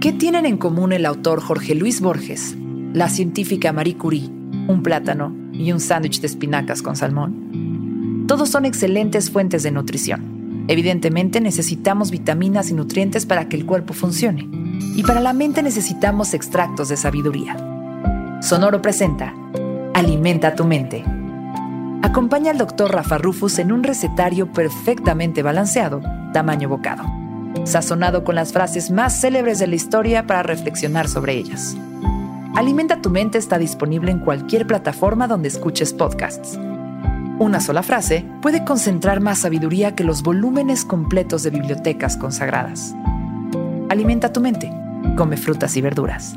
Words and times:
¿Qué 0.00 0.14
tienen 0.14 0.46
en 0.46 0.56
común 0.56 0.94
el 0.94 1.04
autor 1.04 1.42
Jorge 1.42 1.74
Luis 1.74 2.00
Borges, 2.00 2.56
la 2.94 3.10
científica 3.10 3.70
Marie 3.74 3.98
Curie, 3.98 4.30
un 4.66 4.82
plátano 4.82 5.36
y 5.52 5.72
un 5.72 5.80
sándwich 5.80 6.22
de 6.22 6.26
espinacas 6.26 6.80
con 6.80 6.96
salmón? 6.96 8.24
Todos 8.26 8.48
son 8.48 8.64
excelentes 8.64 9.30
fuentes 9.30 9.62
de 9.62 9.70
nutrición. 9.70 10.64
Evidentemente 10.68 11.42
necesitamos 11.42 12.10
vitaminas 12.10 12.70
y 12.70 12.74
nutrientes 12.74 13.26
para 13.26 13.50
que 13.50 13.58
el 13.58 13.66
cuerpo 13.66 13.92
funcione. 13.92 14.48
Y 14.96 15.02
para 15.02 15.20
la 15.20 15.34
mente 15.34 15.62
necesitamos 15.62 16.32
extractos 16.32 16.88
de 16.88 16.96
sabiduría. 16.96 17.58
Sonoro 18.40 18.80
presenta 18.80 19.34
Alimenta 19.92 20.54
tu 20.54 20.64
mente. 20.64 21.04
Acompaña 22.00 22.52
al 22.52 22.56
doctor 22.56 22.90
Rafa 22.90 23.18
Rufus 23.18 23.58
en 23.58 23.70
un 23.70 23.82
recetario 23.82 24.50
perfectamente 24.50 25.42
balanceado, 25.42 26.00
tamaño 26.32 26.70
bocado, 26.70 27.04
sazonado 27.64 28.24
con 28.24 28.34
las 28.34 28.52
frases 28.52 28.90
más 28.90 29.20
célebres 29.20 29.58
de 29.58 29.66
la 29.66 29.74
historia 29.74 30.26
para 30.26 30.42
reflexionar 30.42 31.08
sobre 31.08 31.34
ellas. 31.34 31.76
Alimenta 32.56 33.00
tu 33.00 33.10
mente 33.10 33.38
está 33.38 33.58
disponible 33.58 34.10
en 34.10 34.18
cualquier 34.18 34.66
plataforma 34.66 35.28
donde 35.28 35.48
escuches 35.48 35.92
podcasts. 35.92 36.58
Una 37.38 37.60
sola 37.60 37.82
frase 37.82 38.26
puede 38.42 38.64
concentrar 38.64 39.20
más 39.20 39.38
sabiduría 39.38 39.94
que 39.94 40.04
los 40.04 40.22
volúmenes 40.22 40.84
completos 40.84 41.42
de 41.42 41.50
bibliotecas 41.50 42.16
consagradas. 42.16 42.94
Alimenta 43.88 44.32
tu 44.32 44.40
mente. 44.40 44.70
Come 45.16 45.36
frutas 45.36 45.76
y 45.76 45.80
verduras. 45.80 46.36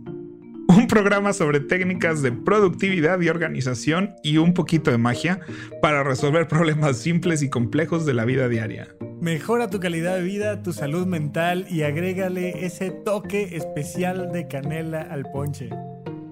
Programa 0.91 1.31
sobre 1.31 1.61
técnicas 1.61 2.21
de 2.21 2.33
productividad 2.33 3.21
y 3.21 3.29
organización 3.29 4.13
y 4.23 4.39
un 4.39 4.53
poquito 4.53 4.91
de 4.91 4.97
magia 4.97 5.39
para 5.81 6.03
resolver 6.03 6.49
problemas 6.49 6.97
simples 6.97 7.41
y 7.43 7.49
complejos 7.49 8.05
de 8.05 8.13
la 8.13 8.25
vida 8.25 8.49
diaria. 8.49 8.89
Mejora 9.21 9.69
tu 9.69 9.79
calidad 9.79 10.17
de 10.17 10.23
vida, 10.23 10.61
tu 10.63 10.73
salud 10.73 11.07
mental 11.07 11.65
y 11.69 11.83
agrégale 11.83 12.65
ese 12.65 12.91
toque 12.91 13.55
especial 13.55 14.33
de 14.33 14.49
canela 14.49 14.99
al 14.99 15.23
ponche. 15.31 15.69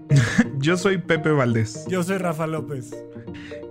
Yo 0.57 0.75
soy 0.75 0.97
Pepe 0.97 1.31
Valdés. 1.31 1.85
Yo 1.87 2.03
soy 2.03 2.17
Rafa 2.17 2.45
López. 2.45 2.91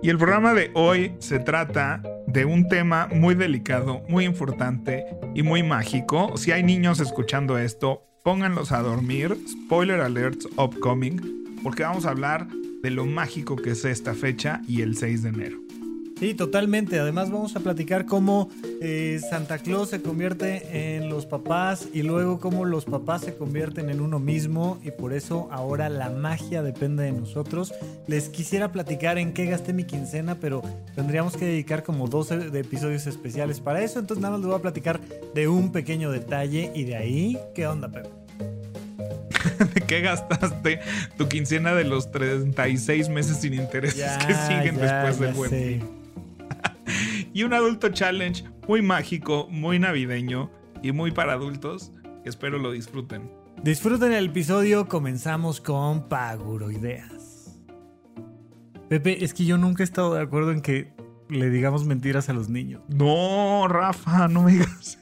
Y 0.01 0.09
el 0.09 0.17
programa 0.17 0.55
de 0.55 0.71
hoy 0.73 1.13
se 1.19 1.37
trata 1.37 2.01
de 2.25 2.45
un 2.45 2.67
tema 2.67 3.07
muy 3.13 3.35
delicado, 3.35 4.01
muy 4.09 4.25
importante 4.25 5.05
y 5.35 5.43
muy 5.43 5.61
mágico. 5.61 6.35
Si 6.35 6.51
hay 6.51 6.63
niños 6.63 6.99
escuchando 6.99 7.59
esto, 7.59 8.08
pónganlos 8.23 8.71
a 8.71 8.81
dormir. 8.81 9.37
Spoiler 9.47 10.01
alerts 10.01 10.47
upcoming, 10.57 11.59
porque 11.63 11.83
vamos 11.83 12.05
a 12.05 12.11
hablar 12.11 12.47
de 12.81 12.91
lo 12.91 13.05
mágico 13.05 13.55
que 13.55 13.71
es 13.71 13.85
esta 13.85 14.13
fecha 14.13 14.61
y 14.67 14.81
el 14.81 14.95
6 14.95 15.23
de 15.23 15.29
enero. 15.29 15.68
Sí, 16.19 16.33
totalmente. 16.33 16.99
Además 16.99 17.31
vamos 17.31 17.55
a 17.55 17.61
platicar 17.61 18.05
cómo 18.05 18.49
eh, 18.81 19.21
Santa 19.29 19.57
Claus 19.57 19.89
se 19.89 20.01
convierte 20.01 20.97
en 20.97 21.07
los 21.07 21.25
papás 21.25 21.87
y 21.93 22.03
luego 22.03 22.41
cómo 22.41 22.65
los 22.65 22.83
papás 22.83 23.21
se 23.21 23.35
convierten 23.35 23.89
en 23.89 24.01
uno 24.01 24.19
mismo 24.19 24.81
y 24.83 24.91
por 24.91 25.13
eso 25.13 25.47
ahora 25.49 25.87
la 25.87 26.09
magia 26.09 26.61
depende 26.61 27.03
de 27.03 27.13
nosotros. 27.13 27.73
Les 28.07 28.27
quisiera 28.27 28.73
platicar 28.73 29.17
en 29.17 29.31
qué 29.31 29.45
gasté 29.45 29.71
mi 29.71 29.85
quincena, 29.85 30.35
pero 30.41 30.61
tendríamos 30.93 31.37
que 31.37 31.45
dedicar 31.45 31.83
como 31.83 32.09
12 32.09 32.49
de 32.49 32.59
episodios 32.59 33.07
especiales 33.07 33.61
para 33.61 33.81
eso. 33.81 33.99
Entonces 33.99 34.21
nada 34.21 34.33
más 34.33 34.41
les 34.41 34.47
voy 34.47 34.57
a 34.57 34.61
platicar 34.61 34.99
de 35.33 35.47
un 35.47 35.71
pequeño 35.71 36.11
detalle 36.11 36.69
y 36.75 36.83
de 36.83 36.97
ahí, 36.97 37.39
¿qué 37.55 37.65
onda, 37.65 37.89
Pepe? 37.89 38.09
¿De 39.73 39.81
qué 39.81 40.01
gastaste 40.01 40.81
tu 41.17 41.29
quincena 41.29 41.73
de 41.73 41.85
los 41.85 42.11
36 42.11 43.07
meses 43.07 43.37
sin 43.37 43.53
intereses 43.53 44.17
que 44.25 44.33
siguen 44.33 44.75
después 44.75 45.17
del 45.17 45.33
buen 45.33 45.98
y 47.33 47.43
un 47.43 47.53
adulto 47.53 47.89
challenge 47.89 48.43
muy 48.67 48.81
mágico, 48.81 49.47
muy 49.49 49.79
navideño 49.79 50.51
y 50.81 50.91
muy 50.91 51.11
para 51.11 51.33
adultos. 51.33 51.91
espero 52.25 52.57
lo 52.59 52.71
disfruten. 52.71 53.31
Disfruten 53.63 54.13
el 54.13 54.27
episodio, 54.27 54.87
comenzamos 54.87 55.59
con 55.59 56.07
Paguro 56.07 56.71
Ideas. 56.71 57.59
Pepe, 58.87 59.23
es 59.23 59.33
que 59.33 59.45
yo 59.45 59.57
nunca 59.57 59.83
he 59.83 59.85
estado 59.85 60.13
de 60.13 60.21
acuerdo 60.21 60.51
en 60.51 60.61
que 60.61 60.93
le 61.29 61.49
digamos 61.49 61.85
mentiras 61.85 62.29
a 62.29 62.33
los 62.33 62.49
niños. 62.49 62.81
No, 62.87 63.67
Rafa, 63.67 64.27
no 64.27 64.43
me 64.43 64.53
digas 64.53 64.99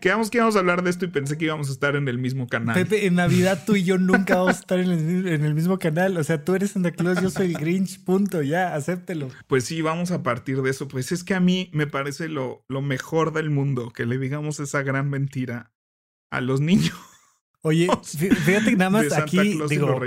Quedamos 0.00 0.30
que 0.30 0.38
íbamos 0.38 0.56
a 0.56 0.60
hablar 0.60 0.82
de 0.82 0.90
esto 0.90 1.04
y 1.04 1.08
pensé 1.08 1.36
que 1.38 1.46
íbamos 1.46 1.68
a 1.68 1.72
estar 1.72 1.96
en 1.96 2.08
el 2.08 2.18
mismo 2.18 2.46
canal. 2.46 2.74
Pepe, 2.74 3.06
en 3.06 3.16
Navidad 3.16 3.62
tú 3.66 3.76
y 3.76 3.84
yo 3.84 3.98
nunca 3.98 4.36
vamos 4.36 4.56
a 4.56 4.60
estar 4.60 4.78
en 4.78 4.90
el, 4.90 5.54
mismo 5.54 5.78
canal. 5.78 6.16
O 6.16 6.24
sea, 6.24 6.44
tú 6.44 6.54
eres 6.54 6.72
Santa 6.72 6.92
Claus, 6.92 7.20
yo 7.22 7.30
soy 7.30 7.46
el 7.46 7.58
Grinch, 7.58 8.02
punto, 8.04 8.42
ya, 8.42 8.74
acéptelo. 8.74 9.28
Pues 9.46 9.64
sí, 9.64 9.82
vamos 9.82 10.10
a 10.10 10.22
partir 10.22 10.62
de 10.62 10.70
eso. 10.70 10.88
Pues 10.88 11.12
es 11.12 11.24
que 11.24 11.34
a 11.34 11.40
mí 11.40 11.70
me 11.72 11.86
parece 11.86 12.28
lo, 12.28 12.64
lo 12.68 12.82
mejor 12.82 13.32
del 13.32 13.50
mundo 13.50 13.90
que 13.90 14.06
le 14.06 14.18
digamos 14.18 14.60
esa 14.60 14.82
gran 14.82 15.10
mentira 15.10 15.72
a 16.30 16.40
los 16.40 16.60
niños. 16.60 16.94
Oye, 17.62 17.88
fíjate 18.04 18.70
que 18.70 18.76
nada 18.76 18.90
más 18.90 19.12
aquí 19.12 19.58
digo, 19.68 20.00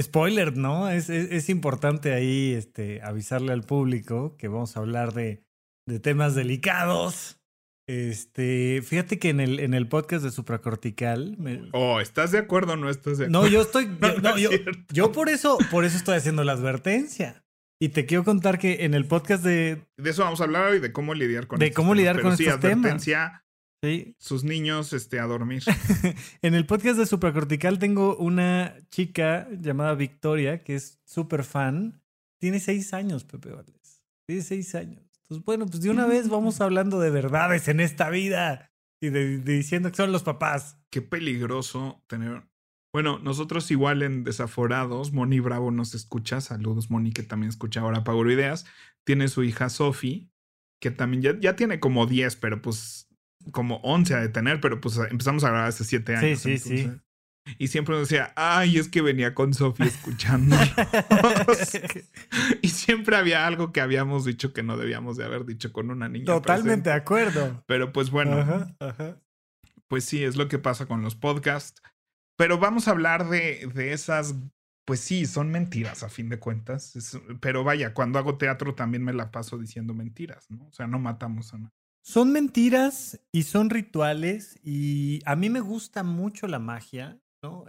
spoiler, 0.00 0.56
¿no? 0.56 0.88
Es, 0.88 1.10
es, 1.10 1.48
importante 1.48 2.12
ahí 2.14 2.52
este, 2.54 3.02
avisarle 3.02 3.52
al 3.52 3.62
público 3.62 4.36
que 4.36 4.48
vamos 4.48 4.76
a 4.76 4.80
hablar 4.80 5.12
de, 5.12 5.44
de 5.86 6.00
temas 6.00 6.34
delicados. 6.34 7.40
Este, 7.86 8.80
fíjate 8.82 9.18
que 9.18 9.28
en 9.28 9.40
el, 9.40 9.60
en 9.60 9.74
el 9.74 9.88
podcast 9.88 10.24
de 10.24 10.30
supracortical. 10.30 11.36
Oh, 11.72 12.00
¿estás 12.00 12.32
de 12.32 12.38
acuerdo 12.38 12.72
o 12.72 12.76
no 12.76 12.88
estás 12.88 13.18
de 13.18 13.26
acuerdo? 13.26 13.42
No, 13.42 13.48
yo 13.48 13.60
estoy. 13.60 13.88
Yo, 14.92 15.12
por 15.12 15.28
eso, 15.28 15.58
por 15.70 15.84
eso 15.84 15.96
estoy 15.96 16.16
haciendo 16.16 16.44
la 16.44 16.52
advertencia. 16.52 17.44
Y 17.80 17.90
te 17.90 18.06
quiero 18.06 18.24
contar 18.24 18.58
que 18.58 18.84
en 18.84 18.94
el 18.94 19.06
podcast 19.06 19.44
de. 19.44 19.84
De 19.98 20.10
eso 20.10 20.22
vamos 20.22 20.40
a 20.40 20.44
hablar 20.44 20.74
y 20.74 20.78
de 20.78 20.92
cómo 20.92 21.12
lidiar 21.12 21.46
con 21.46 21.58
De 21.58 21.72
cómo 21.72 21.94
lidiar 21.94 22.22
con 22.22 22.36
sí, 22.36 22.48
advertencia, 22.48 23.44
Sí. 23.82 24.16
Sus 24.18 24.44
niños 24.44 24.94
este, 24.94 25.20
a 25.20 25.24
dormir. 25.24 25.62
en 26.42 26.54
el 26.54 26.64
podcast 26.64 26.98
de 26.98 27.04
supracortical 27.04 27.78
tengo 27.78 28.16
una 28.16 28.74
chica 28.90 29.46
llamada 29.50 29.94
Victoria 29.94 30.64
que 30.64 30.76
es 30.76 30.98
súper 31.04 31.44
fan. 31.44 32.00
Tiene 32.40 32.60
seis 32.60 32.94
años, 32.94 33.24
Pepe 33.24 33.50
Valdés. 33.50 34.02
Tiene 34.26 34.42
seis 34.42 34.74
años. 34.74 35.03
Pues 35.28 35.42
bueno, 35.44 35.66
pues 35.66 35.80
de 35.82 35.90
una 35.90 36.06
vez 36.06 36.28
vamos 36.28 36.60
hablando 36.60 37.00
de 37.00 37.10
verdades 37.10 37.68
en 37.68 37.80
esta 37.80 38.10
vida 38.10 38.70
y 39.00 39.10
de, 39.10 39.38
diciendo 39.38 39.90
que 39.90 39.96
son 39.96 40.12
los 40.12 40.22
papás. 40.22 40.78
Qué 40.90 41.02
peligroso 41.02 42.02
tener. 42.06 42.46
Bueno, 42.92 43.18
nosotros 43.18 43.70
igual 43.70 44.02
en 44.02 44.22
Desaforados, 44.22 45.12
Moni 45.12 45.40
Bravo 45.40 45.70
nos 45.70 45.94
escucha. 45.94 46.40
Saludos, 46.40 46.90
Moni, 46.90 47.12
que 47.12 47.24
también 47.24 47.48
escucha 47.48 47.80
ahora 47.80 48.04
Paguro 48.04 48.30
Ideas. 48.30 48.66
Tiene 49.04 49.28
su 49.28 49.42
hija 49.42 49.68
Sofi, 49.68 50.30
que 50.80 50.90
también 50.90 51.22
ya, 51.22 51.40
ya 51.40 51.56
tiene 51.56 51.80
como 51.80 52.06
10, 52.06 52.36
pero 52.36 52.62
pues 52.62 53.08
como 53.50 53.76
11 53.78 54.14
a 54.14 54.20
de 54.20 54.28
tener, 54.28 54.60
pero 54.60 54.80
pues 54.80 54.96
empezamos 55.10 55.42
a 55.44 55.48
grabar 55.48 55.68
hace 55.68 55.84
7 55.84 56.16
años. 56.16 56.40
Sí, 56.40 56.58
sí, 56.58 56.78
sí. 56.78 56.90
Y 57.58 57.68
siempre 57.68 57.98
decía, 57.98 58.32
ay, 58.36 58.78
es 58.78 58.88
que 58.88 59.02
venía 59.02 59.34
con 59.34 59.52
Sofía 59.52 59.86
escuchando. 59.86 60.56
y 62.62 62.68
siempre 62.68 63.16
había 63.16 63.46
algo 63.46 63.72
que 63.72 63.80
habíamos 63.80 64.24
dicho 64.24 64.52
que 64.52 64.62
no 64.62 64.76
debíamos 64.76 65.16
de 65.16 65.24
haber 65.24 65.44
dicho 65.44 65.72
con 65.72 65.90
una 65.90 66.08
niña. 66.08 66.24
Totalmente 66.24 66.90
de 66.90 66.96
acuerdo. 66.96 67.62
Pero 67.66 67.92
pues 67.92 68.10
bueno, 68.10 68.74
pues 69.88 70.04
sí, 70.04 70.24
es 70.24 70.36
lo 70.36 70.48
que 70.48 70.58
pasa 70.58 70.86
con 70.86 71.02
los 71.02 71.16
podcasts. 71.16 71.82
Pero 72.36 72.58
vamos 72.58 72.88
a 72.88 72.92
hablar 72.92 73.28
de, 73.28 73.70
de 73.74 73.92
esas, 73.92 74.34
pues 74.84 75.00
sí, 75.00 75.26
son 75.26 75.50
mentiras 75.50 76.02
a 76.02 76.08
fin 76.08 76.30
de 76.30 76.38
cuentas. 76.38 77.18
pero 77.40 77.62
vaya, 77.62 77.92
cuando 77.92 78.18
hago 78.18 78.38
teatro 78.38 78.74
también 78.74 79.04
me 79.04 79.12
la 79.12 79.30
paso 79.30 79.58
diciendo 79.58 79.94
mentiras, 79.94 80.50
¿no? 80.50 80.66
O 80.66 80.72
sea, 80.72 80.86
no 80.86 80.98
matamos 80.98 81.52
a 81.52 81.58
nadie. 81.58 81.74
Son 82.02 82.32
mentiras 82.32 83.20
y 83.32 83.44
son 83.44 83.70
rituales 83.70 84.58
y 84.62 85.20
a 85.24 85.36
mí 85.36 85.48
me 85.48 85.60
gusta 85.60 86.02
mucho 86.02 86.46
la 86.46 86.58
magia 86.58 87.18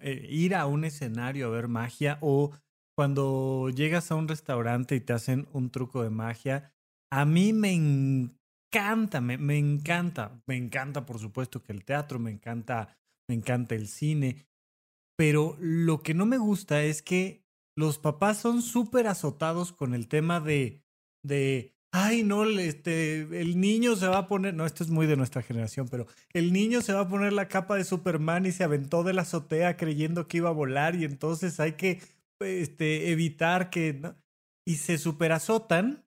eh, 0.02 0.26
ir 0.30 0.56
a 0.56 0.66
un 0.66 0.86
escenario 0.86 1.48
a 1.48 1.50
ver 1.50 1.68
magia 1.68 2.18
o 2.22 2.52
cuando 2.98 3.70
llegas 3.70 4.12
a 4.12 4.16
un 4.16 4.28
restaurante 4.28 4.96
y 4.96 5.02
te 5.02 5.14
hacen 5.14 5.48
un 5.52 5.70
truco 5.70 6.04
de 6.04 6.10
magia, 6.10 6.74
a 7.12 7.26
mí 7.26 7.52
me 7.54 7.74
encanta, 7.74 9.22
me, 9.22 9.38
me 9.38 9.58
encanta, 9.58 10.42
me 10.48 10.56
encanta 10.56 11.06
por 11.06 11.20
supuesto 11.20 11.62
que 11.62 11.74
el 11.74 11.84
teatro, 11.84 12.20
me 12.20 12.32
encanta, 12.32 12.98
me 13.30 13.36
encanta 13.36 13.76
el 13.76 13.88
cine, 13.88 14.48
pero 15.18 15.58
lo 15.60 16.02
que 16.02 16.14
no 16.14 16.26
me 16.26 16.38
gusta 16.38 16.84
es 16.84 17.02
que 17.02 17.46
los 17.78 18.00
papás 18.00 18.38
son 18.38 18.62
súper 18.62 19.08
azotados 19.08 19.74
con 19.74 19.94
el 19.94 20.08
tema 20.08 20.40
de, 20.40 20.82
de 21.24 21.75
ay, 21.96 22.24
no, 22.24 22.44
este, 22.44 23.22
el 23.40 23.60
niño 23.60 23.96
se 23.96 24.08
va 24.08 24.18
a 24.18 24.28
poner, 24.28 24.54
no, 24.54 24.66
esto 24.66 24.84
es 24.84 24.90
muy 24.90 25.08
de 25.08 25.16
nuestra 25.16 25.42
generación, 25.42 25.88
pero 25.90 26.08
el 26.34 26.52
niño 26.52 26.82
se 26.82 26.92
va 26.92 27.02
a 27.02 27.08
poner 27.08 27.32
la 27.32 27.48
capa 27.48 27.78
de 27.78 27.86
Superman 27.86 28.46
y 28.46 28.52
se 28.52 28.66
aventó 28.66 29.04
de 29.04 29.14
la 29.14 29.22
azotea 29.22 29.78
creyendo 29.78 30.28
que 30.28 30.38
iba 30.38 30.50
a 30.50 30.54
volar 30.54 30.96
y 30.96 31.06
entonces 31.06 31.60
hay 31.62 31.74
que 31.74 32.02
este, 32.40 33.12
evitar 33.12 33.70
que... 33.70 34.14
Y 34.68 34.78
se 34.78 34.98
superazotan 34.98 36.06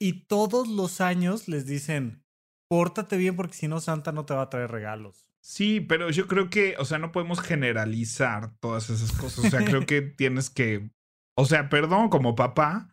y 0.00 0.24
todos 0.26 0.66
los 0.66 1.00
años 1.00 1.46
les 1.46 1.66
dicen, 1.66 2.24
pórtate 2.68 3.16
bien 3.16 3.36
porque 3.36 3.54
si 3.54 3.68
no 3.68 3.80
Santa 3.80 4.10
no 4.10 4.26
te 4.26 4.34
va 4.34 4.42
a 4.42 4.50
traer 4.50 4.72
regalos. 4.72 5.30
Sí, 5.40 5.80
pero 5.80 6.10
yo 6.10 6.26
creo 6.26 6.50
que, 6.50 6.74
o 6.78 6.84
sea, 6.84 6.98
no 6.98 7.12
podemos 7.12 7.40
generalizar 7.40 8.56
todas 8.58 8.90
esas 8.90 9.12
cosas. 9.12 9.44
O 9.44 9.50
sea, 9.50 9.64
creo 9.64 9.86
que 9.86 10.02
tienes 10.16 10.50
que, 10.50 10.90
o 11.38 11.44
sea, 11.46 11.68
perdón, 11.68 12.08
como 12.08 12.34
papá, 12.34 12.91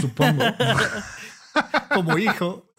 supongo. 0.00 0.44
como 1.94 2.18
hijo. 2.18 2.72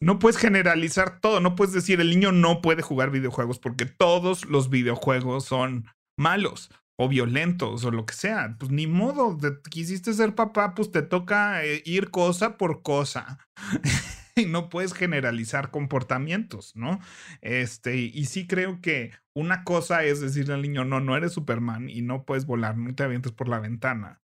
No 0.00 0.18
puedes 0.18 0.36
generalizar 0.36 1.20
todo, 1.20 1.40
no 1.40 1.56
puedes 1.56 1.74
decir 1.74 2.00
el 2.00 2.10
niño 2.10 2.30
no 2.30 2.62
puede 2.62 2.82
jugar 2.82 3.10
videojuegos 3.10 3.58
porque 3.58 3.84
todos 3.84 4.44
los 4.46 4.70
videojuegos 4.70 5.44
son 5.44 5.86
malos 6.16 6.70
o 6.96 7.08
violentos 7.08 7.84
o 7.84 7.90
lo 7.90 8.06
que 8.06 8.14
sea. 8.14 8.56
Pues 8.58 8.70
ni 8.70 8.86
modo, 8.86 9.38
quisiste 9.70 10.12
ser 10.12 10.34
papá, 10.34 10.74
pues 10.74 10.92
te 10.92 11.02
toca 11.02 11.64
eh, 11.64 11.82
ir 11.84 12.10
cosa 12.10 12.56
por 12.56 12.82
cosa. 12.82 13.38
y 14.36 14.46
no 14.46 14.68
puedes 14.68 14.94
generalizar 14.94 15.70
comportamientos, 15.70 16.76
¿no? 16.76 17.00
Este, 17.40 17.96
y 17.96 18.24
sí 18.26 18.46
creo 18.46 18.80
que 18.80 19.12
una 19.34 19.64
cosa 19.64 20.04
es 20.04 20.20
decirle 20.20 20.54
al 20.54 20.62
niño, 20.62 20.84
no, 20.84 21.00
no 21.00 21.16
eres 21.16 21.32
Superman 21.32 21.88
y 21.88 22.02
no 22.02 22.24
puedes 22.24 22.46
volar, 22.46 22.76
no 22.76 22.94
te 22.94 23.02
avientes 23.02 23.32
por 23.32 23.48
la 23.48 23.58
ventana. 23.58 24.20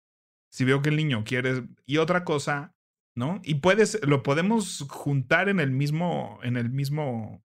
Si 0.49 0.65
veo 0.65 0.81
que 0.81 0.89
el 0.89 0.95
niño 0.95 1.23
quiere, 1.23 1.67
y 1.85 1.97
otra 1.97 2.23
cosa, 2.23 2.75
¿no? 3.15 3.41
Y 3.43 3.55
puedes, 3.55 3.99
lo 4.05 4.23
podemos 4.23 4.85
juntar 4.89 5.49
en 5.49 5.59
el 5.59 5.71
mismo, 5.71 6.39
en 6.43 6.57
el 6.57 6.69
mismo 6.69 7.43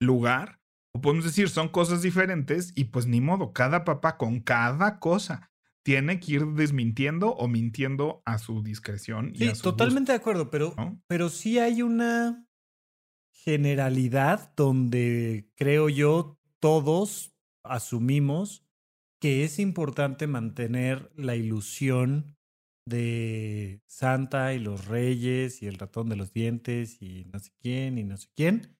lugar, 0.00 0.60
o 0.92 1.00
podemos 1.00 1.24
decir, 1.24 1.48
son 1.48 1.68
cosas 1.68 2.02
diferentes 2.02 2.72
y 2.76 2.84
pues 2.84 3.06
ni 3.06 3.20
modo, 3.20 3.52
cada 3.52 3.84
papá 3.84 4.16
con 4.16 4.40
cada 4.40 5.00
cosa 5.00 5.50
tiene 5.82 6.18
que 6.18 6.32
ir 6.32 6.46
desmintiendo 6.46 7.30
o 7.34 7.46
mintiendo 7.46 8.22
a 8.24 8.38
su 8.38 8.62
discreción. 8.62 9.32
Sí, 9.36 9.52
totalmente 9.60 10.12
de 10.12 10.18
acuerdo, 10.18 10.50
pero, 10.50 10.74
pero 11.06 11.28
sí 11.28 11.58
hay 11.58 11.82
una 11.82 12.46
generalidad 13.30 14.54
donde 14.56 15.50
creo 15.56 15.88
yo 15.88 16.38
todos 16.58 17.36
asumimos 17.62 18.63
que 19.24 19.42
es 19.42 19.58
importante 19.58 20.26
mantener 20.26 21.10
la 21.16 21.34
ilusión 21.34 22.36
de 22.86 23.80
Santa 23.86 24.52
y 24.52 24.58
los 24.58 24.84
reyes 24.84 25.62
y 25.62 25.66
el 25.66 25.78
ratón 25.78 26.10
de 26.10 26.16
los 26.16 26.34
dientes 26.34 27.00
y 27.00 27.24
no 27.32 27.38
sé 27.38 27.50
quién 27.58 27.96
y 27.96 28.04
no 28.04 28.18
sé 28.18 28.28
quién. 28.36 28.76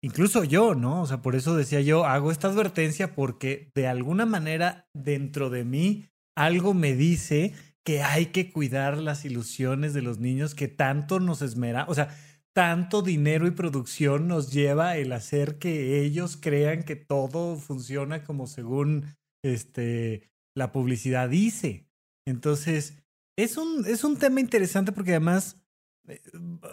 Incluso 0.00 0.44
yo, 0.44 0.76
¿no? 0.76 1.02
O 1.02 1.06
sea, 1.06 1.22
por 1.22 1.34
eso 1.34 1.56
decía 1.56 1.80
yo, 1.80 2.04
hago 2.04 2.30
esta 2.30 2.46
advertencia 2.46 3.16
porque 3.16 3.72
de 3.74 3.88
alguna 3.88 4.26
manera 4.26 4.88
dentro 4.94 5.50
de 5.50 5.64
mí 5.64 6.08
algo 6.36 6.72
me 6.72 6.94
dice 6.94 7.52
que 7.84 8.00
hay 8.00 8.26
que 8.26 8.52
cuidar 8.52 8.98
las 8.98 9.24
ilusiones 9.24 9.92
de 9.92 10.02
los 10.02 10.20
niños 10.20 10.54
que 10.54 10.68
tanto 10.68 11.18
nos 11.18 11.42
esmera, 11.42 11.84
o 11.88 11.94
sea, 11.96 12.16
tanto 12.54 13.02
dinero 13.02 13.48
y 13.48 13.50
producción 13.50 14.28
nos 14.28 14.52
lleva 14.52 14.96
el 14.98 15.10
hacer 15.10 15.58
que 15.58 16.00
ellos 16.04 16.38
crean 16.40 16.84
que 16.84 16.94
todo 16.94 17.56
funciona 17.56 18.22
como 18.22 18.46
según 18.46 19.16
este, 19.44 20.30
la 20.56 20.72
publicidad 20.72 21.28
dice. 21.28 21.86
Entonces, 22.26 23.04
es 23.36 23.56
un, 23.56 23.84
es 23.86 24.04
un 24.04 24.18
tema 24.18 24.40
interesante 24.40 24.92
porque 24.92 25.12
además 25.12 25.60
eh, 26.08 26.20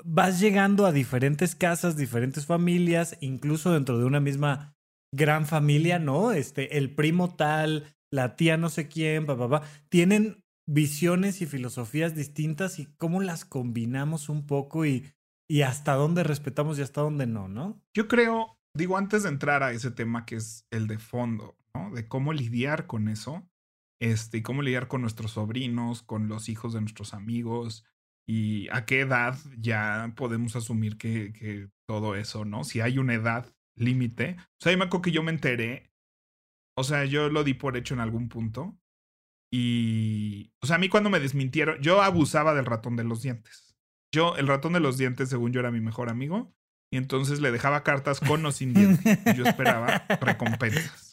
vas 0.03 0.39
llegando 0.39 0.85
a 0.85 0.91
diferentes 0.91 1.55
casas, 1.55 1.97
diferentes 1.97 2.45
familias, 2.45 3.17
incluso 3.21 3.73
dentro 3.73 3.97
de 3.97 4.05
una 4.05 4.19
misma 4.19 4.75
gran 5.13 5.45
familia, 5.45 5.99
¿no? 5.99 6.31
Este, 6.31 6.77
el 6.77 6.93
primo 6.95 7.35
tal, 7.35 7.95
la 8.11 8.35
tía 8.35 8.57
no 8.57 8.69
sé 8.69 8.87
quién, 8.87 9.25
papá, 9.25 9.63
tienen 9.89 10.43
visiones 10.67 11.41
y 11.41 11.45
filosofías 11.45 12.15
distintas 12.15 12.79
y 12.79 12.85
cómo 12.97 13.21
las 13.21 13.43
combinamos 13.43 14.29
un 14.29 14.45
poco 14.45 14.85
y, 14.85 15.11
y 15.49 15.63
hasta 15.63 15.93
dónde 15.95 16.23
respetamos 16.23 16.79
y 16.79 16.81
hasta 16.81 17.01
dónde 17.01 17.27
no, 17.27 17.49
¿no? 17.49 17.81
Yo 17.93 18.07
creo, 18.07 18.57
digo, 18.77 18.97
antes 18.97 19.23
de 19.23 19.29
entrar 19.29 19.63
a 19.63 19.71
ese 19.71 19.91
tema 19.91 20.25
que 20.25 20.35
es 20.35 20.65
el 20.71 20.87
de 20.87 20.97
fondo, 20.97 21.57
¿no? 21.75 21.91
De 21.91 22.07
cómo 22.07 22.33
lidiar 22.33 22.87
con 22.87 23.07
eso, 23.07 23.47
este, 23.99 24.39
y 24.39 24.41
cómo 24.41 24.61
lidiar 24.61 24.87
con 24.87 25.01
nuestros 25.01 25.31
sobrinos, 25.31 26.03
con 26.03 26.27
los 26.27 26.49
hijos 26.49 26.73
de 26.73 26.81
nuestros 26.81 27.13
amigos, 27.13 27.85
y 28.27 28.69
a 28.69 28.85
qué 28.85 29.01
edad 29.01 29.37
ya 29.57 30.13
podemos 30.15 30.55
asumir 30.55 30.97
que, 30.97 31.33
que 31.33 31.69
todo 31.87 32.15
eso, 32.15 32.45
¿no? 32.45 32.63
Si 32.63 32.81
hay 32.81 32.97
una 32.97 33.13
edad 33.13 33.53
límite. 33.75 34.37
O 34.39 34.63
sea, 34.63 34.71
yo 34.71 34.77
me 34.77 34.85
acuerdo 34.85 35.01
que 35.01 35.11
yo 35.11 35.23
me 35.23 35.31
enteré 35.31 35.91
o 36.77 36.83
sea, 36.83 37.05
yo 37.05 37.29
lo 37.29 37.43
di 37.43 37.53
por 37.53 37.77
hecho 37.77 37.93
en 37.93 37.99
algún 37.99 38.29
punto. 38.29 38.77
Y, 39.53 40.53
o 40.61 40.67
sea, 40.67 40.77
a 40.77 40.79
mí 40.79 40.89
cuando 40.89 41.09
me 41.09 41.19
desmintieron, 41.19 41.81
yo 41.81 42.01
abusaba 42.01 42.53
del 42.53 42.65
ratón 42.65 42.95
de 42.95 43.03
los 43.03 43.21
dientes. 43.21 43.75
Yo, 44.13 44.35
el 44.37 44.47
ratón 44.47 44.73
de 44.73 44.79
los 44.79 44.97
dientes, 44.97 45.29
según 45.29 45.51
yo, 45.51 45.59
era 45.59 45.71
mi 45.71 45.81
mejor 45.81 46.09
amigo. 46.09 46.53
Y 46.91 46.97
entonces 46.97 47.39
le 47.39 47.51
dejaba 47.51 47.83
cartas 47.83 48.19
con 48.19 48.45
o 48.45 48.51
sin 48.51 48.73
dientes. 48.73 49.19
Y 49.25 49.37
yo 49.37 49.45
esperaba 49.45 50.05
recompensas. 50.21 51.10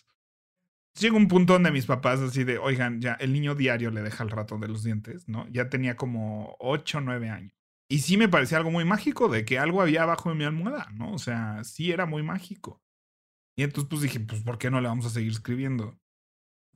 Llega 1.01 1.17
un 1.17 1.29
punto 1.29 1.53
donde 1.55 1.71
mis 1.71 1.87
papás 1.87 2.21
así 2.21 2.45
de, 2.45 2.59
oigan, 2.59 3.01
ya 3.01 3.15
el 3.15 3.33
niño 3.33 3.55
diario 3.55 3.91
le 3.91 4.03
deja 4.03 4.25
el 4.25 4.31
ratón 4.31 4.61
de 4.61 4.69
los 4.69 4.83
dientes, 4.83 5.29
¿no? 5.29 5.49
Ya 5.49 5.69
tenía 5.69 5.97
como 5.97 6.57
8 6.59 6.99
o 6.99 7.01
9 7.01 7.31
años. 7.31 7.53
Y 7.91 8.01
sí 8.01 8.17
me 8.17 8.29
parecía 8.29 8.59
algo 8.59 8.71
muy 8.71 8.85
mágico 8.85 9.29
de 9.29 9.45
que 9.45 9.59
algo 9.59 9.81
había 9.81 10.03
abajo 10.03 10.29
de 10.29 10.35
mi 10.35 10.45
almohada, 10.45 10.91
¿no? 10.93 11.13
O 11.13 11.19
sea, 11.19 11.65
sí 11.65 11.91
era 11.91 12.05
muy 12.05 12.23
mágico. 12.23 12.83
Y 13.57 13.63
entonces 13.63 13.89
pues 13.89 14.03
dije, 14.03 14.21
pues 14.21 14.43
¿por 14.43 14.59
qué 14.59 14.71
no 14.71 14.81
le 14.81 14.89
vamos 14.89 15.07
a 15.07 15.11
seguir 15.11 15.33
escribiendo? 15.33 15.99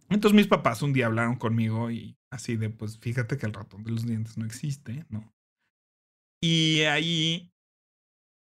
Entonces 0.08 0.34
mis 0.34 0.48
papás 0.48 0.82
un 0.82 0.92
día 0.92 1.06
hablaron 1.06 1.36
conmigo 1.36 1.90
y 1.90 2.18
así 2.30 2.56
de, 2.56 2.70
pues 2.70 2.98
fíjate 2.98 3.36
que 3.36 3.46
el 3.46 3.52
ratón 3.52 3.84
de 3.84 3.92
los 3.92 4.06
dientes 4.06 4.36
no 4.36 4.44
existe, 4.44 5.04
¿no? 5.08 5.32
Y 6.42 6.80
ahí, 6.82 7.51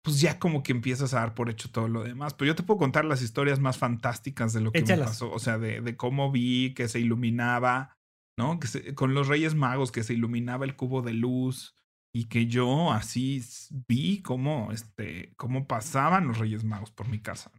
pues 0.02 0.20
ya 0.20 0.38
como 0.38 0.62
que 0.62 0.72
empiezas 0.72 1.12
a 1.14 1.20
dar 1.20 1.34
por 1.34 1.50
hecho 1.50 1.70
todo 1.70 1.88
lo 1.88 2.02
demás. 2.02 2.34
Pero 2.34 2.48
yo 2.48 2.54
te 2.54 2.62
puedo 2.62 2.78
contar 2.78 3.04
las 3.04 3.22
historias 3.22 3.60
más 3.60 3.78
fantásticas 3.78 4.52
de 4.52 4.60
lo 4.60 4.72
que 4.72 4.82
me 4.82 4.96
pasó. 4.96 5.30
O 5.30 5.38
sea, 5.38 5.58
de, 5.58 5.80
de, 5.80 5.96
cómo 5.96 6.32
vi 6.32 6.74
que 6.74 6.88
se 6.88 7.00
iluminaba, 7.00 7.98
¿no? 8.38 8.58
Que 8.58 8.94
con 8.94 9.14
los 9.14 9.28
Reyes 9.28 9.54
Magos, 9.54 9.92
que 9.92 10.02
se 10.02 10.14
iluminaba 10.14 10.64
el 10.64 10.76
cubo 10.76 11.02
de 11.02 11.12
luz 11.12 11.74
y 12.12 12.24
que 12.24 12.46
yo 12.46 12.92
así 12.92 13.44
vi 13.88 14.22
cómo, 14.22 14.72
este, 14.72 15.32
cómo 15.36 15.66
pasaban 15.66 16.26
los 16.28 16.38
Reyes 16.38 16.64
Magos 16.64 16.90
por 16.90 17.08
mi 17.08 17.20
casa. 17.20 17.52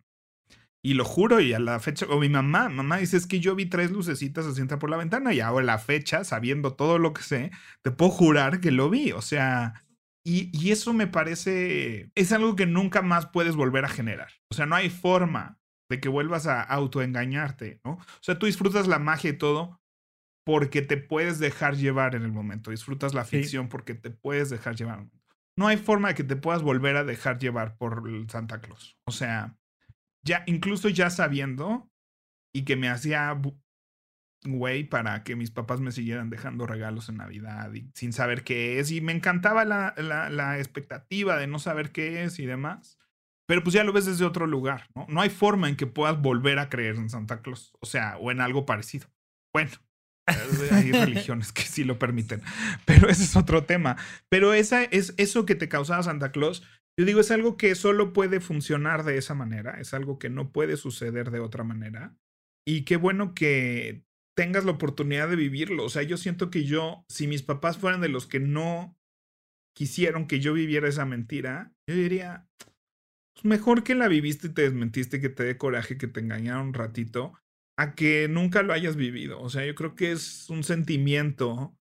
Y 0.83 0.95
lo 0.95 1.05
juro, 1.05 1.39
y 1.39 1.53
a 1.53 1.59
la 1.59 1.79
fecha, 1.79 2.07
o 2.09 2.19
mi 2.19 2.27
mamá, 2.27 2.67
mamá 2.67 2.97
dice, 2.97 3.15
es 3.15 3.27
que 3.27 3.39
yo 3.39 3.55
vi 3.55 3.67
tres 3.67 3.91
lucecitas 3.91 4.47
así 4.47 4.61
entrar 4.61 4.79
por 4.79 4.89
la 4.89 4.97
ventana 4.97 5.31
y 5.31 5.39
ahora 5.39 5.63
la 5.63 5.77
fecha, 5.77 6.23
sabiendo 6.23 6.73
todo 6.73 6.97
lo 6.97 7.13
que 7.13 7.21
sé, 7.21 7.51
te 7.83 7.91
puedo 7.91 8.09
jurar 8.09 8.59
que 8.59 8.71
lo 8.71 8.89
vi. 8.89 9.11
O 9.11 9.21
sea, 9.21 9.85
y, 10.23 10.49
y, 10.53 10.71
eso 10.71 10.93
me 10.93 11.07
parece, 11.07 12.11
es 12.15 12.31
algo 12.31 12.55
que 12.55 12.67
nunca 12.67 13.01
más 13.01 13.27
puedes 13.27 13.55
volver 13.55 13.85
a 13.85 13.89
generar. 13.89 14.29
O 14.51 14.55
sea, 14.55 14.65
no 14.65 14.75
hay 14.75 14.89
forma 14.89 15.59
de 15.89 15.99
que 15.99 16.09
vuelvas 16.09 16.47
a 16.47 16.61
autoengañarte, 16.61 17.81
¿no? 17.83 17.93
O 17.93 18.21
sea, 18.21 18.39
tú 18.39 18.45
disfrutas 18.45 18.87
la 18.87 18.99
magia 18.99 19.31
y 19.31 19.37
todo 19.37 19.81
porque 20.45 20.81
te 20.81 20.97
puedes 20.97 21.39
dejar 21.39 21.75
llevar 21.75 22.15
en 22.15 22.23
el 22.23 22.31
momento. 22.31 22.71
Disfrutas 22.71 23.13
la 23.13 23.25
ficción 23.25 23.67
porque 23.67 23.93
te 23.93 24.09
puedes 24.09 24.49
dejar 24.49 24.75
llevar. 24.75 25.07
No 25.57 25.67
hay 25.67 25.77
forma 25.77 26.09
de 26.09 26.15
que 26.15 26.23
te 26.23 26.35
puedas 26.35 26.61
volver 26.61 26.95
a 26.95 27.03
dejar 27.03 27.37
llevar 27.39 27.77
por 27.77 28.03
Santa 28.29 28.61
Claus. 28.61 28.97
O 29.05 29.11
sea, 29.11 29.57
ya, 30.23 30.43
incluso 30.47 30.89
ya 30.89 31.09
sabiendo 31.09 31.91
y 32.53 32.63
que 32.63 32.75
me 32.75 32.89
hacía 32.89 33.39
güey 34.43 34.83
para 34.83 35.23
que 35.23 35.35
mis 35.35 35.51
papás 35.51 35.79
me 35.81 35.91
siguieran 35.91 36.29
dejando 36.29 36.65
regalos 36.65 37.09
en 37.09 37.17
Navidad 37.17 37.71
y 37.73 37.89
sin 37.93 38.13
saber 38.13 38.43
qué 38.43 38.79
es. 38.79 38.91
Y 38.91 39.01
me 39.01 39.11
encantaba 39.11 39.65
la, 39.65 39.93
la, 39.97 40.29
la, 40.29 40.57
expectativa 40.57 41.37
de 41.37 41.47
no 41.47 41.59
saber 41.59 41.91
qué 41.91 42.23
es 42.23 42.39
y 42.39 42.45
demás. 42.45 42.97
Pero 43.47 43.63
pues 43.63 43.73
ya 43.73 43.83
lo 43.83 43.93
ves 43.93 44.05
desde 44.05 44.25
otro 44.25 44.47
lugar, 44.47 44.89
¿no? 44.95 45.05
No 45.09 45.21
hay 45.21 45.29
forma 45.29 45.67
en 45.67 45.75
que 45.75 45.87
puedas 45.87 46.19
volver 46.21 46.57
a 46.59 46.69
creer 46.69 46.95
en 46.95 47.09
Santa 47.09 47.41
Claus, 47.41 47.73
o 47.81 47.85
sea, 47.85 48.17
o 48.17 48.31
en 48.31 48.39
algo 48.39 48.65
parecido. 48.65 49.07
Bueno, 49.53 49.71
hay 50.71 50.91
religiones 50.91 51.51
que 51.51 51.63
sí 51.63 51.83
lo 51.83 51.99
permiten, 51.99 52.41
pero 52.85 53.09
ese 53.09 53.23
es 53.23 53.35
otro 53.35 53.65
tema. 53.65 53.97
Pero 54.29 54.53
esa 54.53 54.83
es 54.83 55.13
eso 55.17 55.45
que 55.45 55.55
te 55.55 55.67
causaba 55.67 56.03
Santa 56.03 56.31
Claus, 56.31 56.63
yo 56.97 57.05
digo, 57.05 57.19
es 57.19 57.31
algo 57.31 57.57
que 57.57 57.75
solo 57.75 58.13
puede 58.13 58.39
funcionar 58.39 59.03
de 59.03 59.17
esa 59.17 59.33
manera, 59.33 59.79
es 59.79 59.93
algo 59.93 60.19
que 60.19 60.29
no 60.29 60.51
puede 60.51 60.77
suceder 60.77 61.31
de 61.31 61.39
otra 61.39 61.63
manera. 61.63 62.15
Y 62.65 62.83
qué 62.83 62.95
bueno 62.95 63.33
que 63.33 64.05
tengas 64.41 64.65
la 64.65 64.71
oportunidad 64.71 65.29
de 65.29 65.35
vivirlo. 65.35 65.85
O 65.85 65.89
sea, 65.89 66.01
yo 66.01 66.17
siento 66.17 66.49
que 66.49 66.63
yo, 66.63 67.05
si 67.07 67.27
mis 67.27 67.43
papás 67.43 67.77
fueran 67.77 68.01
de 68.01 68.09
los 68.09 68.25
que 68.25 68.39
no 68.39 68.97
quisieron 69.75 70.25
que 70.25 70.39
yo 70.39 70.53
viviera 70.53 70.89
esa 70.89 71.05
mentira, 71.05 71.71
yo 71.87 71.93
diría, 71.93 72.47
pues 73.35 73.45
mejor 73.45 73.83
que 73.83 73.93
la 73.93 74.07
viviste 74.07 74.47
y 74.47 74.53
te 74.55 74.63
desmentiste, 74.63 75.21
que 75.21 75.29
te 75.29 75.43
dé 75.43 75.59
coraje, 75.59 75.95
que 75.95 76.07
te 76.07 76.21
engañaron 76.21 76.69
un 76.69 76.73
ratito, 76.73 77.33
a 77.77 77.93
que 77.93 78.27
nunca 78.29 78.63
lo 78.63 78.73
hayas 78.73 78.95
vivido. 78.95 79.39
O 79.39 79.49
sea, 79.51 79.63
yo 79.63 79.75
creo 79.75 79.93
que 79.93 80.11
es 80.11 80.49
un 80.49 80.63
sentimiento 80.63 81.77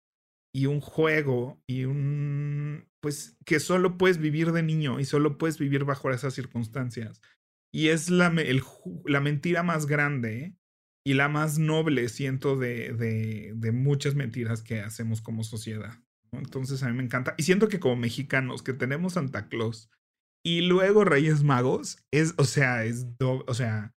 y 0.54 0.66
un 0.66 0.82
juego 0.82 1.62
y 1.66 1.86
un, 1.86 2.90
pues, 3.00 3.38
que 3.46 3.58
solo 3.58 3.96
puedes 3.96 4.18
vivir 4.18 4.52
de 4.52 4.62
niño 4.62 5.00
y 5.00 5.06
solo 5.06 5.38
puedes 5.38 5.58
vivir 5.58 5.84
bajo 5.84 6.10
esas 6.10 6.34
circunstancias. 6.34 7.22
Y 7.72 7.88
es 7.88 8.10
la, 8.10 8.30
la 9.06 9.20
mentira 9.22 9.62
más 9.62 9.86
grande 9.86 10.59
y 11.04 11.14
la 11.14 11.28
más 11.28 11.58
noble, 11.58 12.08
siento, 12.08 12.56
de, 12.56 12.92
de, 12.92 13.52
de 13.54 13.72
muchas 13.72 14.14
mentiras 14.14 14.62
que 14.62 14.80
hacemos 14.80 15.22
como 15.22 15.44
sociedad. 15.44 15.98
Entonces 16.32 16.82
a 16.82 16.88
mí 16.88 16.96
me 16.96 17.02
encanta. 17.02 17.34
Y 17.38 17.42
siento 17.42 17.68
que 17.68 17.80
como 17.80 17.96
mexicanos 17.96 18.62
que 18.62 18.72
tenemos 18.72 19.14
Santa 19.14 19.48
Claus 19.48 19.90
y 20.44 20.62
luego 20.62 21.04
Reyes 21.04 21.42
Magos, 21.42 21.98
es, 22.10 22.34
o 22.38 22.44
sea, 22.44 22.84
es, 22.84 23.06
o 23.20 23.54
sea, 23.54 23.94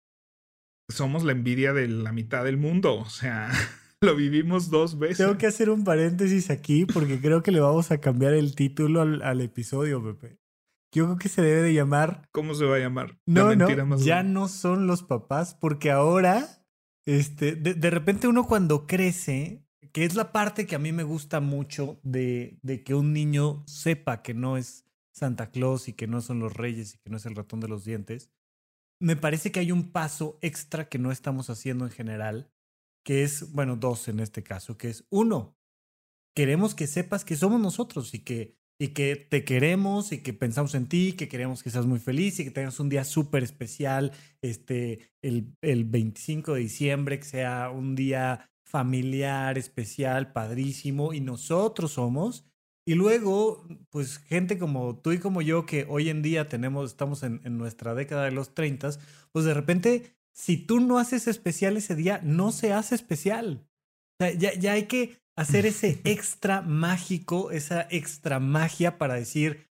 somos 0.89 1.23
la 1.23 1.31
envidia 1.31 1.73
de 1.73 1.87
la 1.87 2.11
mitad 2.11 2.43
del 2.43 2.57
mundo. 2.57 2.95
O 2.95 3.09
sea, 3.09 3.49
lo 4.01 4.15
vivimos 4.15 4.69
dos 4.69 4.99
veces. 4.99 5.17
Tengo 5.19 5.37
que 5.37 5.47
hacer 5.47 5.69
un 5.69 5.83
paréntesis 5.83 6.49
aquí 6.49 6.85
porque 6.85 7.19
creo 7.19 7.43
que 7.43 7.51
le 7.51 7.59
vamos 7.59 7.91
a 7.91 7.99
cambiar 7.99 8.33
el 8.33 8.55
título 8.55 9.01
al, 9.01 9.41
episodio, 9.41 10.03
Pepe. 10.03 10.37
Yo 10.93 11.05
creo 11.05 11.17
que 11.17 11.29
se 11.29 11.41
debe 11.41 11.61
de 11.63 11.73
llamar. 11.73 12.27
¿Cómo 12.31 12.53
se 12.53 12.65
va 12.65 12.75
a 12.75 12.79
llamar? 12.79 13.17
No, 13.25 13.55
no, 13.55 13.97
ya 13.97 14.21
no 14.21 14.47
son 14.47 14.85
los 14.85 15.01
papás 15.01 15.55
porque 15.55 15.89
ahora, 15.89 16.62
este, 17.05 17.55
de, 17.55 17.73
de 17.73 17.89
repente 17.89 18.27
uno 18.27 18.47
cuando 18.47 18.87
crece 18.87 19.63
que 19.91 20.05
es 20.05 20.15
la 20.15 20.31
parte 20.31 20.65
que 20.65 20.75
a 20.75 20.79
mí 20.79 20.91
me 20.91 21.03
gusta 21.03 21.39
mucho 21.39 21.99
de, 22.03 22.57
de, 22.63 22.83
que 22.83 22.95
un 22.95 23.13
niño 23.13 23.63
sepa 23.67 24.23
que 24.23 24.33
no 24.33 24.57
es 24.57 24.85
Santa 25.13 25.51
Claus 25.51 25.87
y 25.87 25.93
que 25.93 26.07
no 26.07 26.21
son 26.21 26.39
los 26.39 26.53
reyes 26.53 26.95
y 26.95 26.97
que 26.97 27.11
no 27.11 27.17
es 27.17 27.25
el 27.27 27.35
ratón 27.35 27.59
de 27.59 27.67
los 27.67 27.85
dientes. 27.85 28.31
Me 28.99 29.15
parece 29.15 29.51
que 29.51 29.59
hay 29.59 29.71
un 29.71 29.91
paso 29.91 30.39
extra 30.41 30.89
que 30.89 30.97
no 30.97 31.11
estamos 31.11 31.49
haciendo 31.49 31.85
en 31.85 31.91
general, 31.91 32.51
que 33.05 33.23
es, 33.23 33.51
bueno, 33.51 33.75
dos 33.75 34.07
en 34.07 34.19
este 34.19 34.43
caso, 34.43 34.77
que 34.77 34.89
es 34.89 35.05
uno, 35.09 35.55
queremos 36.35 36.73
que 36.73 36.87
sepas 36.87 37.23
que 37.23 37.35
somos 37.35 37.61
nosotros 37.61 38.13
y 38.15 38.19
que, 38.19 38.57
y 38.83 38.89
que 38.89 39.15
te 39.15 39.45
queremos 39.45 40.11
y 40.11 40.17
que 40.17 40.33
pensamos 40.33 40.75
en 40.75 40.87
ti, 40.87 41.13
que 41.13 41.29
queremos 41.29 41.63
que 41.63 41.69
seas 41.69 41.85
muy 41.85 41.99
feliz 41.99 42.37
y 42.41 42.43
que 42.43 42.51
tengas 42.51 42.81
un 42.81 42.89
día 42.89 43.05
súper 43.05 43.41
especial, 43.41 44.11
este, 44.41 45.13
el, 45.21 45.55
el 45.61 45.85
25 45.85 46.55
de 46.55 46.59
diciembre, 46.59 47.17
que 47.17 47.23
sea 47.23 47.69
un 47.69 47.95
día 47.95 48.51
familiar, 48.65 49.57
especial, 49.57 50.33
padrísimo, 50.33 51.13
y 51.13 51.21
nosotros 51.21 51.93
somos. 51.93 52.43
Y 52.85 52.95
luego, 52.95 53.65
pues 53.89 54.17
gente 54.17 54.57
como 54.57 54.97
tú 54.99 55.13
y 55.13 55.19
como 55.19 55.41
yo, 55.41 55.65
que 55.65 55.85
hoy 55.87 56.09
en 56.09 56.21
día 56.21 56.49
tenemos, 56.49 56.91
estamos 56.91 57.23
en, 57.23 57.39
nuestra 57.57 57.95
década 57.95 58.25
de 58.25 58.31
los 58.31 58.53
30, 58.53 58.89
pues 59.31 59.45
de 59.45 59.53
repente, 59.53 60.17
si 60.33 60.57
tú 60.57 60.81
no 60.81 60.97
haces 60.97 61.27
especial 61.27 61.77
ese 61.77 61.95
día, 61.95 62.19
no 62.21 62.51
se 62.51 62.73
hace 62.73 62.95
especial. 62.95 63.65
O 64.19 64.25
sea, 64.25 64.33
ya, 64.33 64.53
ya 64.55 64.73
hay 64.73 64.87
que 64.87 65.22
hacer 65.35 65.65
ese 65.65 66.01
extra 66.03 66.61
mágico, 66.61 67.51
esa 67.51 67.87
extra 67.89 68.39
magia 68.39 68.97
para 68.97 69.15
decir, 69.15 69.67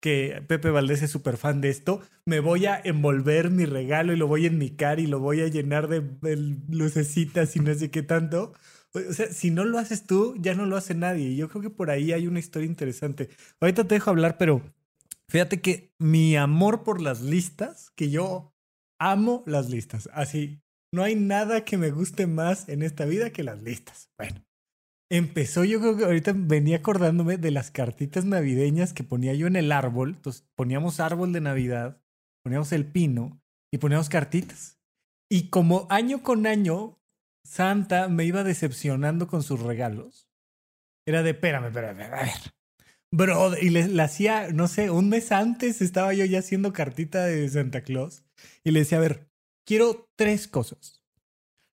que 0.00 0.42
Pepe 0.46 0.70
Valdés 0.70 1.02
es 1.02 1.10
súper 1.10 1.36
fan 1.36 1.60
de 1.60 1.68
esto, 1.68 2.00
me 2.26 2.40
voy 2.40 2.66
a 2.66 2.80
envolver 2.84 3.50
mi 3.50 3.64
regalo 3.64 4.12
y 4.12 4.16
lo 4.16 4.26
voy 4.26 4.44
a 4.44 4.48
enmicar 4.48 5.00
y 5.00 5.06
lo 5.06 5.20
voy 5.20 5.40
a 5.40 5.48
llenar 5.48 5.88
de, 5.88 6.02
lucecitas 6.68 7.56
y 7.56 7.60
no 7.60 7.74
sé 7.74 7.90
qué 7.90 8.02
tanto. 8.02 8.52
O 8.92 9.12
sea, 9.12 9.32
si 9.32 9.50
no 9.50 9.64
lo 9.64 9.78
haces 9.78 10.06
tú, 10.06 10.36
ya 10.38 10.54
no 10.54 10.64
lo 10.64 10.76
hace 10.76 10.94
nadie. 10.94 11.30
Y 11.30 11.36
yo 11.36 11.48
creo 11.48 11.62
que 11.62 11.70
por 11.70 11.90
ahí 11.90 12.12
hay 12.12 12.26
una 12.26 12.38
historia 12.38 12.66
interesante. 12.66 13.30
Ahorita 13.60 13.84
te 13.84 13.96
dejo 13.96 14.10
hablar, 14.10 14.38
pero 14.38 14.62
fíjate 15.28 15.60
que 15.60 15.92
mi 15.98 16.36
amor 16.36 16.82
por 16.82 17.02
las 17.02 17.20
listas, 17.20 17.90
que 17.96 18.10
yo 18.10 18.54
amo 18.98 19.42
las 19.46 19.68
listas. 19.68 20.08
Así, 20.12 20.60
no 20.92 21.02
hay 21.02 21.14
nada 21.14 21.64
que 21.64 21.78
me 21.78 21.90
guste 21.90 22.26
más 22.26 22.68
en 22.68 22.82
esta 22.82 23.04
vida 23.04 23.30
que 23.30 23.42
las 23.42 23.60
listas. 23.62 24.08
Bueno, 24.16 24.46
Empezó, 25.08 25.64
yo 25.64 25.78
creo 25.80 25.96
que 25.96 26.04
ahorita 26.04 26.32
venía 26.34 26.78
acordándome 26.78 27.36
de 27.36 27.52
las 27.52 27.70
cartitas 27.70 28.24
navideñas 28.24 28.92
que 28.92 29.04
ponía 29.04 29.34
yo 29.34 29.46
en 29.46 29.54
el 29.54 29.70
árbol. 29.70 30.14
Entonces 30.16 30.44
poníamos 30.56 30.98
árbol 30.98 31.32
de 31.32 31.40
Navidad, 31.40 32.02
poníamos 32.42 32.72
el 32.72 32.86
pino 32.86 33.40
y 33.72 33.78
poníamos 33.78 34.08
cartitas. 34.08 34.80
Y 35.30 35.48
como 35.48 35.86
año 35.90 36.22
con 36.22 36.46
año, 36.46 36.98
Santa 37.44 38.08
me 38.08 38.24
iba 38.24 38.42
decepcionando 38.42 39.28
con 39.28 39.44
sus 39.44 39.60
regalos. 39.60 40.28
Era 41.06 41.22
de, 41.22 41.30
espérame, 41.30 41.66
espérame, 41.66 42.00
a 42.00 42.22
ver. 42.22 42.54
Bro, 43.12 43.56
y 43.58 43.70
le, 43.70 44.02
hacía, 44.02 44.48
no 44.52 44.66
sé, 44.66 44.90
un 44.90 45.08
mes 45.08 45.30
antes 45.30 45.80
estaba 45.80 46.12
yo 46.14 46.24
ya 46.24 46.40
haciendo 46.40 46.72
cartita 46.72 47.24
de 47.24 47.48
Santa 47.48 47.82
Claus. 47.82 48.24
Y 48.64 48.72
le 48.72 48.80
decía, 48.80 48.98
a 48.98 49.02
ver, 49.02 49.28
quiero 49.64 50.08
tres 50.16 50.48
cosas 50.48 50.95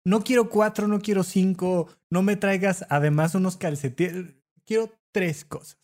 no 0.03 0.23
quiero 0.23 0.49
cuatro, 0.49 0.87
no 0.87 0.99
quiero 0.99 1.23
cinco, 1.23 1.87
no 2.09 2.23
me 2.23 2.35
traigas 2.35 2.85
además 2.89 3.35
unos 3.35 3.57
calcetines. 3.57 4.35
Quiero 4.65 4.91
tres 5.11 5.45
cosas. 5.45 5.77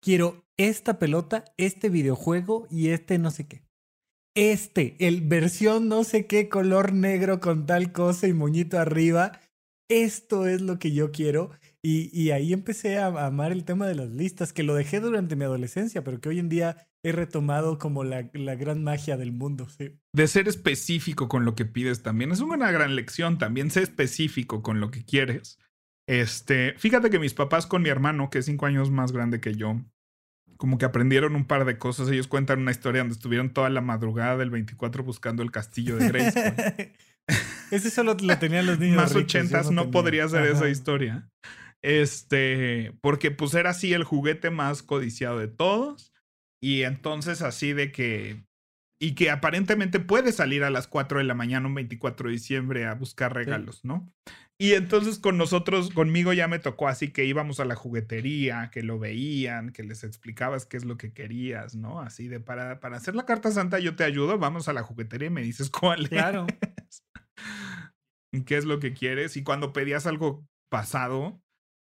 Quiero 0.00 0.44
esta 0.56 0.98
pelota, 0.98 1.44
este 1.56 1.88
videojuego 1.88 2.66
y 2.70 2.88
este 2.88 3.18
no 3.18 3.30
sé 3.30 3.46
qué. 3.46 3.62
Este, 4.34 4.96
el 4.98 5.20
versión 5.20 5.88
no 5.88 6.04
sé 6.04 6.26
qué 6.26 6.48
color 6.48 6.92
negro 6.92 7.40
con 7.40 7.66
tal 7.66 7.92
cosa 7.92 8.28
y 8.28 8.32
moñito 8.32 8.78
arriba. 8.78 9.40
Esto 9.88 10.46
es 10.46 10.60
lo 10.60 10.78
que 10.78 10.92
yo 10.92 11.12
quiero. 11.12 11.50
Y, 11.82 12.10
y 12.18 12.30
ahí 12.30 12.52
empecé 12.52 12.98
a 12.98 13.06
amar 13.26 13.52
el 13.52 13.64
tema 13.64 13.86
de 13.86 13.94
las 13.94 14.10
listas, 14.10 14.52
que 14.52 14.62
lo 14.62 14.74
dejé 14.74 15.00
durante 15.00 15.36
mi 15.36 15.44
adolescencia, 15.44 16.04
pero 16.04 16.20
que 16.20 16.28
hoy 16.28 16.38
en 16.38 16.48
día 16.48 16.88
he 17.04 17.12
retomado 17.12 17.78
como 17.78 18.04
la, 18.04 18.30
la, 18.32 18.54
gran 18.54 18.84
magia 18.84 19.16
del 19.16 19.32
mundo, 19.32 19.68
sí. 19.68 19.98
De 20.14 20.28
ser 20.28 20.48
específico 20.48 21.28
con 21.28 21.44
lo 21.44 21.54
que 21.54 21.64
pides 21.64 22.02
también. 22.02 22.30
Es 22.32 22.40
una 22.40 22.70
gran 22.70 22.94
lección 22.94 23.38
también, 23.38 23.70
ser 23.70 23.82
específico 23.82 24.62
con 24.62 24.80
lo 24.80 24.90
que 24.90 25.04
quieres. 25.04 25.58
Este, 26.08 26.74
fíjate 26.78 27.10
que 27.10 27.18
mis 27.18 27.34
papás 27.34 27.66
con 27.66 27.82
mi 27.82 27.88
hermano, 27.88 28.30
que 28.30 28.38
es 28.38 28.46
cinco 28.46 28.66
años 28.66 28.90
más 28.90 29.12
grande 29.12 29.40
que 29.40 29.54
yo, 29.54 29.80
como 30.56 30.78
que 30.78 30.84
aprendieron 30.84 31.34
un 31.34 31.46
par 31.46 31.64
de 31.64 31.78
cosas. 31.78 32.08
Ellos 32.08 32.28
cuentan 32.28 32.60
una 32.60 32.70
historia 32.70 33.00
donde 33.00 33.14
estuvieron 33.14 33.52
toda 33.52 33.68
la 33.68 33.80
madrugada 33.80 34.36
del 34.36 34.50
24 34.50 35.02
buscando 35.02 35.42
el 35.42 35.50
castillo 35.50 35.96
de 35.96 36.08
Grace. 36.08 36.92
Ese 37.72 37.90
solo 37.90 38.16
lo 38.20 38.38
tenían 38.38 38.66
los 38.66 38.78
niños. 38.78 38.96
Más 38.96 39.16
ochentas 39.16 39.70
no, 39.70 39.90
podría 39.90 40.28
ser 40.28 40.46
esa 40.46 40.68
historia. 40.68 41.28
Este, 41.80 42.92
porque 43.00 43.30
pues 43.30 43.54
era 43.54 43.70
así 43.70 43.92
el 43.92 44.04
juguete 44.04 44.50
más 44.50 44.82
codiciado 44.82 45.38
de 45.38 45.48
todos. 45.48 46.11
Y 46.62 46.82
entonces 46.82 47.42
así 47.42 47.72
de 47.72 47.92
que... 47.92 48.44
Y 49.00 49.16
que 49.16 49.30
aparentemente 49.30 49.98
puede 49.98 50.30
salir 50.30 50.62
a 50.62 50.70
las 50.70 50.86
4 50.86 51.18
de 51.18 51.24
la 51.24 51.34
mañana 51.34 51.66
un 51.66 51.74
24 51.74 52.28
de 52.28 52.34
diciembre 52.34 52.86
a 52.86 52.94
buscar 52.94 53.34
regalos, 53.34 53.84
¿no? 53.84 54.12
Y 54.60 54.74
entonces 54.74 55.18
con 55.18 55.36
nosotros, 55.38 55.90
conmigo 55.90 56.32
ya 56.32 56.46
me 56.46 56.60
tocó 56.60 56.86
así 56.86 57.08
que 57.10 57.24
íbamos 57.24 57.58
a 57.58 57.64
la 57.64 57.74
juguetería, 57.74 58.70
que 58.70 58.84
lo 58.84 59.00
veían, 59.00 59.72
que 59.72 59.82
les 59.82 60.04
explicabas 60.04 60.66
qué 60.66 60.76
es 60.76 60.84
lo 60.84 60.98
que 60.98 61.12
querías, 61.12 61.74
¿no? 61.74 62.00
Así 62.00 62.28
de 62.28 62.38
para, 62.38 62.78
para 62.78 62.96
hacer 62.96 63.16
la 63.16 63.26
carta 63.26 63.50
santa 63.50 63.80
yo 63.80 63.96
te 63.96 64.04
ayudo, 64.04 64.38
vamos 64.38 64.68
a 64.68 64.72
la 64.72 64.84
juguetería 64.84 65.26
y 65.26 65.30
me 65.32 65.42
dices 65.42 65.68
cuál 65.80 66.08
claro. 66.08 66.46
es. 66.86 67.02
¿Qué 68.46 68.56
es 68.56 68.64
lo 68.64 68.78
que 68.78 68.92
quieres? 68.92 69.36
Y 69.36 69.42
cuando 69.42 69.72
pedías 69.72 70.06
algo 70.06 70.46
pasado, 70.70 71.42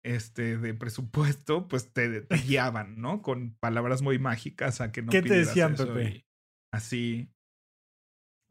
este, 0.04 0.58
de 0.58 0.74
presupuesto, 0.74 1.66
pues 1.66 1.92
te, 1.92 2.26
guiaban, 2.46 3.00
¿no? 3.00 3.22
Con 3.22 3.54
palabras 3.54 4.02
muy 4.02 4.18
mágicas 4.18 4.80
a 4.80 4.92
que 4.92 5.02
no 5.02 5.10
¿Qué 5.10 5.22
te 5.22 5.34
decían, 5.34 5.74
Pepe? 5.74 6.26
así. 6.72 7.30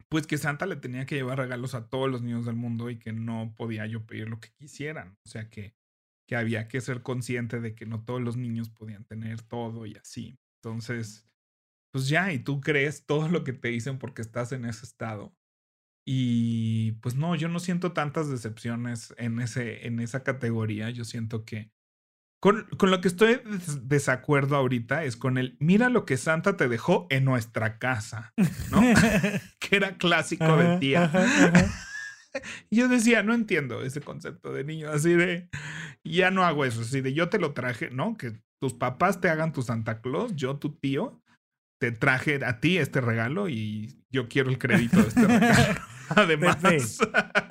Pues 0.10 0.27
que 0.27 0.38
Santa 0.38 0.65
le 0.65 0.75
tenía 0.75 1.05
que 1.05 1.15
llevar 1.15 1.38
regalos 1.38 1.74
a 1.74 1.89
todos 1.89 2.10
los 2.10 2.22
niños 2.22 2.45
del 2.45 2.55
mundo 2.55 2.89
y 2.89 3.00
que 3.00 3.13
no 3.13 3.53
podía 3.55 3.86
yo 3.88 4.05
pedir 4.05 4.29
lo 4.29 4.39
que 4.39 4.50
quisieran. 4.53 5.17
O 5.25 5.29
sea 5.29 5.50
que, 5.50 5.75
que 6.27 6.36
había 6.36 6.67
que 6.67 6.81
ser 6.81 7.01
consciente 7.01 7.60
de 7.60 7.74
que 7.74 7.86
no 7.86 8.03
todos 8.03 8.22
los 8.22 8.38
niños 8.38 8.69
podían 8.69 9.05
tener 9.05 9.41
todo 9.41 9.86
y 9.86 9.95
así. 9.95 10.39
Entonces, 10.62 11.27
pues 11.91 12.07
ya, 12.10 12.31
y 12.31 12.39
tú 12.39 12.62
crees 12.62 13.05
todo 13.05 13.27
lo 13.27 13.43
que 13.43 13.53
te 13.53 13.69
dicen 13.69 13.98
porque 13.98 14.22
estás 14.22 14.51
en 14.51 14.65
ese 14.65 14.86
estado. 14.86 15.36
Y 16.05 16.93
pues 16.93 17.15
no, 17.15 17.36
yo 17.36 17.48
no 17.48 17.60
siento 17.60 17.93
tantas 17.93 18.29
decepciones 18.29 19.13
en, 19.17 19.39
ese, 19.39 19.88
en 19.88 20.00
esa 20.00 20.24
categoría. 20.24 20.89
Yo 20.89 21.05
siento 21.05 21.45
que 21.45 21.72
con, 22.41 22.67
con, 22.77 22.91
lo 22.91 23.00
que 23.00 23.07
estoy 23.07 23.39
desacuerdo 23.83 24.57
ahorita 24.57 25.05
es 25.05 25.15
con 25.15 25.38
el, 25.38 25.55
mira 25.62 25.88
lo 25.88 26.05
que 26.05 26.17
Santa 26.17 26.57
te 26.57 26.67
dejó 26.67 27.07
en 27.10 27.24
nuestra 27.24 27.79
casa, 27.79 28.33
¿no? 28.69 28.81
que 29.60 29.75
era 29.77 29.98
clásico 29.98 30.57
de 30.57 30.77
tía. 30.77 31.10
yo 32.72 32.89
decía, 32.89 33.24
no 33.24 33.33
entiendo 33.33 33.81
ese 33.81 34.01
concepto 34.01 34.51
de 34.51 34.65
niño, 34.65 34.89
así 34.91 35.13
de, 35.13 35.50
ya 36.03 36.31
no 36.31 36.43
hago 36.43 36.65
eso, 36.65 36.81
así 36.81 37.00
de, 37.00 37.13
yo 37.13 37.29
te 37.29 37.39
lo 37.39 37.53
traje, 37.53 37.91
¿no? 37.91 38.17
Que 38.17 38.33
tus 38.60 38.74
papás 38.74 39.22
te 39.22 39.29
hagan 39.29 39.53
tu 39.53 39.62
Santa 39.62 40.01
Claus, 40.01 40.36
yo 40.36 40.57
tu 40.57 40.75
tío, 40.75 41.22
te 41.79 41.93
traje 41.93 42.43
a 42.45 42.60
ti 42.60 42.77
este 42.77 43.00
regalo 43.00 43.48
y 43.48 44.03
yo 44.10 44.27
quiero 44.27 44.50
el 44.50 44.57
crédito 44.57 45.01
de 45.01 45.07
este 45.07 45.27
regalo. 45.27 45.92
Además, 46.15 47.00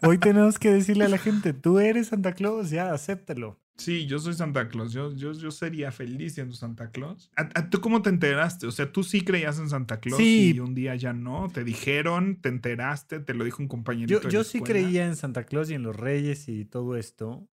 hoy 0.02 0.18
tenemos 0.18 0.58
que 0.58 0.70
decirle 0.70 1.04
a 1.04 1.08
la 1.08 1.18
gente, 1.18 1.52
tú 1.52 1.78
eres 1.78 2.08
Santa 2.08 2.32
Claus, 2.32 2.70
ya, 2.70 2.92
acéptelo. 2.92 3.58
Sí, 3.76 4.06
yo 4.06 4.18
soy 4.18 4.34
Santa 4.34 4.68
Claus. 4.68 4.92
Yo, 4.92 5.14
yo, 5.14 5.32
yo 5.32 5.50
sería 5.50 5.90
feliz 5.90 6.34
siendo 6.34 6.54
Santa 6.54 6.90
Claus. 6.90 7.30
¿A, 7.36 7.68
tú 7.68 7.80
cómo 7.80 8.02
te 8.02 8.10
enteraste? 8.10 8.66
O 8.66 8.70
sea, 8.70 8.92
tú 8.92 9.02
sí 9.02 9.22
creías 9.22 9.58
en 9.58 9.68
Santa 9.68 9.98
Claus 9.98 10.20
y 10.20 10.58
un 10.60 10.74
día 10.74 10.94
ya 10.94 11.12
no. 11.12 11.48
Te 11.48 11.64
dijeron, 11.64 12.36
te 12.40 12.48
enteraste, 12.48 13.20
te 13.20 13.34
lo 13.34 13.44
dijo 13.44 13.62
un 13.62 13.68
compañero. 13.68 14.20
Yo, 14.20 14.28
yo 14.28 14.44
sí 14.44 14.60
creía 14.60 15.06
en 15.06 15.16
Santa 15.16 15.44
Claus 15.44 15.70
y 15.70 15.74
en 15.74 15.82
los 15.82 15.96
Reyes 15.96 16.48
y 16.48 16.64
todo 16.64 16.96
esto. 16.96 17.48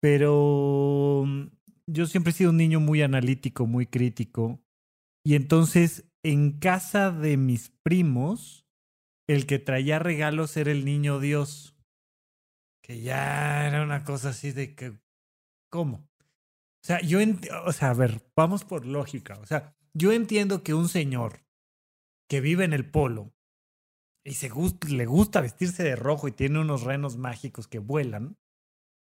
Pero 0.00 1.24
yo 1.86 2.06
siempre 2.06 2.32
he 2.32 2.34
sido 2.34 2.50
un 2.50 2.56
niño 2.56 2.80
muy 2.80 3.02
analítico, 3.02 3.66
muy 3.66 3.86
crítico. 3.86 4.60
Y 5.24 5.36
entonces, 5.36 6.04
en 6.22 6.58
casa 6.58 7.10
de 7.10 7.36
mis 7.36 7.70
primos, 7.82 8.65
el 9.28 9.46
que 9.46 9.58
traía 9.58 9.98
regalos 9.98 10.56
era 10.56 10.70
el 10.70 10.84
niño 10.84 11.20
Dios. 11.20 11.76
Que 12.82 13.00
ya 13.00 13.66
era 13.66 13.82
una 13.82 14.04
cosa 14.04 14.28
así 14.30 14.52
de 14.52 14.74
que, 14.74 14.98
¿cómo? 15.70 16.08
O 16.16 16.86
sea, 16.86 17.00
yo, 17.00 17.18
o 17.64 17.72
sea, 17.72 17.90
a 17.90 17.94
ver, 17.94 18.22
vamos 18.36 18.64
por 18.64 18.86
lógica. 18.86 19.38
O 19.40 19.46
sea, 19.46 19.76
yo 19.92 20.12
entiendo 20.12 20.62
que 20.62 20.74
un 20.74 20.88
señor 20.88 21.44
que 22.28 22.40
vive 22.40 22.64
en 22.64 22.72
el 22.72 22.88
polo 22.88 23.32
y 24.24 24.34
le 24.88 25.06
gusta 25.06 25.40
vestirse 25.40 25.84
de 25.84 25.94
rojo 25.94 26.26
y 26.26 26.32
tiene 26.32 26.58
unos 26.58 26.82
renos 26.82 27.16
mágicos 27.16 27.68
que 27.68 27.78
vuelan, 27.78 28.36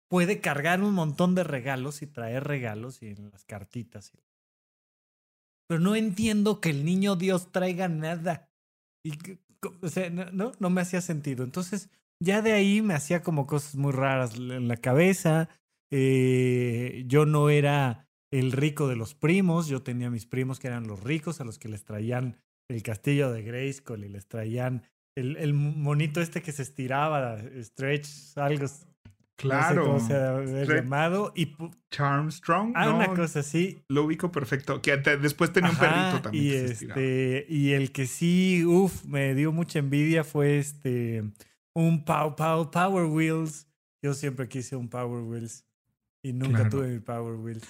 puede 0.10 0.42
cargar 0.42 0.82
un 0.82 0.94
montón 0.94 1.34
de 1.34 1.44
regalos 1.44 2.02
y 2.02 2.08
traer 2.08 2.44
regalos 2.44 3.02
y 3.02 3.08
en 3.08 3.32
las 3.32 3.46
cartitas. 3.46 4.12
Pero 5.68 5.80
no 5.80 5.96
entiendo 5.96 6.62
que 6.62 6.70
el 6.70 6.86
niño 6.86 7.16
Dios 7.16 7.52
traiga 7.52 7.88
nada. 7.88 8.50
Y, 9.04 9.12
o 9.82 9.90
sea, 9.90 10.10
no, 10.10 10.52
no, 10.60 10.70
me 10.70 10.82
hacía 10.82 11.02
sentido. 11.02 11.44
Entonces, 11.44 11.90
ya 12.20 12.42
de 12.42 12.54
ahí 12.54 12.82
me 12.82 12.94
hacía 12.94 13.22
como 13.22 13.48
cosas 13.48 13.76
muy 13.76 13.92
raras 13.92 14.36
en 14.36 14.68
la 14.68 14.78
cabeza. 14.78 15.50
Eh, 15.92 17.04
yo 17.08 17.26
no 17.26 17.50
era 17.50 18.08
el 18.32 18.52
rico 18.52 18.88
de 18.88 18.96
los 18.96 19.16
primos, 19.16 19.68
yo 19.68 19.84
tenía 19.84 20.10
mis 20.10 20.26
primos 20.26 20.60
que 20.60 20.68
eran 20.68 20.88
los 20.88 21.04
ricos 21.04 21.40
a 21.40 21.46
los 21.46 21.60
que 21.60 21.70
les 21.70 21.86
traían 21.86 22.38
el 22.70 22.84
castillo 22.84 23.32
de 23.32 23.44
Grayskull 23.44 24.04
y 24.04 24.10
les 24.10 24.28
traían 24.28 24.84
el, 25.16 25.38
el 25.38 25.54
monito 25.54 26.22
este 26.22 26.42
que 26.42 26.52
se 26.52 26.64
estiraba, 26.64 27.38
Stretch, 27.62 28.38
algo. 28.38 28.66
Claro. 29.38 29.94
No 29.94 30.00
sé 30.00 30.14
cómo 30.14 30.66
se 30.66 30.74
ha 30.74 30.76
llamado. 30.76 31.32
Y 31.36 31.56
Charmstrong. 31.92 32.74
Ah, 32.76 32.90
una 32.90 33.14
cosa 33.14 33.40
así. 33.40 33.84
Lo 33.88 34.06
ubico 34.06 34.32
perfecto. 34.32 34.82
Que 34.82 34.98
después 34.98 35.54
tenía 35.54 35.70
un 35.70 35.78
perrito 35.78 36.22
también. 36.24 36.44
Y, 36.44 36.54
este, 36.54 37.46
y 37.48 37.72
el 37.74 37.92
que 37.92 38.08
sí, 38.08 38.66
uff, 38.66 39.06
me 39.06 39.36
dio 39.36 39.52
mucha 39.52 39.80
envidia 39.80 40.24
fue 40.24 40.58
este 40.58 41.24
un 41.76 42.04
Pow 42.04 42.36
Pow 42.36 42.72
Power 42.72 43.06
Wheels. 43.06 43.68
Yo 44.04 44.14
siempre 44.14 44.48
quise 44.48 44.76
un 44.76 44.90
Power 44.90 45.24
Wheels. 45.24 45.66
Y 46.24 46.34
nunca 46.34 46.68
tuve 46.68 46.88
mi 46.88 47.00
Power 47.00 47.36
Wheels. 47.36 47.68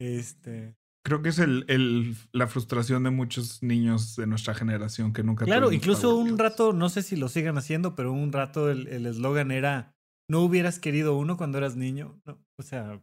Este. 0.00 0.74
Creo 1.04 1.22
que 1.22 1.28
es 1.28 1.38
el, 1.38 1.64
el, 1.68 2.16
la 2.32 2.48
frustración 2.48 3.04
de 3.04 3.10
muchos 3.10 3.62
niños 3.62 4.16
de 4.16 4.26
nuestra 4.26 4.54
generación 4.54 5.12
que 5.12 5.22
nunca 5.22 5.44
Claro, 5.44 5.70
incluso 5.70 6.16
un 6.16 6.36
rato, 6.36 6.72
no 6.72 6.88
sé 6.88 7.02
si 7.02 7.14
lo 7.14 7.28
sigan 7.28 7.56
haciendo, 7.56 7.94
pero 7.94 8.12
un 8.12 8.32
rato 8.32 8.72
el 8.72 9.06
eslogan 9.06 9.52
era 9.52 9.95
¿No 10.28 10.40
hubieras 10.40 10.78
querido 10.78 11.16
uno 11.16 11.36
cuando 11.36 11.58
eras 11.58 11.76
niño? 11.76 12.20
No, 12.24 12.38
o 12.58 12.62
sea, 12.62 13.00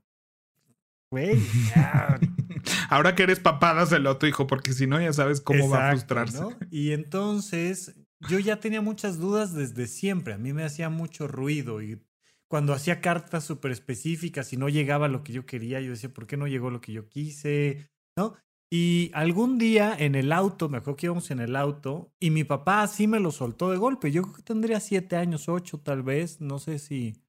güey. 1.11 1.37
Ahora 2.89 3.15
que 3.15 3.23
eres 3.23 3.39
papá, 3.39 3.87
el 3.91 4.07
otro 4.07 4.27
hijo, 4.27 4.47
porque 4.47 4.73
si 4.73 4.87
no, 4.87 5.01
ya 5.01 5.13
sabes 5.13 5.41
cómo 5.41 5.69
va 5.69 5.89
a 5.89 5.91
frustrarse. 5.91 6.43
Y 6.69 6.91
entonces, 6.91 7.95
yo 8.29 8.39
ya 8.39 8.59
tenía 8.59 8.81
muchas 8.81 9.19
dudas 9.19 9.53
desde 9.53 9.87
siempre. 9.87 10.33
A 10.33 10.37
mí 10.37 10.53
me 10.53 10.63
hacía 10.63 10.89
mucho 10.89 11.27
ruido 11.27 11.81
y 11.81 12.01
cuando 12.47 12.73
hacía 12.73 13.01
cartas 13.01 13.43
súper 13.43 13.71
específicas 13.71 14.53
y 14.53 14.57
no 14.57 14.69
llegaba 14.69 15.07
lo 15.07 15.23
que 15.23 15.33
yo 15.33 15.45
quería, 15.45 15.81
yo 15.81 15.91
decía, 15.91 16.13
¿por 16.13 16.27
qué 16.27 16.37
no 16.37 16.47
llegó 16.47 16.69
lo 16.69 16.81
que 16.81 16.93
yo 16.93 17.07
quise? 17.09 17.89
¿No? 18.15 18.35
Y 18.75 19.11
algún 19.13 19.59
día 19.59 19.95
en 19.95 20.15
el 20.15 20.31
auto, 20.31 20.67
me 20.67 20.79
acuerdo 20.79 20.95
que 20.97 21.05
íbamos 21.05 21.29
en 21.29 21.39
el 21.39 21.55
auto, 21.55 22.11
y 22.19 22.31
mi 22.31 22.43
papá 22.43 22.81
así 22.81 23.05
me 23.05 23.19
lo 23.19 23.29
soltó 23.29 23.69
de 23.69 23.77
golpe. 23.77 24.11
Yo 24.11 24.23
creo 24.23 24.33
que 24.33 24.41
tendría 24.41 24.79
siete 24.79 25.15
años, 25.15 25.47
ocho 25.47 25.77
tal 25.77 26.01
vez, 26.01 26.41
no 26.41 26.57
sé 26.57 26.79
si, 26.79 27.21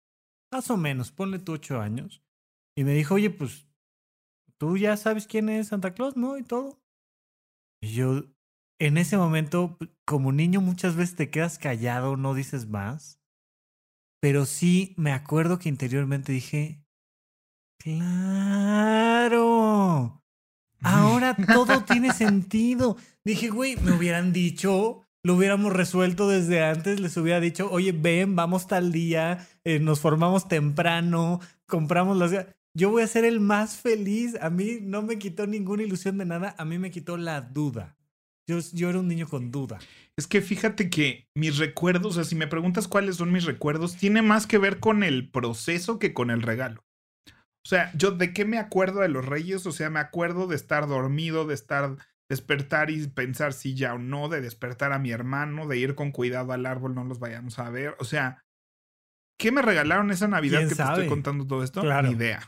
más 0.51 0.71
o 0.71 0.79
menos, 0.79 1.13
ponle 1.13 1.39
tú 1.39 1.53
ocho 1.53 1.83
años. 1.83 2.23
Y 2.75 2.85
me 2.85 2.95
dijo, 2.95 3.17
oye, 3.17 3.29
pues, 3.29 3.69
tú 4.57 4.79
ya 4.79 4.97
sabes 4.97 5.27
quién 5.27 5.51
es 5.51 5.69
Santa 5.69 5.93
Claus, 5.93 6.17
¿no? 6.17 6.39
Y 6.39 6.45
todo. 6.45 6.83
Y 7.83 7.93
yo, 7.93 8.25
en 8.79 8.97
ese 8.97 9.19
momento, 9.19 9.77
como 10.07 10.33
niño 10.33 10.63
muchas 10.63 10.97
veces 10.97 11.15
te 11.15 11.31
quedas 11.31 11.59
callado, 11.59 12.17
no 12.17 12.33
dices 12.33 12.67
más. 12.71 13.21
Pero 14.19 14.47
sí 14.47 14.95
me 14.97 15.13
acuerdo 15.13 15.59
que 15.59 15.69
interiormente 15.69 16.33
dije, 16.33 16.87
claro. 17.79 19.35
Ahora 20.85 21.35
todo 21.55 21.85
tiene 21.85 22.13
sentido. 22.13 22.97
Dije, 23.25 23.49
güey, 23.49 23.77
me 23.77 23.93
hubieran 23.93 24.33
dicho, 24.33 25.03
lo 25.23 25.35
hubiéramos 25.35 25.73
resuelto 25.73 26.29
desde 26.29 26.63
antes, 26.63 27.01
les 27.01 27.17
hubiera 27.17 27.41
dicho, 27.41 27.69
oye, 27.71 27.93
ven, 27.93 28.37
vamos 28.37 28.67
tal 28.67 28.93
día, 28.93 29.49
eh, 29.65 29.81
nos 29.81 30.01
formamos 30.01 30.49
temprano, 30.49 31.41
compramos 31.67 32.17
las... 32.17 32.47
Yo 32.77 32.91
voy 32.91 33.03
a 33.03 33.07
ser 33.07 33.25
el 33.25 33.39
más 33.41 33.77
feliz. 33.77 34.37
A 34.41 34.51
mí 34.51 34.79
no 34.83 35.01
me 35.03 35.19
quitó 35.19 35.47
ninguna 35.47 35.85
ilusión 35.85 36.19
de 36.19 36.25
nada, 36.25 36.55
a 36.59 36.65
mí 36.65 36.79
me 36.79 36.91
quitó 36.91 37.17
la 37.17 37.41
duda. 37.41 37.97
Yo, 38.47 38.59
yo 38.73 38.91
era 38.91 38.99
un 38.99 39.09
niño 39.09 39.29
con 39.29 39.51
duda. 39.51 39.79
Es 40.17 40.27
que 40.27 40.43
fíjate 40.43 40.91
que 40.91 41.29
mis 41.35 41.59
recuerdos, 41.59 42.13
o 42.13 42.15
sea, 42.17 42.25
si 42.25 42.35
me 42.35 42.47
preguntas 42.47 42.89
cuáles 42.89 43.17
son 43.17 43.33
mis 43.33 43.45
recuerdos, 43.45 43.97
tiene 43.97 44.23
más 44.23 44.47
que 44.47 44.59
ver 44.59 44.81
con 44.81 45.03
el 45.03 45.31
proceso 45.31 45.99
que 45.99 46.13
con 46.13 46.31
el 46.31 46.43
regalo. 46.43 46.84
O 47.65 47.69
sea, 47.69 47.91
yo 47.95 48.11
de 48.11 48.35
qué 48.35 48.45
me 48.45 48.59
acuerdo 48.59 49.01
de 49.01 49.09
los 49.09 49.25
reyes, 49.25 49.65
o 49.67 49.73
sea, 49.73 49.89
me 49.89 50.01
acuerdo 50.01 50.47
de 50.47 50.57
estar 50.57 50.87
dormido, 50.87 51.47
de 51.47 51.55
estar 51.55 51.97
despertar 52.29 52.91
y 52.91 53.07
pensar 53.09 53.53
si 53.53 53.75
ya 53.75 53.95
o 53.95 53.99
no, 53.99 54.29
de 54.29 54.41
despertar 54.41 54.93
a 54.93 54.99
mi 54.99 55.11
hermano, 55.11 55.67
de 55.67 55.79
ir 55.79 55.95
con 55.95 56.11
cuidado 56.11 56.53
al 56.53 56.67
árbol, 56.67 56.95
no 56.95 57.05
los 57.05 57.19
vayamos 57.19 57.59
a 57.59 57.71
ver. 57.71 57.97
O 57.99 58.05
sea, 58.05 58.45
¿qué 59.39 59.53
me 59.53 59.63
regalaron 59.63 60.11
esa 60.11 60.29
Navidad 60.29 60.61
que 60.69 60.75
te 60.75 60.83
estoy 60.83 61.07
contando 61.07 61.47
todo 61.47 61.63
esto? 61.63 61.83
Ni 62.03 62.11
idea. 62.11 62.43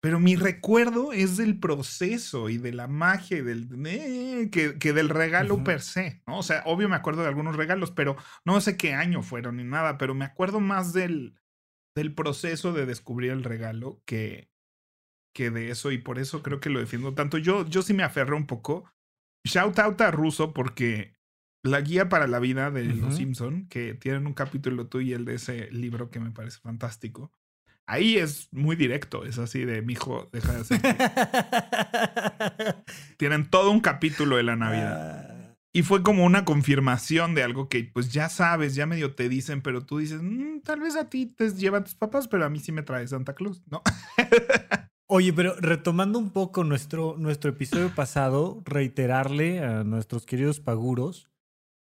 Pero 0.00 0.20
mi 0.20 0.36
recuerdo 0.36 1.12
es 1.12 1.36
del 1.36 1.58
proceso 1.58 2.48
y 2.48 2.58
de 2.58 2.72
la 2.72 2.86
magia 2.86 3.38
y 3.38 3.42
del 3.42 3.68
eh, 3.86 4.50
que, 4.52 4.78
que, 4.78 4.92
del 4.92 5.08
regalo 5.08 5.64
per 5.64 5.80
se, 5.80 6.22
¿no? 6.28 6.38
O 6.38 6.42
sea, 6.44 6.62
obvio 6.66 6.88
me 6.88 6.94
acuerdo 6.94 7.22
de 7.22 7.28
algunos 7.28 7.56
regalos, 7.56 7.90
pero 7.90 8.16
no 8.44 8.60
sé 8.60 8.76
qué 8.76 8.94
año 8.94 9.22
fueron 9.22 9.56
ni 9.56 9.64
nada, 9.64 9.98
pero 9.98 10.14
me 10.14 10.24
acuerdo 10.24 10.60
más 10.60 10.92
del, 10.92 11.34
del 11.96 12.14
proceso 12.14 12.72
de 12.72 12.86
descubrir 12.86 13.32
el 13.32 13.42
regalo 13.42 14.00
que, 14.04 14.50
que 15.34 15.50
de 15.50 15.70
eso 15.70 15.90
y 15.90 15.98
por 15.98 16.18
eso 16.18 16.42
creo 16.42 16.60
que 16.60 16.70
lo 16.70 16.78
defiendo 16.78 17.14
tanto. 17.14 17.38
Yo, 17.38 17.66
yo 17.66 17.82
sí 17.82 17.94
me 17.94 18.04
aferro 18.04 18.36
un 18.36 18.46
poco. 18.46 18.84
Shout 19.44 19.78
out 19.78 20.00
a 20.02 20.10
Russo 20.10 20.52
porque 20.52 21.16
la 21.62 21.80
guía 21.80 22.08
para 22.08 22.26
la 22.26 22.38
vida 22.38 22.70
de 22.70 22.84
Los 22.84 23.16
Simpson, 23.16 23.66
que 23.68 23.94
tienen 23.94 24.26
un 24.26 24.34
capítulo 24.34 24.86
tú 24.86 25.00
y 25.00 25.14
el 25.14 25.24
de 25.24 25.34
ese 25.34 25.70
libro 25.72 26.10
que 26.10 26.20
me 26.20 26.30
parece 26.30 26.60
fantástico. 26.60 27.32
Ahí 27.86 28.18
es 28.18 28.48
muy 28.52 28.76
directo, 28.76 29.24
es 29.24 29.38
así 29.38 29.64
de 29.64 29.80
mi 29.80 29.94
hijo, 29.94 30.28
deja 30.32 30.52
de 30.52 30.60
hacer. 30.60 30.80
tienen 33.16 33.48
todo 33.48 33.70
un 33.70 33.80
capítulo 33.80 34.36
de 34.36 34.42
la 34.42 34.56
Navidad. 34.56 35.35
Y 35.76 35.82
fue 35.82 36.02
como 36.02 36.24
una 36.24 36.46
confirmación 36.46 37.34
de 37.34 37.42
algo 37.42 37.68
que 37.68 37.84
pues 37.84 38.10
ya 38.10 38.30
sabes, 38.30 38.74
ya 38.74 38.86
medio 38.86 39.14
te 39.14 39.28
dicen, 39.28 39.60
pero 39.60 39.84
tú 39.84 39.98
dices, 39.98 40.22
mm, 40.22 40.60
tal 40.60 40.80
vez 40.80 40.96
a 40.96 41.10
ti 41.10 41.26
te 41.26 41.50
llevan 41.50 41.84
tus 41.84 41.94
papás, 41.94 42.28
pero 42.28 42.46
a 42.46 42.48
mí 42.48 42.60
sí 42.60 42.72
me 42.72 42.82
trae 42.82 43.06
Santa 43.06 43.34
Claus, 43.34 43.62
¿no? 43.66 43.82
Oye, 45.06 45.34
pero 45.34 45.54
retomando 45.56 46.18
un 46.18 46.30
poco 46.30 46.64
nuestro, 46.64 47.16
nuestro 47.18 47.50
episodio 47.50 47.94
pasado, 47.94 48.62
reiterarle 48.64 49.60
a 49.62 49.84
nuestros 49.84 50.24
queridos 50.24 50.60
paguros, 50.60 51.28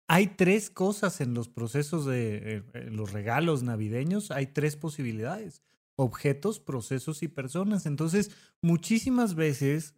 hay 0.09 0.29
tres 0.29 0.71
cosas 0.71 1.21
en 1.21 1.35
los 1.35 1.51
procesos 1.51 2.07
de 2.07 2.65
eh, 2.73 2.91
los 2.91 3.13
regalos 3.13 3.63
navideños, 3.63 4.31
hay 4.31 4.47
tres 4.47 4.75
posibilidades, 4.75 5.61
objetos, 5.97 6.61
procesos 6.61 7.23
y 7.23 7.29
personas. 7.29 7.85
Entonces, 7.85 8.31
muchísimas 8.63 9.35
veces 9.35 9.95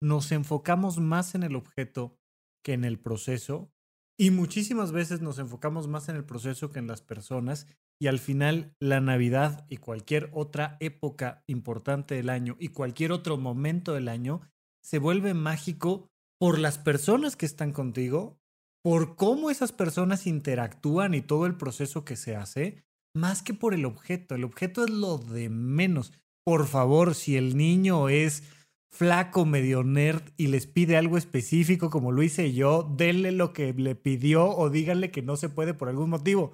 nos 0.00 0.32
enfocamos 0.32 0.98
más 0.98 1.34
en 1.34 1.42
el 1.42 1.56
objeto 1.56 2.14
que 2.62 2.72
en 2.72 2.84
el 2.84 2.98
proceso. 2.98 3.70
Y 4.18 4.30
muchísimas 4.30 4.92
veces 4.92 5.20
nos 5.20 5.38
enfocamos 5.38 5.86
más 5.86 6.08
en 6.08 6.16
el 6.16 6.24
proceso 6.24 6.70
que 6.70 6.80
en 6.80 6.88
las 6.88 7.02
personas. 7.02 7.66
Y 8.00 8.06
al 8.08 8.18
final, 8.18 8.74
la 8.80 9.00
Navidad 9.00 9.66
y 9.68 9.76
cualquier 9.76 10.30
otra 10.32 10.76
época 10.80 11.44
importante 11.46 12.14
del 12.14 12.28
año 12.28 12.56
y 12.58 12.68
cualquier 12.68 13.12
otro 13.12 13.36
momento 13.36 13.94
del 13.94 14.08
año 14.08 14.40
se 14.82 14.98
vuelve 14.98 15.34
mágico 15.34 16.08
por 16.40 16.58
las 16.58 16.78
personas 16.78 17.36
que 17.36 17.46
están 17.46 17.72
contigo, 17.72 18.38
por 18.82 19.16
cómo 19.16 19.50
esas 19.50 19.72
personas 19.72 20.26
interactúan 20.26 21.14
y 21.14 21.20
todo 21.20 21.46
el 21.46 21.56
proceso 21.56 22.04
que 22.04 22.16
se 22.16 22.36
hace, 22.36 22.84
más 23.14 23.42
que 23.42 23.54
por 23.54 23.74
el 23.74 23.84
objeto. 23.84 24.34
El 24.34 24.44
objeto 24.44 24.84
es 24.84 24.90
lo 24.90 25.18
de 25.18 25.48
menos. 25.48 26.12
Por 26.44 26.66
favor, 26.66 27.14
si 27.14 27.36
el 27.36 27.56
niño 27.56 28.08
es 28.08 28.44
flaco, 28.90 29.44
medio 29.44 29.84
nerd 29.84 30.22
y 30.36 30.48
les 30.48 30.66
pide 30.66 30.96
algo 30.96 31.16
específico 31.16 31.90
como 31.90 32.12
lo 32.12 32.22
hice 32.22 32.52
yo, 32.52 32.82
denle 32.96 33.32
lo 33.32 33.52
que 33.52 33.72
le 33.72 33.94
pidió 33.94 34.48
o 34.48 34.70
díganle 34.70 35.10
que 35.10 35.22
no 35.22 35.36
se 35.36 35.48
puede 35.48 35.74
por 35.74 35.88
algún 35.88 36.10
motivo. 36.10 36.52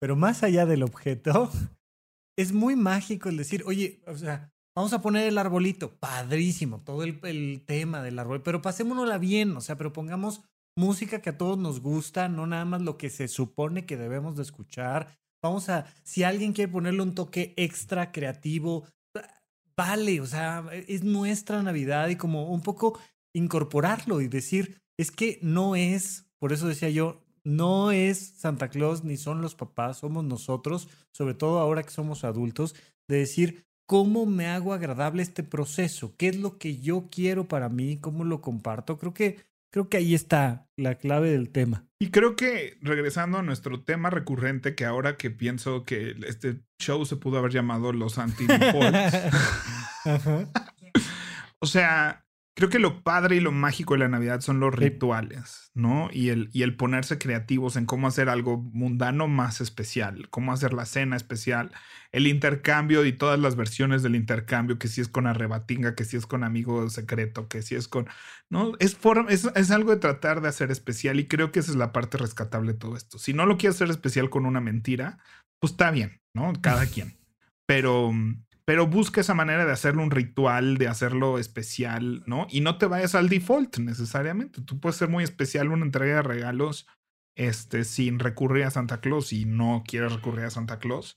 Pero 0.00 0.16
más 0.16 0.42
allá 0.42 0.66
del 0.66 0.82
objeto, 0.82 1.50
es 2.38 2.52
muy 2.52 2.76
mágico 2.76 3.28
el 3.28 3.36
decir, 3.36 3.62
oye, 3.66 4.00
o 4.06 4.16
sea, 4.16 4.52
vamos 4.74 4.92
a 4.92 5.02
poner 5.02 5.26
el 5.26 5.38
arbolito, 5.38 5.96
padrísimo, 5.98 6.82
todo 6.82 7.02
el, 7.02 7.18
el 7.24 7.62
tema 7.66 8.02
del 8.02 8.18
árbol, 8.18 8.42
pero 8.42 8.62
pasémonosla 8.62 9.18
bien, 9.18 9.56
o 9.56 9.60
sea, 9.60 9.76
pero 9.76 9.92
pongamos 9.92 10.42
música 10.76 11.22
que 11.22 11.30
a 11.30 11.38
todos 11.38 11.58
nos 11.58 11.80
gusta, 11.80 12.28
no 12.28 12.46
nada 12.46 12.64
más 12.64 12.82
lo 12.82 12.98
que 12.98 13.10
se 13.10 13.28
supone 13.28 13.86
que 13.86 13.96
debemos 13.96 14.36
de 14.36 14.42
escuchar. 14.42 15.18
Vamos 15.42 15.68
a, 15.68 15.86
si 16.02 16.22
alguien 16.22 16.52
quiere 16.52 16.70
ponerle 16.70 17.02
un 17.02 17.14
toque 17.14 17.54
extra 17.56 18.12
creativo, 18.12 18.84
vale, 19.76 20.20
o 20.20 20.26
sea, 20.26 20.64
es 20.72 21.04
nuestra 21.04 21.62
Navidad 21.62 22.08
y 22.08 22.16
como 22.16 22.50
un 22.50 22.62
poco 22.62 22.98
incorporarlo 23.34 24.20
y 24.20 24.28
decir, 24.28 24.80
es 24.98 25.10
que 25.10 25.38
no 25.42 25.76
es, 25.76 26.26
por 26.38 26.52
eso 26.52 26.66
decía 26.66 26.88
yo, 26.90 27.22
no 27.44 27.92
es 27.92 28.18
Santa 28.18 28.68
Claus 28.68 29.04
ni 29.04 29.16
son 29.16 29.40
los 29.40 29.54
papás, 29.54 29.98
somos 29.98 30.24
nosotros, 30.24 30.88
sobre 31.12 31.34
todo 31.34 31.60
ahora 31.60 31.82
que 31.82 31.90
somos 31.90 32.24
adultos, 32.24 32.74
de 33.08 33.18
decir, 33.18 33.66
¿cómo 33.86 34.26
me 34.26 34.48
hago 34.48 34.72
agradable 34.72 35.22
este 35.22 35.44
proceso? 35.44 36.14
¿Qué 36.16 36.28
es 36.28 36.36
lo 36.36 36.58
que 36.58 36.78
yo 36.78 37.08
quiero 37.10 37.46
para 37.46 37.68
mí? 37.68 37.98
¿Cómo 37.98 38.24
lo 38.24 38.40
comparto? 38.40 38.98
Creo 38.98 39.14
que, 39.14 39.38
creo 39.70 39.88
que 39.88 39.98
ahí 39.98 40.14
está 40.14 40.66
la 40.76 40.96
clave 40.96 41.30
del 41.30 41.50
tema. 41.50 41.86
Y 41.98 42.10
creo 42.10 42.36
que 42.36 42.76
regresando 42.82 43.38
a 43.38 43.42
nuestro 43.42 43.82
tema 43.82 44.10
recurrente, 44.10 44.74
que 44.74 44.84
ahora 44.84 45.16
que 45.16 45.30
pienso 45.30 45.84
que 45.84 46.14
este 46.26 46.60
show 46.78 47.06
se 47.06 47.16
pudo 47.16 47.38
haber 47.38 47.52
llamado 47.52 47.92
Los 47.92 48.18
anti 48.18 48.46
o 51.60 51.66
sea, 51.66 52.25
creo 52.56 52.70
que 52.70 52.78
lo 52.78 53.02
padre 53.02 53.36
y 53.36 53.40
lo 53.40 53.52
mágico 53.52 53.92
de 53.92 54.00
la 54.00 54.08
Navidad 54.08 54.40
son 54.40 54.60
los 54.60 54.74
rituales, 54.74 55.70
¿no? 55.74 56.08
Y 56.10 56.30
el, 56.30 56.48
y 56.54 56.62
el 56.62 56.74
ponerse 56.74 57.18
creativos 57.18 57.76
en 57.76 57.84
cómo 57.84 58.08
hacer 58.08 58.30
algo 58.30 58.56
mundano 58.56 59.28
más 59.28 59.60
especial, 59.60 60.30
cómo 60.30 60.54
hacer 60.54 60.72
la 60.72 60.86
cena 60.86 61.16
especial, 61.16 61.70
el 62.12 62.26
intercambio 62.26 63.04
y 63.04 63.12
todas 63.12 63.38
las 63.38 63.56
versiones 63.56 64.02
del 64.02 64.16
intercambio, 64.16 64.78
que 64.78 64.88
si 64.88 65.02
es 65.02 65.08
con 65.08 65.26
arrebatinga, 65.26 65.94
que 65.94 66.06
si 66.06 66.16
es 66.16 66.26
con 66.26 66.44
amigo 66.44 66.88
secreto, 66.88 67.46
que 67.46 67.60
si 67.60 67.74
es 67.74 67.88
con, 67.88 68.08
¿no? 68.48 68.72
Es, 68.78 68.96
es, 69.28 69.50
es 69.54 69.70
algo 69.70 69.90
de 69.90 69.98
tratar 69.98 70.40
de 70.40 70.48
hacer 70.48 70.70
especial 70.70 71.20
y 71.20 71.28
creo 71.28 71.52
que 71.52 71.58
esa 71.58 71.72
es 71.72 71.76
la 71.76 71.92
parte 71.92 72.16
rescatable 72.16 72.72
de 72.72 72.78
todo 72.78 72.96
esto. 72.96 73.18
Si 73.18 73.34
no 73.34 73.44
lo 73.44 73.58
quieres 73.58 73.76
hacer 73.76 73.90
especial 73.90 74.30
con 74.30 74.46
una 74.46 74.62
mentira, 74.62 75.18
pues 75.60 75.72
está 75.72 75.90
bien, 75.90 76.22
¿no? 76.32 76.54
Cada 76.62 76.86
quien. 76.86 77.18
Pero 77.66 78.14
pero 78.66 78.88
busca 78.88 79.20
esa 79.20 79.32
manera 79.32 79.64
de 79.64 79.72
hacerlo 79.72 80.02
un 80.02 80.10
ritual, 80.10 80.76
de 80.76 80.88
hacerlo 80.88 81.38
especial, 81.38 82.24
¿no? 82.26 82.48
Y 82.50 82.62
no 82.62 82.78
te 82.78 82.86
vayas 82.86 83.14
al 83.14 83.28
default 83.28 83.78
necesariamente. 83.78 84.60
Tú 84.60 84.80
puedes 84.80 84.96
ser 84.96 85.08
muy 85.08 85.22
especial 85.22 85.70
una 85.70 85.84
entrega 85.84 86.16
de 86.16 86.22
regalos 86.22 86.88
este, 87.36 87.84
sin 87.84 88.18
recurrir 88.18 88.64
a 88.64 88.72
Santa 88.72 89.00
Claus 89.00 89.32
y 89.32 89.44
no 89.44 89.84
quieres 89.86 90.12
recurrir 90.12 90.46
a 90.46 90.50
Santa 90.50 90.80
Claus. 90.80 91.16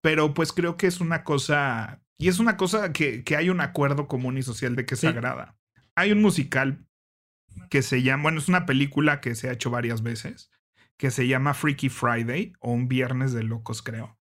Pero 0.00 0.32
pues 0.32 0.52
creo 0.52 0.78
que 0.78 0.86
es 0.86 1.00
una 1.02 1.22
cosa, 1.22 2.00
y 2.16 2.28
es 2.28 2.38
una 2.38 2.56
cosa 2.56 2.94
que, 2.94 3.24
que 3.24 3.36
hay 3.36 3.50
un 3.50 3.60
acuerdo 3.60 4.08
común 4.08 4.38
y 4.38 4.42
social 4.42 4.74
de 4.74 4.86
que 4.86 4.94
es 4.94 5.00
sagrada. 5.00 5.58
Hay 5.96 6.12
un 6.12 6.22
musical 6.22 6.86
que 7.68 7.82
se 7.82 8.02
llama, 8.02 8.24
bueno, 8.24 8.38
es 8.38 8.48
una 8.48 8.64
película 8.64 9.20
que 9.20 9.34
se 9.34 9.50
ha 9.50 9.52
hecho 9.52 9.68
varias 9.68 10.02
veces, 10.02 10.50
que 10.96 11.10
se 11.10 11.28
llama 11.28 11.52
Freaky 11.52 11.90
Friday 11.90 12.54
o 12.60 12.72
Un 12.72 12.88
Viernes 12.88 13.34
de 13.34 13.42
Locos, 13.42 13.82
creo 13.82 14.15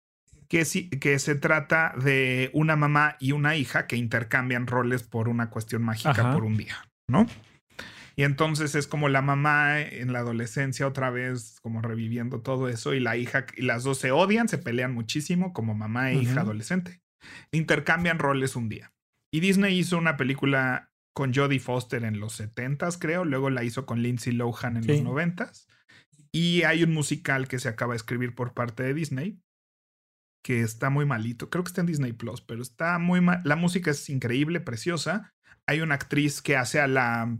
que, 0.47 0.63
que 0.99 1.19
se 1.19 1.35
trata 1.35 1.93
de 1.97 2.49
una 2.53 2.75
mamá 2.75 3.17
y 3.19 3.31
una 3.31 3.55
hija 3.55 3.87
que 3.87 3.95
intercambian 3.95 4.67
roles 4.67 5.03
por 5.03 5.29
una 5.29 5.49
cuestión 5.49 5.83
mágica 5.83 6.33
por 6.33 6.43
un 6.43 6.57
día, 6.57 6.75
¿no? 7.07 7.27
Y 8.17 8.23
entonces 8.23 8.75
es 8.75 8.87
como 8.87 9.09
la 9.09 9.21
mamá 9.21 9.81
en 9.81 10.13
la 10.13 10.19
adolescencia 10.19 10.87
otra 10.87 11.09
vez 11.09 11.59
como 11.61 11.81
reviviendo 11.81 12.41
todo 12.41 12.69
eso 12.69 12.93
y 12.93 13.01
la 13.01 13.17
hija 13.17 13.45
y 13.57 13.63
las 13.63 13.83
dos 13.83 13.97
se 13.97 14.11
odian, 14.11 14.47
se 14.47 14.57
pelean 14.57 14.93
muchísimo 14.93 15.51
como 15.51 15.73
mamá 15.73 16.11
e 16.11 16.15
hija 16.15 16.41
adolescente. 16.41 17.01
Intercambian 17.51 18.19
roles 18.19 18.55
un 18.55 18.69
día. 18.69 18.93
Y 19.33 19.41
Disney 19.41 19.77
hizo 19.77 19.97
una 19.97 20.15
película 20.15 20.91
con 21.13 21.33
Jodie 21.33 21.59
Foster 21.59 22.05
en 22.05 22.19
los 22.19 22.39
70s, 22.39 22.97
creo, 22.99 23.25
luego 23.25 23.49
la 23.49 23.63
hizo 23.63 23.85
con 23.85 24.01
Lindsay 24.01 24.33
Lohan 24.33 24.77
en 24.77 24.87
los 24.87 25.01
90s. 25.01 25.67
Y 26.31 26.63
hay 26.63 26.83
un 26.83 26.93
musical 26.93 27.47
que 27.47 27.59
se 27.59 27.69
acaba 27.69 27.93
de 27.93 27.97
escribir 27.97 28.35
por 28.35 28.53
parte 28.53 28.83
de 28.83 28.93
Disney 28.93 29.39
que 30.45 30.61
está 30.61 30.91
muy 30.91 31.07
malito. 31.07 31.49
Creo 31.49 31.63
que 31.63 31.69
está 31.69 31.81
en 31.81 31.87
Disney 31.87 32.13
Plus, 32.13 32.39
pero 32.39 32.61
está 32.61 32.99
muy 32.99 33.19
mal. 33.19 33.41
La 33.43 33.55
música 33.55 33.89
es 33.89 34.07
increíble, 34.11 34.59
preciosa. 34.59 35.33
Hay 35.65 35.81
una 35.81 35.95
actriz 35.95 36.39
que 36.43 36.55
hace 36.55 36.79
a 36.79 36.85
la, 36.85 37.35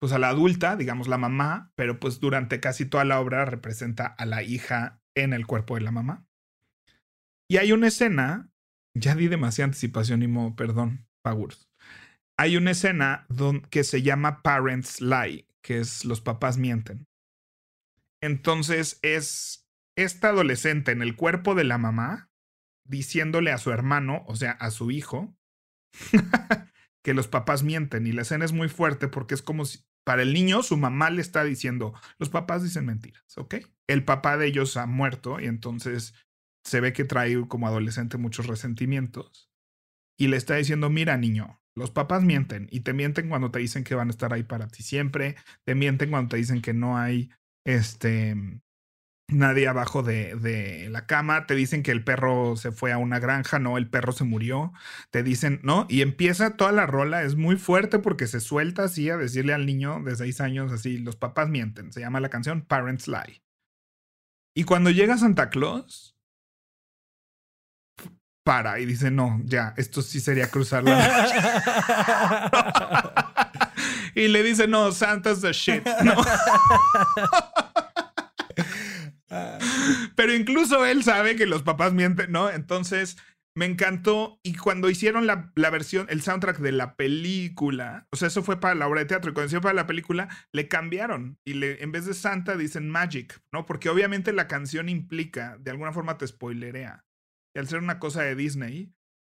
pues 0.00 0.12
a 0.12 0.18
la 0.18 0.30
adulta, 0.30 0.74
digamos 0.74 1.06
la 1.06 1.16
mamá, 1.16 1.70
pero 1.76 2.00
pues 2.00 2.18
durante 2.18 2.58
casi 2.58 2.86
toda 2.86 3.04
la 3.04 3.20
obra 3.20 3.44
representa 3.44 4.06
a 4.06 4.26
la 4.26 4.42
hija 4.42 5.00
en 5.14 5.32
el 5.32 5.46
cuerpo 5.46 5.76
de 5.76 5.82
la 5.82 5.92
mamá. 5.92 6.26
Y 7.48 7.58
hay 7.58 7.70
una 7.70 7.86
escena, 7.86 8.50
ya 8.94 9.14
di 9.14 9.28
demasiada 9.28 9.66
anticipación 9.66 10.24
y 10.24 10.26
mo, 10.26 10.56
perdón, 10.56 11.06
Pagurs. 11.22 11.68
Hay 12.36 12.56
una 12.56 12.72
escena 12.72 13.28
que 13.70 13.84
se 13.84 14.02
llama 14.02 14.42
Parents 14.42 15.00
Lie, 15.00 15.46
que 15.62 15.78
es 15.78 16.04
los 16.04 16.20
papás 16.20 16.58
mienten. 16.58 17.06
Entonces 18.20 18.98
es 19.02 19.63
esta 19.96 20.28
adolescente 20.28 20.92
en 20.92 21.02
el 21.02 21.16
cuerpo 21.16 21.54
de 21.54 21.64
la 21.64 21.78
mamá 21.78 22.30
diciéndole 22.86 23.50
a 23.52 23.58
su 23.58 23.70
hermano, 23.70 24.24
o 24.26 24.36
sea, 24.36 24.52
a 24.52 24.70
su 24.70 24.90
hijo, 24.90 25.36
que 27.04 27.14
los 27.14 27.28
papás 27.28 27.62
mienten. 27.62 28.06
Y 28.06 28.12
la 28.12 28.22
escena 28.22 28.44
es 28.44 28.52
muy 28.52 28.68
fuerte 28.68 29.08
porque 29.08 29.34
es 29.34 29.42
como 29.42 29.64
si 29.64 29.80
para 30.04 30.22
el 30.22 30.34
niño 30.34 30.62
su 30.62 30.76
mamá 30.76 31.10
le 31.10 31.22
está 31.22 31.44
diciendo, 31.44 31.94
los 32.18 32.28
papás 32.28 32.62
dicen 32.62 32.84
mentiras, 32.84 33.24
¿ok? 33.38 33.56
El 33.88 34.04
papá 34.04 34.36
de 34.36 34.46
ellos 34.46 34.76
ha 34.76 34.86
muerto 34.86 35.40
y 35.40 35.46
entonces 35.46 36.14
se 36.64 36.80
ve 36.80 36.92
que 36.92 37.04
trae 37.04 37.46
como 37.48 37.66
adolescente 37.66 38.18
muchos 38.18 38.46
resentimientos. 38.46 39.50
Y 40.18 40.28
le 40.28 40.36
está 40.36 40.56
diciendo, 40.56 40.90
mira 40.90 41.16
niño, 41.16 41.60
los 41.74 41.90
papás 41.90 42.22
mienten 42.22 42.68
y 42.70 42.80
te 42.80 42.92
mienten 42.92 43.28
cuando 43.28 43.50
te 43.50 43.58
dicen 43.58 43.82
que 43.82 43.94
van 43.94 44.08
a 44.08 44.10
estar 44.10 44.32
ahí 44.32 44.44
para 44.44 44.68
ti 44.68 44.82
siempre, 44.82 45.36
te 45.64 45.74
mienten 45.74 46.10
cuando 46.10 46.30
te 46.30 46.36
dicen 46.36 46.62
que 46.62 46.72
no 46.72 46.96
hay 46.96 47.30
este 47.66 48.62
nadie 49.28 49.68
abajo 49.68 50.02
de, 50.02 50.36
de, 50.36 50.88
la 50.90 51.06
cama, 51.06 51.46
te 51.46 51.54
dicen 51.54 51.82
que 51.82 51.90
el 51.90 52.04
perro 52.04 52.56
se 52.56 52.72
fue 52.72 52.92
a 52.92 52.98
una 52.98 53.18
granja, 53.18 53.58
no, 53.58 53.78
el 53.78 53.88
perro 53.88 54.12
se 54.12 54.24
murió, 54.24 54.72
te 55.10 55.22
dicen, 55.22 55.60
¿no? 55.62 55.86
Y 55.88 56.02
empieza 56.02 56.56
toda 56.56 56.72
la 56.72 56.86
rola, 56.86 57.22
es 57.22 57.36
muy 57.36 57.56
fuerte 57.56 57.98
porque 57.98 58.26
se 58.26 58.40
suelta 58.40 58.84
así 58.84 59.08
a 59.10 59.16
decirle 59.16 59.54
al 59.54 59.66
niño 59.66 60.00
de 60.00 60.16
seis 60.16 60.40
años 60.40 60.72
así, 60.72 60.98
los 60.98 61.16
papás 61.16 61.48
mienten, 61.48 61.92
se 61.92 62.00
llama 62.00 62.20
la 62.20 62.28
canción 62.28 62.62
Parents 62.62 63.08
Lie. 63.08 63.42
Y 64.54 64.64
cuando 64.64 64.90
llega 64.90 65.18
Santa 65.18 65.50
Claus, 65.50 66.16
para 68.44 68.78
y 68.78 68.84
dice, 68.84 69.10
no, 69.10 69.40
ya, 69.44 69.72
esto 69.76 70.02
sí 70.02 70.20
sería 70.20 70.50
cruzar 70.50 70.84
la 70.84 70.94
y 74.14 74.28
le 74.28 74.42
dice, 74.42 74.68
no, 74.68 74.92
Santa's 74.92 75.40
the 75.40 75.52
shit, 75.52 75.84
¿no? 76.02 76.14
Pero 80.16 80.34
incluso 80.34 80.84
él 80.84 81.02
sabe 81.02 81.36
que 81.36 81.46
los 81.46 81.62
papás 81.62 81.92
mienten, 81.92 82.32
¿no? 82.32 82.50
Entonces 82.50 83.16
me 83.56 83.66
encantó. 83.66 84.40
Y 84.42 84.56
cuando 84.56 84.90
hicieron 84.90 85.26
la, 85.26 85.52
versión, 85.54 86.06
el 86.10 86.22
soundtrack 86.22 86.58
de 86.58 86.72
la 86.72 86.96
película, 86.96 88.06
o 88.12 88.16
sea, 88.16 88.28
eso 88.28 88.42
fue 88.42 88.60
para 88.60 88.74
la 88.74 88.88
obra 88.88 89.00
de 89.00 89.06
teatro. 89.06 89.30
Y 89.30 89.34
cuando 89.34 89.46
hicieron 89.46 89.62
para 89.62 89.74
la 89.74 89.86
película, 89.86 90.28
le 90.52 90.68
cambiaron. 90.68 91.38
Y 91.44 91.54
le, 91.54 91.82
en 91.82 91.92
vez 91.92 92.06
de 92.06 92.14
Santa 92.14 92.56
dicen 92.56 92.90
Magic, 92.90 93.40
¿no? 93.52 93.66
Porque 93.66 93.88
obviamente 93.88 94.32
la 94.32 94.48
canción 94.48 94.88
implica, 94.88 95.56
de 95.58 95.70
alguna 95.70 95.92
forma 95.92 96.18
te 96.18 96.26
spoilerea. 96.26 97.04
Y 97.54 97.60
al 97.60 97.68
ser 97.68 97.78
una 97.78 97.98
cosa 97.98 98.22
de 98.22 98.34
Disney, 98.34 98.92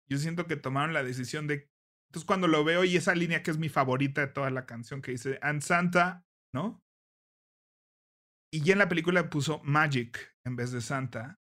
yo 0.08 0.18
siento 0.18 0.46
que 0.46 0.56
tomaron 0.56 0.94
la 0.94 1.02
decisión 1.02 1.46
de. 1.46 1.68
Entonces, 2.08 2.26
cuando 2.26 2.46
lo 2.46 2.62
veo 2.62 2.84
y 2.84 2.96
esa 2.96 3.14
línea 3.14 3.42
que 3.42 3.50
es 3.50 3.58
mi 3.58 3.68
favorita 3.68 4.20
de 4.20 4.28
toda 4.28 4.50
la 4.50 4.66
canción 4.66 5.02
que 5.02 5.10
dice, 5.10 5.38
And 5.42 5.62
Santa, 5.62 6.24
¿no? 6.52 6.83
Y 8.54 8.60
ya 8.60 8.74
en 8.74 8.78
la 8.78 8.88
película 8.88 9.30
puso 9.30 9.60
Magic 9.64 10.32
en 10.46 10.54
vez 10.54 10.70
de 10.70 10.80
Santa. 10.80 11.40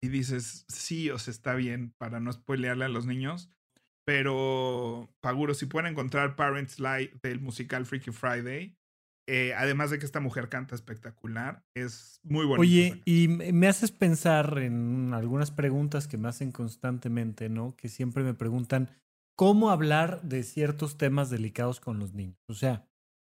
Y 0.00 0.06
dices, 0.06 0.64
sí, 0.68 1.10
o 1.10 1.18
sea, 1.18 1.32
está 1.32 1.56
bien 1.56 1.92
para 1.98 2.20
no 2.20 2.32
spoilearle 2.32 2.84
a 2.84 2.88
los 2.88 3.06
niños. 3.06 3.50
Pero, 4.06 5.12
Paguro, 5.20 5.52
si 5.52 5.66
pueden 5.66 5.90
encontrar 5.90 6.36
Parents 6.36 6.78
Light 6.78 7.14
del 7.24 7.40
musical 7.40 7.86
Freaky 7.86 8.12
Friday, 8.12 8.76
eh, 9.28 9.52
además 9.54 9.90
de 9.90 9.98
que 9.98 10.06
esta 10.06 10.20
mujer 10.20 10.48
canta 10.48 10.76
espectacular, 10.76 11.64
es 11.74 12.20
muy 12.22 12.46
bonita. 12.46 12.60
Oye, 12.60 13.02
y 13.04 13.26
me 13.26 13.66
haces 13.66 13.90
pensar 13.90 14.58
en 14.58 15.12
algunas 15.12 15.50
preguntas 15.50 16.06
que 16.06 16.18
me 16.18 16.28
hacen 16.28 16.52
constantemente, 16.52 17.48
¿no? 17.48 17.74
Que 17.74 17.88
siempre 17.88 18.22
me 18.22 18.34
preguntan, 18.34 18.92
¿cómo 19.36 19.70
hablar 19.70 20.22
de 20.22 20.44
ciertos 20.44 20.98
temas 20.98 21.30
delicados 21.30 21.80
con 21.80 21.98
los 21.98 22.14
niños? 22.14 22.38
O 22.48 22.54
sea, 22.54 22.86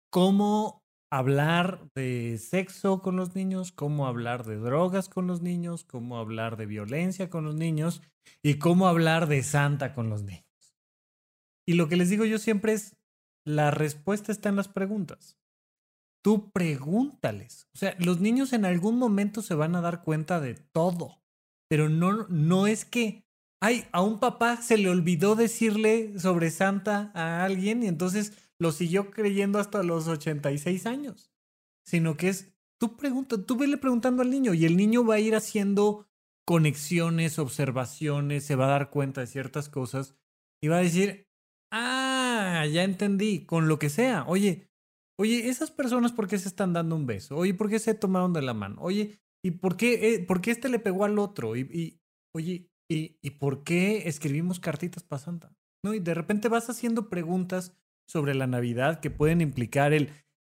¿cómo 0.10 0.87
hablar 1.10 1.90
de 1.96 2.38
sexo 2.38 3.02
con 3.02 3.16
los 3.16 3.36
niños, 3.36 3.72
cómo 3.72 4.08
hablar 4.08 4.46
de 4.46 4.58
drogas 4.58 5.10
con 5.10 5.28
los 5.28 5.42
niños, 5.42 5.84
cómo 5.84 6.18
hablar 6.18 6.58
de 6.58 6.66
violencia 6.66 7.30
con 7.30 7.46
los 7.46 7.56
niños 7.56 8.02
y 8.44 8.56
cómo 8.56 8.88
hablar 8.88 9.28
de 9.28 9.44
Santa 9.44 9.94
con 9.94 10.10
los 10.10 10.24
niños. 10.24 10.44
Y 11.66 11.74
lo 11.74 11.88
que 11.88 11.98
les 11.98 12.10
digo 12.10 12.26
yo 12.26 12.40
siempre 12.40 12.74
es, 12.74 12.96
la 13.46 13.72
respuesta 13.72 14.32
está 14.32 14.50
en 14.50 14.58
las 14.58 14.68
preguntas. 14.68 15.38
Tú 16.24 16.52
pregúntales. 16.52 17.68
O 17.74 17.78
sea, 17.78 17.96
los 18.00 18.20
niños 18.20 18.52
en 18.52 18.66
algún 18.66 18.98
momento 18.98 19.42
se 19.42 19.56
van 19.56 19.76
a 19.76 19.82
dar 19.82 20.04
cuenta 20.04 20.42
de 20.42 20.56
todo, 20.56 21.22
pero 21.70 21.88
no, 21.90 22.28
no 22.28 22.68
es 22.68 22.84
que, 22.84 23.24
ay, 23.62 23.86
a 23.94 24.02
un 24.02 24.20
papá 24.20 24.58
se 24.58 24.78
le 24.78 24.90
olvidó 24.90 25.36
decirle 25.36 26.20
sobre 26.20 26.52
Santa 26.52 27.12
a 27.14 27.46
alguien 27.46 27.84
y 27.84 27.88
entonces 27.88 28.47
lo 28.60 28.72
siguió 28.72 29.12
creyendo 29.12 29.60
hasta 29.60 29.84
los 29.84 30.08
86 30.08 30.86
años, 30.86 31.32
sino 31.86 32.18
que 32.18 32.30
es, 32.30 32.54
tú 32.80 32.98
pregunta, 32.98 33.38
tú 33.44 33.56
vele 33.56 33.78
preguntando 33.78 34.22
al 34.22 34.30
niño 34.30 34.54
y 34.54 34.66
el 34.66 34.78
niño 34.78 35.06
va 35.06 35.16
a 35.16 35.20
ir 35.20 35.36
haciendo 35.36 36.08
conexiones, 36.46 37.40
observaciones, 37.40 38.46
se 38.46 38.56
va 38.56 38.66
a 38.66 38.70
dar 38.70 38.90
cuenta 38.90 39.22
de 39.22 39.28
ciertas 39.28 39.70
cosas 39.70 40.16
y 40.62 40.70
va 40.70 40.78
a 40.78 40.82
decir, 40.82 41.28
ah, 41.72 42.66
ya 42.72 42.84
entendí, 42.84 43.46
con 43.46 43.68
lo 43.68 43.80
que 43.80 43.90
sea. 43.90 44.26
Oye, 44.28 44.70
oye, 45.20 45.50
esas 45.50 45.72
personas, 45.72 46.14
¿por 46.14 46.28
qué 46.28 46.38
se 46.40 46.48
están 46.48 46.74
dando 46.74 46.96
un 46.96 47.06
beso? 47.06 47.36
Oye, 47.36 47.54
¿por 47.54 47.70
qué 47.70 47.80
se 47.80 47.94
tomaron 47.94 48.34
de 48.34 48.42
la 48.42 48.54
mano? 48.54 48.78
Oye, 48.82 49.20
¿y 49.44 49.52
por 49.52 49.76
qué, 49.78 50.14
eh, 50.14 50.20
por 50.20 50.42
qué 50.42 50.52
este 50.52 50.70
le 50.70 50.80
pegó 50.80 51.06
al 51.06 51.20
otro? 51.20 51.56
Y, 51.56 51.62
y 51.62 52.02
oye, 52.34 52.72
¿y, 52.90 53.18
¿y 53.22 53.30
por 53.32 53.64
qué 53.64 54.08
escribimos 54.08 54.60
cartitas 54.60 55.04
para 55.04 55.22
Santa? 55.22 55.54
¿No? 55.84 55.94
Y 55.94 56.00
de 56.00 56.14
repente 56.14 56.48
vas 56.48 56.70
haciendo 56.70 57.10
preguntas 57.10 57.76
sobre 58.08 58.34
la 58.34 58.48
Navidad 58.48 59.00
que 59.00 59.12
pueden 59.12 59.42
implicar 59.42 59.94
el, 59.94 60.10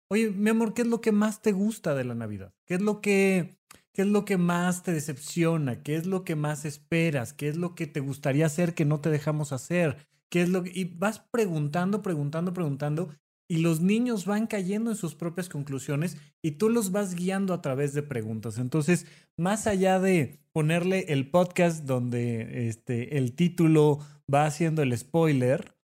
oye, 0.10 0.30
mi 0.30 0.50
amor, 0.50 0.74
¿qué 0.74 0.84
es 0.84 0.88
lo 0.88 1.02
que 1.02 1.12
más 1.12 1.42
te 1.42 1.52
gusta 1.52 1.96
de 1.96 2.04
la 2.04 2.16
Navidad? 2.16 2.54
¿Qué 2.66 2.76
es 2.76 2.82
lo 2.82 3.02
que 3.02 3.58
¿Qué 3.98 4.04
es 4.04 4.10
lo 4.10 4.26
que 4.26 4.38
más 4.38 4.84
te 4.84 4.94
decepciona? 4.94 5.82
¿Qué 5.82 5.96
es 5.96 6.06
lo 6.06 6.24
que 6.24 6.36
más 6.36 6.66
esperas? 6.66 7.34
¿Qué 7.34 7.48
es 7.48 7.58
lo 7.58 7.74
que 7.74 7.88
te 7.88 8.00
gustaría 8.00 8.46
hacer 8.46 8.76
que 8.76 8.86
no 8.86 9.02
te 9.02 9.10
dejamos 9.10 9.52
hacer? 9.52 9.98
¿Qué 10.30 10.44
es 10.44 10.50
lo 10.50 10.64
Y 10.68 10.84
vas 10.84 11.18
preguntando, 11.32 12.04
preguntando, 12.04 12.54
preguntando, 12.54 13.10
y 13.48 13.58
los 13.58 13.82
niños 13.82 14.26
van 14.26 14.46
cayendo 14.46 14.92
en 14.92 14.98
sus 14.98 15.16
propias 15.16 15.50
conclusiones 15.50 16.18
y 16.44 16.52
tú 16.52 16.70
los 16.70 16.92
vas 16.92 17.16
guiando 17.16 17.56
a 17.56 17.62
través 17.64 17.96
de 17.96 18.04
preguntas. 18.04 18.60
Entonces, 18.60 19.08
más 19.36 19.66
allá 19.66 20.00
de 20.00 20.42
ponerle 20.52 21.06
el 21.10 21.32
podcast 21.32 21.86
donde 21.86 22.68
este, 22.68 23.18
el 23.18 23.34
título 23.34 24.00
va 24.32 24.46
haciendo 24.46 24.84
el 24.84 24.96
spoiler, 24.96 25.77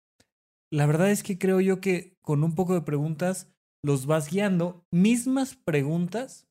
la 0.73 0.87
verdad 0.87 1.11
es 1.11 1.23
que 1.23 1.39
creo 1.39 1.61
yo 1.61 1.81
que 1.81 2.17
con 2.23 2.43
un 2.43 2.55
poco 2.55 2.73
de 2.73 2.81
preguntas 2.81 3.53
los 3.85 4.07
vas 4.07 4.31
guiando, 4.31 4.87
mismas 4.91 5.55
preguntas 5.55 6.49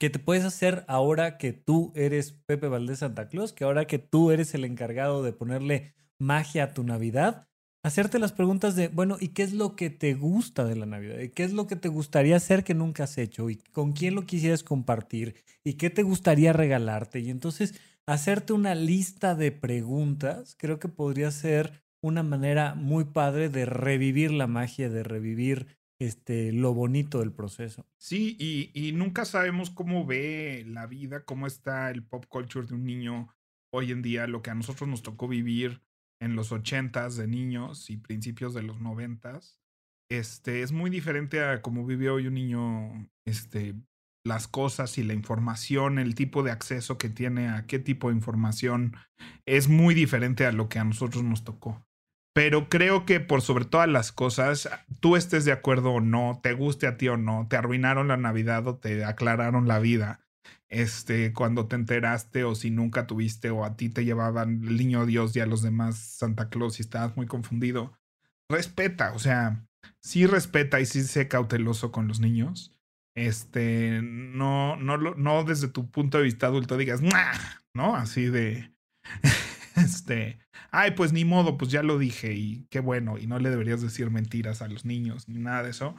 que 0.00 0.10
te 0.10 0.18
puedes 0.18 0.44
hacer 0.44 0.84
ahora 0.88 1.38
que 1.38 1.52
tú 1.52 1.92
eres 1.94 2.32
Pepe 2.32 2.66
Valdés 2.66 2.98
Santa 2.98 3.28
Claus, 3.28 3.52
que 3.52 3.62
ahora 3.62 3.86
que 3.86 3.98
tú 3.98 4.32
eres 4.32 4.54
el 4.54 4.64
encargado 4.64 5.22
de 5.22 5.32
ponerle 5.32 5.94
magia 6.18 6.64
a 6.64 6.74
tu 6.74 6.82
Navidad, 6.82 7.46
hacerte 7.84 8.18
las 8.18 8.32
preguntas 8.32 8.74
de, 8.74 8.88
bueno, 8.88 9.16
¿y 9.20 9.28
qué 9.28 9.44
es 9.44 9.52
lo 9.52 9.76
que 9.76 9.90
te 9.90 10.14
gusta 10.14 10.64
de 10.64 10.74
la 10.74 10.86
Navidad? 10.86 11.20
¿Y 11.20 11.28
qué 11.28 11.44
es 11.44 11.52
lo 11.52 11.68
que 11.68 11.76
te 11.76 11.88
gustaría 11.88 12.36
hacer 12.36 12.64
que 12.64 12.74
nunca 12.74 13.04
has 13.04 13.16
hecho? 13.16 13.48
¿Y 13.48 13.56
con 13.56 13.92
quién 13.92 14.16
lo 14.16 14.26
quisieras 14.26 14.64
compartir? 14.64 15.36
¿Y 15.62 15.74
qué 15.74 15.88
te 15.88 16.02
gustaría 16.02 16.52
regalarte? 16.52 17.20
Y 17.20 17.30
entonces, 17.30 17.74
hacerte 18.06 18.52
una 18.54 18.74
lista 18.74 19.36
de 19.36 19.52
preguntas, 19.52 20.56
creo 20.58 20.80
que 20.80 20.88
podría 20.88 21.30
ser 21.30 21.85
una 22.06 22.22
manera 22.22 22.74
muy 22.74 23.04
padre 23.04 23.48
de 23.48 23.66
revivir 23.66 24.30
la 24.32 24.46
magia, 24.46 24.88
de 24.88 25.02
revivir 25.02 25.76
este, 25.98 26.52
lo 26.52 26.74
bonito 26.74 27.20
del 27.20 27.32
proceso. 27.32 27.86
Sí, 27.98 28.36
y, 28.38 28.92
nunca 28.92 29.24
sabemos 29.24 29.70
cómo 29.70 30.04
ve 30.04 30.64
la 30.66 30.86
vida, 30.86 31.24
cómo 31.24 31.46
está 31.46 31.90
el 31.90 32.02
pop 32.02 32.26
culture 32.26 32.66
de 32.66 32.74
un 32.74 32.84
niño 32.84 33.28
hoy 33.72 33.92
en 33.92 34.02
día, 34.02 34.26
lo 34.26 34.42
que 34.42 34.50
a 34.50 34.54
nosotros 34.54 34.88
nos 34.88 35.02
tocó 35.02 35.28
vivir 35.28 35.82
en 36.20 36.36
los 36.36 36.52
ochentas 36.52 37.16
de 37.16 37.26
niños 37.26 37.90
y 37.90 37.96
principios 37.96 38.54
de 38.54 38.62
los 38.62 38.80
noventas. 38.80 39.60
Este, 40.10 40.62
es 40.62 40.72
muy 40.72 40.90
diferente 40.90 41.42
a 41.42 41.62
cómo 41.62 41.84
vive 41.84 42.10
hoy 42.10 42.26
un 42.26 42.34
niño, 42.34 43.10
este, 43.24 43.74
las 44.24 44.48
cosas 44.48 44.98
y 44.98 45.02
la 45.02 45.14
información, 45.14 45.98
el 45.98 46.14
tipo 46.14 46.42
de 46.42 46.50
acceso 46.50 46.98
que 46.98 47.08
tiene 47.08 47.48
a 47.48 47.66
qué 47.66 47.78
tipo 47.78 48.08
de 48.08 48.16
información 48.16 48.96
es 49.46 49.68
muy 49.68 49.94
diferente 49.94 50.46
a 50.46 50.52
lo 50.52 50.68
que 50.68 50.78
a 50.78 50.84
nosotros 50.84 51.24
nos 51.24 51.44
tocó. 51.44 51.86
Pero 52.36 52.68
creo 52.68 53.06
que 53.06 53.18
por 53.18 53.40
sobre 53.40 53.64
todas 53.64 53.88
las 53.88 54.12
cosas, 54.12 54.68
tú 55.00 55.16
estés 55.16 55.46
de 55.46 55.52
acuerdo 55.52 55.92
o 55.92 56.00
no, 56.02 56.38
te 56.42 56.52
guste 56.52 56.86
a 56.86 56.98
ti 56.98 57.08
o 57.08 57.16
no, 57.16 57.46
te 57.48 57.56
arruinaron 57.56 58.08
la 58.08 58.18
Navidad 58.18 58.66
o 58.66 58.76
te 58.76 59.06
aclararon 59.06 59.66
la 59.66 59.78
vida. 59.78 60.20
Este, 60.68 61.32
cuando 61.32 61.66
te 61.66 61.76
enteraste 61.76 62.44
o 62.44 62.54
si 62.54 62.70
nunca 62.70 63.06
tuviste 63.06 63.48
o 63.48 63.64
a 63.64 63.78
ti 63.78 63.88
te 63.88 64.04
llevaban 64.04 64.62
el 64.64 64.76
niño 64.76 65.06
Dios 65.06 65.34
y 65.34 65.40
a 65.40 65.46
los 65.46 65.62
demás 65.62 65.96
Santa 65.96 66.50
Claus 66.50 66.78
y 66.78 66.82
estabas 66.82 67.16
muy 67.16 67.26
confundido. 67.26 67.98
Respeta, 68.50 69.14
o 69.14 69.18
sea, 69.18 69.66
sí 70.00 70.26
respeta 70.26 70.78
y 70.78 70.84
sí 70.84 71.04
sé 71.04 71.28
cauteloso 71.28 71.90
con 71.90 72.06
los 72.06 72.20
niños. 72.20 72.70
Este, 73.14 74.02
no, 74.02 74.76
no, 74.76 74.98
no 74.98 75.44
desde 75.44 75.68
tu 75.68 75.90
punto 75.90 76.18
de 76.18 76.24
vista 76.24 76.48
adulto 76.48 76.76
digas, 76.76 77.00
¿no? 77.72 77.96
Así 77.96 78.26
de, 78.26 78.74
este, 79.76 80.38
ay, 80.70 80.92
pues 80.92 81.12
ni 81.12 81.24
modo, 81.24 81.56
pues 81.56 81.70
ya 81.70 81.82
lo 81.82 81.98
dije 81.98 82.34
y 82.34 82.66
qué 82.70 82.80
bueno, 82.80 83.18
y 83.18 83.26
no 83.26 83.38
le 83.38 83.50
deberías 83.50 83.82
decir 83.82 84.10
mentiras 84.10 84.62
a 84.62 84.68
los 84.68 84.84
niños 84.84 85.28
ni 85.28 85.38
nada 85.38 85.62
de 85.62 85.70
eso. 85.70 85.94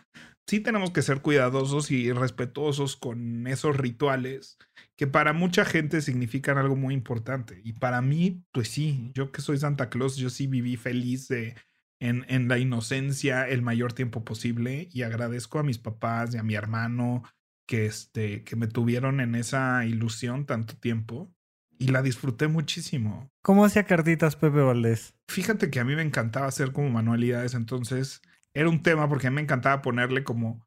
Sí 0.48 0.60
tenemos 0.62 0.92
que 0.92 1.02
ser 1.02 1.22
cuidadosos 1.22 1.92
y 1.92 2.12
respetuosos 2.12 2.96
con 2.96 3.48
esos 3.48 3.76
rituales 3.76 4.58
que 4.96 5.06
para 5.06 5.34
mucha 5.34 5.66
gente 5.66 6.02
significan 6.02 6.58
algo 6.58 6.76
muy 6.76 6.94
importante. 6.94 7.62
Y 7.63 7.74
para 7.74 8.02
mí, 8.02 8.44
pues 8.52 8.70
sí, 8.70 9.12
yo 9.13 9.32
que 9.32 9.42
soy 9.42 9.58
Santa 9.58 9.90
Claus, 9.90 10.16
yo 10.16 10.30
sí 10.30 10.48
viví 10.48 10.78
feliz 10.78 11.30
en, 11.32 11.56
en 12.00 12.48
la 12.48 12.60
inocencia 12.60 13.48
el 13.48 13.62
mayor 13.62 13.94
tiempo 13.94 14.24
posible 14.24 14.88
y 14.92 15.02
agradezco 15.04 15.60
a 15.60 15.63
mis 15.63 15.80
papás 15.80 16.34
y 16.34 16.38
a 16.38 16.44
mi 16.44 16.56
hermano 16.56 17.24
que, 17.68 17.86
este, 17.86 18.44
que 18.44 18.56
me 18.56 18.68
tuvieron 18.68 19.20
en 19.20 19.36
esa 19.36 19.86
ilusión 19.86 20.46
tanto 20.46 20.78
tiempo 20.78 21.34
y 21.80 21.88
la 21.88 22.02
disfruté 22.02 22.48
muchísimo. 22.48 23.30
¿Cómo 23.42 23.66
hacía 23.66 23.84
cartitas 23.84 24.36
Pepe 24.36 24.60
Valdés? 24.60 25.16
Fíjate 25.28 25.70
que 25.70 25.80
a 25.80 25.86
mí 25.86 25.96
me 25.96 26.02
encantaba 26.02 26.48
hacer 26.48 26.72
como 26.72 26.90
manualidades, 26.90 27.54
entonces 27.54 28.22
era 28.54 28.70
un 28.70 28.82
tema 28.82 29.08
porque 29.08 29.28
a 29.28 29.30
mí 29.30 29.36
me 29.36 29.42
encantaba 29.42 29.82
ponerle 29.82 30.24
como 30.24 30.66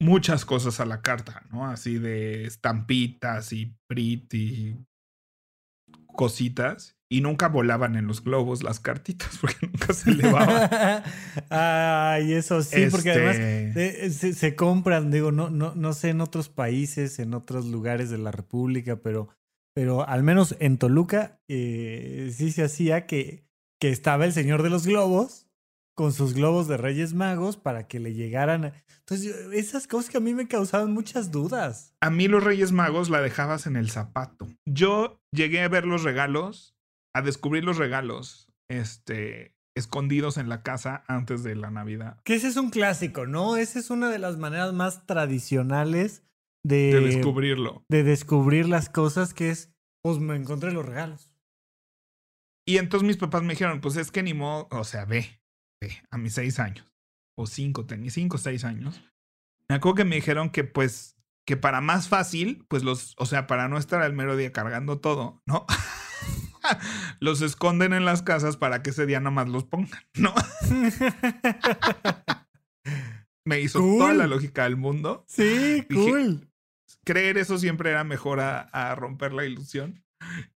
muchas 0.00 0.44
cosas 0.44 0.80
a 0.80 0.86
la 0.86 1.02
carta, 1.02 1.42
¿no? 1.52 1.66
Así 1.66 1.98
de 1.98 2.44
estampitas 2.44 3.52
y 3.52 3.76
prit 3.86 4.32
y 4.34 4.76
cositas. 6.06 6.96
Y 7.12 7.22
nunca 7.22 7.48
volaban 7.48 7.96
en 7.96 8.06
los 8.06 8.22
globos 8.22 8.62
las 8.62 8.78
cartitas 8.78 9.36
porque 9.40 9.66
nunca 9.66 9.92
se 9.92 10.10
elevaban. 10.10 10.70
Ay, 11.50 12.32
eso 12.32 12.62
sí, 12.62 12.86
porque 12.90 13.10
además 13.10 13.36
este 13.36 14.10
se, 14.10 14.32
se, 14.32 14.54
compran, 14.54 15.10
digo, 15.10 15.32
no, 15.32 15.50
no, 15.50 15.74
no 15.74 15.92
sé 15.92 16.10
en 16.10 16.20
otros 16.20 16.48
países, 16.48 17.18
en 17.18 17.34
otros 17.34 17.66
lugares 17.66 18.10
de 18.10 18.18
la 18.18 18.30
República, 18.30 18.96
pero 18.96 19.28
pero 19.74 20.08
al 20.08 20.22
menos 20.22 20.56
en 20.60 20.78
Toluca 20.78 21.40
eh, 21.48 22.32
sí 22.36 22.50
se 22.50 22.64
hacía 22.64 23.06
que, 23.06 23.44
que 23.80 23.90
estaba 23.90 24.24
el 24.24 24.32
Señor 24.32 24.62
de 24.62 24.70
los 24.70 24.86
Globos 24.86 25.50
con 26.00 26.14
sus 26.14 26.32
globos 26.32 26.66
de 26.66 26.78
Reyes 26.78 27.12
Magos 27.12 27.58
para 27.58 27.86
que 27.86 28.00
le 28.00 28.14
llegaran. 28.14 28.72
Entonces, 29.00 29.36
esas 29.52 29.86
cosas 29.86 30.10
que 30.10 30.16
a 30.16 30.20
mí 30.20 30.32
me 30.32 30.48
causaban 30.48 30.94
muchas 30.94 31.30
dudas. 31.30 31.94
A 32.00 32.08
mí 32.08 32.26
los 32.26 32.42
Reyes 32.42 32.72
Magos 32.72 33.10
la 33.10 33.20
dejabas 33.20 33.66
en 33.66 33.76
el 33.76 33.90
zapato. 33.90 34.48
Yo 34.66 35.20
llegué 35.30 35.60
a 35.60 35.68
ver 35.68 35.84
los 35.84 36.02
regalos, 36.02 36.74
a 37.14 37.20
descubrir 37.20 37.64
los 37.64 37.76
regalos, 37.76 38.48
este, 38.70 39.54
escondidos 39.76 40.38
en 40.38 40.48
la 40.48 40.62
casa 40.62 41.04
antes 41.06 41.42
de 41.42 41.54
la 41.54 41.70
Navidad. 41.70 42.18
Que 42.24 42.34
ese 42.34 42.48
es 42.48 42.56
un 42.56 42.70
clásico, 42.70 43.26
¿no? 43.26 43.58
Esa 43.58 43.78
es 43.78 43.90
una 43.90 44.08
de 44.08 44.18
las 44.18 44.38
maneras 44.38 44.72
más 44.72 45.04
tradicionales 45.06 46.22
de, 46.64 47.00
descubrirlo. 47.00 47.84
De 47.88 48.02
descubrir 48.02 48.68
las 48.68 48.88
cosas 48.88 49.34
que 49.34 49.50
es, 49.50 49.72
pues 50.02 50.18
me 50.18 50.36
encontré 50.36 50.72
los 50.72 50.84
regalos. 50.84 51.32
Y 52.66 52.78
entonces 52.78 53.06
mis 53.06 53.16
papás 53.16 53.42
me 53.42 53.54
dijeron, 53.54 53.80
pues 53.80 53.96
es 53.96 54.10
que 54.10 54.22
ni 54.22 54.34
modo, 54.34 54.68
o 54.70 54.84
sea, 54.84 55.04
ve, 55.04 55.40
ve, 55.80 56.02
a 56.10 56.18
mis 56.18 56.34
seis 56.34 56.58
años, 56.60 56.86
o 57.36 57.46
cinco, 57.46 57.86
tenía 57.86 58.10
cinco 58.10 58.36
o 58.36 58.38
seis 58.38 58.64
años. 58.64 59.02
Me 59.68 59.76
acuerdo 59.76 59.96
que 59.96 60.04
me 60.04 60.16
dijeron 60.16 60.50
que 60.50 60.64
pues, 60.64 61.16
que 61.46 61.56
para 61.56 61.80
más 61.80 62.08
fácil, 62.08 62.66
pues 62.68 62.84
los, 62.84 63.14
o 63.18 63.26
sea, 63.26 63.46
para 63.46 63.68
no 63.68 63.78
estar 63.78 64.02
al 64.02 64.12
mero 64.12 64.36
día 64.36 64.52
cargando 64.52 65.00
todo, 65.00 65.42
¿no? 65.46 65.66
los 67.20 67.40
esconden 67.40 67.92
en 67.92 68.04
las 68.04 68.22
casas 68.22 68.56
para 68.56 68.82
que 68.82 68.90
ese 68.90 69.06
día 69.06 69.20
nomás 69.20 69.48
los 69.48 69.64
pongan, 69.64 70.02
¿no? 70.14 70.34
me 73.44 73.60
hizo 73.60 73.78
toda 73.80 74.12
la 74.12 74.26
lógica 74.26 74.64
del 74.64 74.76
mundo. 74.76 75.24
Sí, 75.26 75.86
cool 75.92 76.49
creer 77.10 77.38
eso 77.38 77.58
siempre 77.58 77.90
era 77.90 78.04
mejor 78.04 78.38
a, 78.40 78.94
romper 78.94 79.32
la 79.32 79.44
ilusión. 79.44 80.04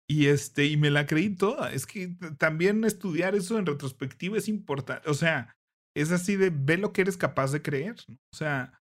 Y 0.07 0.27
este, 0.27 0.67
y 0.67 0.77
me 0.77 0.91
la 0.91 1.07
creí 1.07 1.35
toda. 1.35 1.73
Es 1.73 1.87
que 1.87 2.15
también 2.37 2.83
estudiar 2.83 3.33
eso 3.33 3.57
en 3.57 3.65
retrospectiva 3.65 4.37
es 4.37 4.47
importante. 4.47 5.09
O 5.09 5.15
sea, 5.15 5.55
es 5.95 6.11
así 6.11 6.35
de 6.35 6.51
ve 6.51 6.77
lo 6.77 6.93
que 6.93 7.01
eres 7.01 7.17
capaz 7.17 7.51
de 7.51 7.63
creer. 7.63 7.95
O 8.31 8.35
sea, 8.35 8.79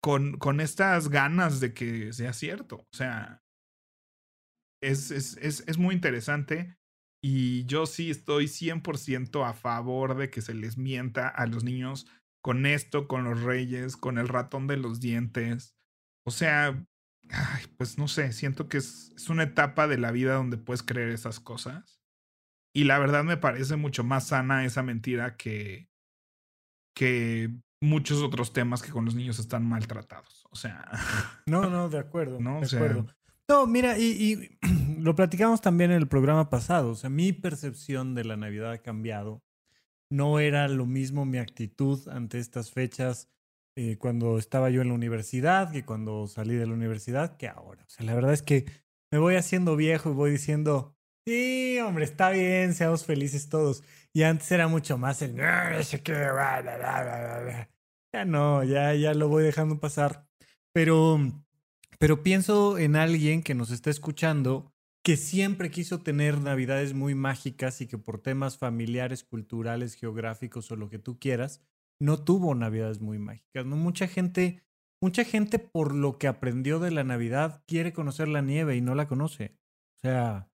con, 0.00 0.38
con 0.38 0.60
estas 0.60 1.08
ganas 1.08 1.58
de 1.58 1.74
que 1.74 2.12
sea 2.12 2.32
cierto. 2.32 2.76
O 2.76 2.96
sea, 2.96 3.42
es, 4.80 5.10
es, 5.10 5.36
es, 5.38 5.64
es 5.66 5.78
muy 5.78 5.96
interesante. 5.96 6.76
Y 7.24 7.64
yo 7.66 7.86
sí 7.86 8.10
estoy 8.10 8.44
100% 8.44 9.44
a 9.44 9.54
favor 9.54 10.16
de 10.16 10.30
que 10.30 10.40
se 10.40 10.54
les 10.54 10.76
mienta 10.76 11.28
a 11.28 11.46
los 11.46 11.64
niños 11.64 12.06
con 12.44 12.66
esto, 12.66 13.08
con 13.08 13.24
los 13.24 13.42
reyes, 13.42 13.96
con 13.96 14.18
el 14.18 14.28
ratón 14.28 14.68
de 14.68 14.76
los 14.76 15.00
dientes. 15.00 15.74
O 16.24 16.30
sea, 16.30 16.84
pues 17.76 17.98
no 17.98 18.08
sé, 18.08 18.32
siento 18.32 18.68
que 18.68 18.78
es, 18.78 19.12
es, 19.16 19.28
una 19.28 19.44
etapa 19.44 19.88
de 19.88 19.98
la 19.98 20.10
vida 20.10 20.34
donde 20.34 20.58
puedes 20.58 20.82
creer 20.82 21.10
esas 21.10 21.40
cosas. 21.40 22.00
Y 22.74 22.84
la 22.84 22.98
verdad 22.98 23.24
me 23.24 23.36
parece 23.36 23.76
mucho 23.76 24.04
más 24.04 24.28
sana 24.28 24.64
esa 24.64 24.82
mentira 24.82 25.36
que, 25.36 25.88
que 26.94 27.50
muchos 27.80 28.22
otros 28.22 28.52
temas 28.52 28.82
que 28.82 28.90
con 28.90 29.04
los 29.04 29.14
niños 29.14 29.38
están 29.38 29.66
maltratados. 29.66 30.46
O 30.50 30.56
sea. 30.56 30.88
No, 31.46 31.68
no, 31.68 31.88
de 31.88 31.98
acuerdo. 31.98 32.40
No, 32.40 32.60
de 32.60 32.76
acuerdo. 32.76 33.06
No, 33.48 33.66
mira, 33.66 33.98
y, 33.98 34.04
y 34.04 34.58
lo 34.98 35.14
platicamos 35.14 35.60
también 35.60 35.90
en 35.90 35.98
el 35.98 36.08
programa 36.08 36.48
pasado. 36.48 36.90
O 36.90 36.94
sea, 36.94 37.10
mi 37.10 37.32
percepción 37.32 38.14
de 38.14 38.24
la 38.24 38.36
Navidad 38.36 38.72
ha 38.72 38.78
cambiado. 38.78 39.42
No 40.10 40.38
era 40.38 40.68
lo 40.68 40.86
mismo 40.86 41.24
mi 41.24 41.38
actitud 41.38 42.06
ante 42.08 42.38
estas 42.38 42.70
fechas 42.70 43.28
eh, 43.76 43.96
cuando 43.98 44.38
estaba 44.38 44.70
yo 44.70 44.82
en 44.82 44.88
la 44.88 44.94
universidad 44.94 45.72
que 45.72 45.84
cuando 45.84 46.26
salí 46.26 46.54
de 46.54 46.66
la 46.66 46.74
universidad 46.74 47.36
que 47.36 47.48
ahora. 47.48 47.84
O 47.84 47.90
sea, 47.90 48.04
la 48.04 48.14
verdad 48.14 48.32
es 48.32 48.42
que 48.42 48.66
me 49.10 49.18
voy 49.18 49.36
haciendo 49.36 49.76
viejo 49.76 50.10
y 50.10 50.14
voy 50.14 50.30
diciendo, 50.30 50.96
sí, 51.26 51.78
hombre, 51.80 52.04
está 52.04 52.30
bien, 52.30 52.74
seamos 52.74 53.04
felices 53.04 53.48
todos. 53.48 53.82
Y 54.12 54.24
antes 54.24 54.50
era 54.52 54.68
mucho 54.68 54.98
más 54.98 55.22
el... 55.22 55.34
Ya 58.14 58.24
no, 58.26 58.62
ya, 58.62 58.94
ya 58.94 59.14
lo 59.14 59.28
voy 59.28 59.42
dejando 59.42 59.80
pasar. 59.80 60.26
Pero, 60.74 61.18
pero 61.98 62.22
pienso 62.22 62.78
en 62.78 62.96
alguien 62.96 63.42
que 63.42 63.54
nos 63.54 63.70
está 63.70 63.90
escuchando 63.90 64.72
que 65.02 65.16
siempre 65.16 65.70
quiso 65.70 66.00
tener 66.02 66.40
navidades 66.40 66.94
muy 66.94 67.14
mágicas 67.14 67.80
y 67.80 67.86
que 67.86 67.98
por 67.98 68.20
temas 68.20 68.56
familiares, 68.56 69.24
culturales, 69.24 69.94
geográficos 69.94 70.70
o 70.70 70.76
lo 70.76 70.88
que 70.88 70.98
tú 70.98 71.18
quieras, 71.18 71.60
no 72.00 72.22
tuvo 72.22 72.54
navidades 72.54 73.00
muy 73.00 73.18
mágicas. 73.18 73.66
¿no? 73.66 73.76
Mucha 73.76 74.08
gente, 74.08 74.62
mucha 75.00 75.24
gente 75.24 75.58
por 75.58 75.94
lo 75.94 76.18
que 76.18 76.28
aprendió 76.28 76.78
de 76.78 76.90
la 76.90 77.04
Navidad 77.04 77.62
quiere 77.66 77.92
conocer 77.92 78.28
la 78.28 78.42
nieve 78.42 78.76
y 78.76 78.80
no 78.80 78.94
la 78.94 79.06
conoce. 79.06 79.56
O 79.98 80.00
sea, 80.00 80.50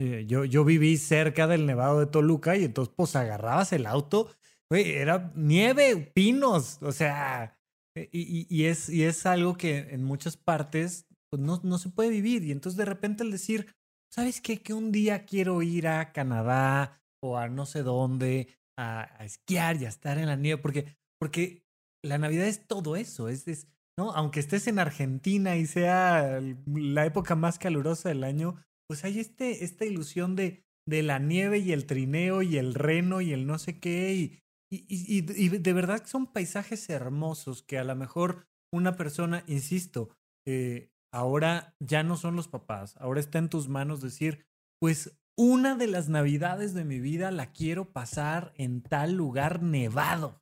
eh, 0.00 0.24
yo, 0.26 0.44
yo 0.44 0.64
viví 0.64 0.96
cerca 0.96 1.46
del 1.46 1.66
Nevado 1.66 2.00
de 2.00 2.06
Toluca 2.06 2.56
y 2.56 2.64
entonces 2.64 2.92
pues 2.96 3.16
agarrabas 3.16 3.72
el 3.72 3.86
auto, 3.86 4.30
era 4.70 5.32
nieve, 5.36 6.10
pinos, 6.14 6.78
o 6.82 6.90
sea, 6.90 7.56
eh, 7.96 8.08
y, 8.12 8.46
y, 8.48 8.64
es, 8.66 8.88
y 8.88 9.04
es 9.04 9.24
algo 9.26 9.56
que 9.56 9.78
en 9.78 10.02
muchas 10.04 10.36
partes 10.36 11.06
pues 11.30 11.40
no, 11.42 11.60
no 11.62 11.78
se 11.78 11.90
puede 11.90 12.10
vivir. 12.10 12.44
Y 12.44 12.52
entonces 12.52 12.76
de 12.76 12.84
repente 12.84 13.22
el 13.22 13.30
decir, 13.30 13.74
¿sabes 14.12 14.40
qué? 14.40 14.62
Que 14.62 14.72
un 14.74 14.92
día 14.92 15.24
quiero 15.24 15.62
ir 15.62 15.88
a 15.88 16.12
Canadá 16.12 17.02
o 17.20 17.36
a 17.38 17.48
no 17.48 17.66
sé 17.66 17.82
dónde 17.82 18.48
a, 18.78 19.24
esquiar 19.24 19.76
y 19.76 19.86
a 19.86 19.88
estar 19.88 20.18
en 20.18 20.26
la 20.26 20.36
nieve, 20.36 20.60
porque, 20.60 20.96
porque 21.18 21.64
la 22.04 22.18
Navidad 22.18 22.46
es 22.46 22.66
todo 22.66 22.96
eso, 22.96 23.28
es, 23.28 23.48
es, 23.48 23.68
¿no? 23.98 24.12
Aunque 24.12 24.40
estés 24.40 24.66
en 24.66 24.78
Argentina 24.78 25.56
y 25.56 25.66
sea 25.66 26.40
la 26.66 27.06
época 27.06 27.34
más 27.34 27.58
calurosa 27.58 28.08
del 28.08 28.24
año, 28.24 28.56
pues 28.88 29.04
hay 29.04 29.20
este, 29.20 29.64
esta 29.64 29.84
ilusión 29.84 30.36
de, 30.36 30.64
de 30.86 31.02
la 31.02 31.18
nieve 31.18 31.58
y 31.58 31.72
el 31.72 31.86
trineo 31.86 32.42
y 32.42 32.56
el 32.56 32.74
reno 32.74 33.20
y 33.20 33.32
el 33.32 33.46
no 33.46 33.58
sé 33.58 33.78
qué, 33.78 34.14
y, 34.14 34.40
y, 34.70 34.86
y, 34.88 35.48
de 35.48 35.72
verdad 35.72 36.04
son 36.06 36.26
paisajes 36.32 36.90
hermosos 36.90 37.62
que 37.62 37.78
a 37.78 37.84
lo 37.84 37.94
mejor 37.94 38.46
una 38.72 38.96
persona, 38.96 39.44
insisto, 39.46 40.10
eh, 40.46 40.90
ahora 41.12 41.76
ya 41.80 42.02
no 42.02 42.16
son 42.16 42.34
los 42.34 42.48
papás, 42.48 42.96
ahora 42.96 43.20
está 43.20 43.38
en 43.38 43.48
tus 43.48 43.68
manos 43.68 44.00
decir, 44.00 44.46
pues 44.80 45.16
una 45.36 45.74
de 45.74 45.86
las 45.86 46.08
navidades 46.08 46.74
de 46.74 46.84
mi 46.84 47.00
vida 47.00 47.30
la 47.30 47.52
quiero 47.52 47.92
pasar 47.92 48.52
en 48.56 48.82
tal 48.82 49.14
lugar 49.14 49.62
nevado. 49.62 50.40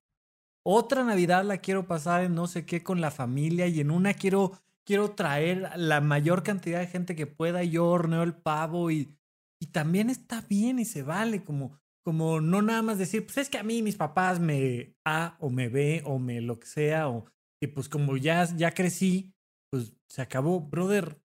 Otra 0.65 1.03
Navidad 1.03 1.45
la 1.45 1.59
quiero 1.59 1.87
pasar 1.87 2.23
en 2.23 2.35
no 2.35 2.47
sé 2.47 2.65
qué 2.67 2.83
con 2.83 3.01
la 3.01 3.11
familia 3.11 3.67
y 3.67 3.81
en 3.81 3.91
una 3.91 4.15
quiero 4.15 4.53
quiero 4.85 5.13
traer 5.13 5.71
la 5.77 6.01
mayor 6.01 6.43
cantidad 6.43 6.81
de 6.81 6.87
gente 6.87 7.17
que 7.17 7.27
pueda 7.27 7.63
y 7.63 7.71
yo 7.71 7.87
horneo 7.87 8.23
el 8.23 8.35
pavo 8.35 8.91
y, 8.91 9.17
y 9.61 9.67
también 9.67 10.11
está 10.11 10.41
bien 10.43 10.79
y 10.79 10.85
se 10.85 11.03
vale 11.03 11.45
como 11.45 11.81
como 12.05 12.41
no 12.41 12.63
nada 12.63 12.83
más 12.83 12.99
decir, 12.99 13.25
pues 13.25 13.39
es 13.39 13.49
que 13.49 13.59
a 13.59 13.63
mí 13.63 13.81
mis 13.81 13.95
papás 13.95 14.41
me 14.41 14.97
A 15.05 15.37
o 15.39 15.51
me 15.51 15.69
ve 15.69 16.03
o 16.05 16.19
me 16.19 16.41
lo 16.41 16.59
que 16.59 16.67
sea 16.67 17.09
o 17.09 17.27
y 17.61 17.69
pues 17.69 17.89
como 17.89 18.17
ya 18.17 18.45
ya 18.57 18.73
crecí, 18.73 19.35
pues 19.71 19.95
se 20.09 20.21
acabó, 20.21 20.61
brother 20.61 21.22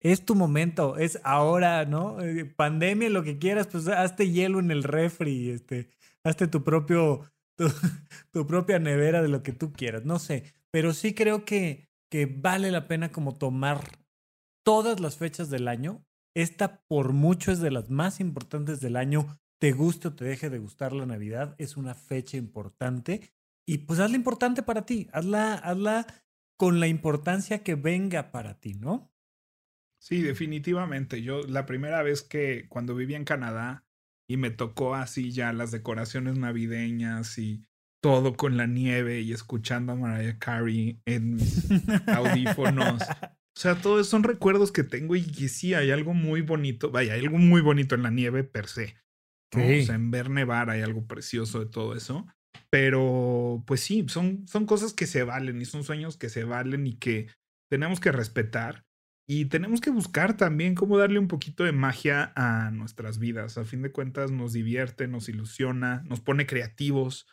es 0.00 0.24
tu 0.24 0.34
momento, 0.34 0.96
es 0.96 1.20
ahora, 1.24 1.84
¿no? 1.84 2.20
Eh, 2.20 2.44
pandemia, 2.44 3.10
lo 3.10 3.22
que 3.22 3.38
quieras, 3.38 3.66
pues 3.66 3.88
hazte 3.88 4.30
hielo 4.30 4.60
en 4.60 4.70
el 4.70 4.82
refri, 4.82 5.50
este, 5.50 5.90
hazte 6.24 6.46
tu 6.46 6.62
propio, 6.62 7.22
tu, 8.32 8.46
propia 8.46 8.78
nevera 8.78 9.22
de 9.22 9.28
lo 9.28 9.42
que 9.42 9.52
tú 9.52 9.72
quieras, 9.72 10.04
no 10.04 10.18
sé, 10.18 10.44
pero 10.70 10.92
sí 10.92 11.14
creo 11.14 11.44
que, 11.44 11.88
que 12.10 12.26
vale 12.26 12.70
la 12.70 12.86
pena 12.86 13.10
como 13.10 13.34
tomar 13.34 13.80
todas 14.64 15.00
las 15.00 15.16
fechas 15.16 15.50
del 15.50 15.68
año. 15.68 16.04
Esta 16.34 16.82
por 16.86 17.12
mucho 17.12 17.50
es 17.50 17.58
de 17.58 17.70
las 17.70 17.90
más 17.90 18.20
importantes 18.20 18.80
del 18.80 18.96
año, 18.96 19.38
te 19.58 19.72
guste 19.72 20.08
o 20.08 20.14
te 20.14 20.24
deje 20.24 20.50
de 20.50 20.58
gustar 20.58 20.92
la 20.92 21.06
Navidad, 21.06 21.56
es 21.58 21.76
una 21.76 21.94
fecha 21.94 22.36
importante 22.36 23.32
y 23.66 23.78
pues 23.78 23.98
hazla 23.98 24.16
importante 24.16 24.62
para 24.62 24.86
ti, 24.86 25.08
hazla, 25.12 25.54
hazla 25.54 26.06
con 26.56 26.80
la 26.80 26.86
importancia 26.86 27.62
que 27.64 27.74
venga 27.74 28.30
para 28.30 28.60
ti, 28.60 28.74
¿no? 28.74 29.10
Sí, 30.00 30.22
definitivamente. 30.22 31.22
Yo 31.22 31.42
la 31.42 31.66
primera 31.66 32.02
vez 32.02 32.22
que 32.22 32.66
cuando 32.68 32.94
viví 32.94 33.14
en 33.14 33.24
Canadá 33.24 33.84
y 34.28 34.36
me 34.36 34.50
tocó 34.50 34.94
así 34.94 35.32
ya 35.32 35.52
las 35.52 35.70
decoraciones 35.70 36.38
navideñas 36.38 37.38
y 37.38 37.64
todo 38.00 38.36
con 38.36 38.56
la 38.56 38.66
nieve 38.66 39.20
y 39.20 39.32
escuchando 39.32 39.92
a 39.92 39.96
Mariah 39.96 40.38
Carey 40.38 41.00
en 41.04 41.34
mis 41.34 41.66
audífonos. 42.06 43.02
O 43.56 43.60
sea, 43.60 43.74
todos 43.74 44.06
son 44.06 44.22
recuerdos 44.22 44.70
que 44.70 44.84
tengo 44.84 45.16
y 45.16 45.22
que 45.22 45.48
sí 45.48 45.74
hay 45.74 45.90
algo 45.90 46.14
muy 46.14 46.42
bonito. 46.42 46.92
Vaya, 46.92 47.14
hay 47.14 47.24
algo 47.24 47.38
muy 47.38 47.60
bonito 47.60 47.96
en 47.96 48.04
la 48.04 48.10
nieve 48.12 48.44
per 48.44 48.68
se. 48.68 48.94
O 49.52 49.58
sea, 49.58 49.96
en 49.96 50.12
ver 50.12 50.30
nevar 50.30 50.70
hay 50.70 50.82
algo 50.82 51.08
precioso 51.08 51.58
de 51.58 51.66
todo 51.66 51.96
eso. 51.96 52.24
Pero, 52.70 53.64
pues 53.66 53.80
sí, 53.80 54.06
son, 54.08 54.46
son 54.46 54.64
cosas 54.64 54.92
que 54.92 55.08
se 55.08 55.24
valen 55.24 55.60
y 55.60 55.64
son 55.64 55.82
sueños 55.82 56.16
que 56.16 56.28
se 56.28 56.44
valen 56.44 56.86
y 56.86 56.98
que 56.98 57.28
tenemos 57.68 57.98
que 57.98 58.12
respetar. 58.12 58.84
Y 59.30 59.44
tenemos 59.46 59.82
que 59.82 59.90
buscar 59.90 60.38
también 60.38 60.74
cómo 60.74 60.96
darle 60.96 61.18
un 61.18 61.28
poquito 61.28 61.62
de 61.62 61.72
magia 61.72 62.32
a 62.34 62.70
nuestras 62.70 63.18
vidas. 63.18 63.58
A 63.58 63.64
fin 63.64 63.82
de 63.82 63.92
cuentas 63.92 64.30
nos 64.30 64.54
divierte, 64.54 65.06
nos 65.06 65.28
ilusiona, 65.28 66.02
nos 66.06 66.20
pone 66.20 66.46
creativos, 66.46 67.26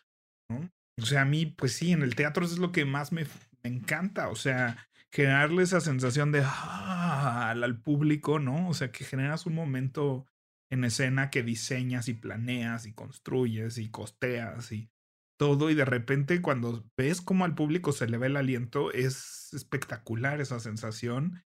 ¿no? 0.49 0.69
O 1.01 1.05
sea, 1.05 1.21
a 1.21 1.25
mí, 1.25 1.45
pues 1.45 1.73
sí, 1.73 1.93
en 1.93 2.01
el 2.01 2.15
teatro 2.15 2.43
es 2.43 2.57
lo 2.57 2.73
que 2.73 2.83
más 2.83 3.13
me, 3.13 3.25
encanta. 3.63 4.27
O 4.27 4.35
sea, 4.35 4.89
generarle 5.09 5.63
esa 5.63 5.79
sensación 5.79 6.33
de 6.33 6.43
ah, 6.45 7.51
al 7.51 7.79
público, 7.79 8.39
¿no? 8.39 8.67
O 8.67 8.73
sea, 8.73 8.91
que 8.91 9.05
generas 9.05 9.45
un 9.45 9.55
momento 9.55 10.25
en 10.69 10.83
escena 10.83 11.29
que 11.29 11.43
diseñas 11.43 12.09
y 12.09 12.13
planeas 12.13 12.85
y 12.85 12.93
construyes 12.93 13.77
y 13.77 13.89
costeas 13.89 14.73
y 14.73 14.89
todo 15.37 15.69
y 15.69 15.75
de 15.75 15.85
repente 15.85 16.41
cuando 16.41 16.85
ves 16.97 17.21
cómo 17.21 17.45
al 17.45 17.55
público 17.55 17.91
se 17.91 18.07
le 18.07 18.17
ve 18.17 18.27
el 18.27 18.37
aliento 18.37 18.91
es 18.91 19.53
espectacular 19.53 20.39
esa 20.39 20.59
sensación 20.59 21.43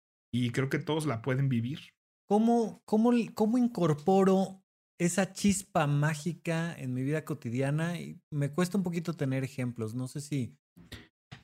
y 0.43 0.49
creo 0.49 0.69
que 0.69 0.79
todos 0.79 1.05
la 1.05 1.21
pueden 1.21 1.49
vivir. 1.49 1.79
¿Cómo, 2.27 2.81
cómo, 2.85 3.11
cómo 3.33 3.57
incorporo 3.57 4.63
esa 4.99 5.31
chispa 5.31 5.87
mágica 5.87 6.73
en 6.77 6.93
mi 6.93 7.03
vida 7.03 7.23
cotidiana? 7.23 7.99
Y 7.99 8.19
me 8.31 8.49
cuesta 8.49 8.77
un 8.77 8.83
poquito 8.83 9.13
tener 9.13 9.43
ejemplos, 9.43 9.93
no 9.93 10.07
sé 10.07 10.21
si... 10.21 10.57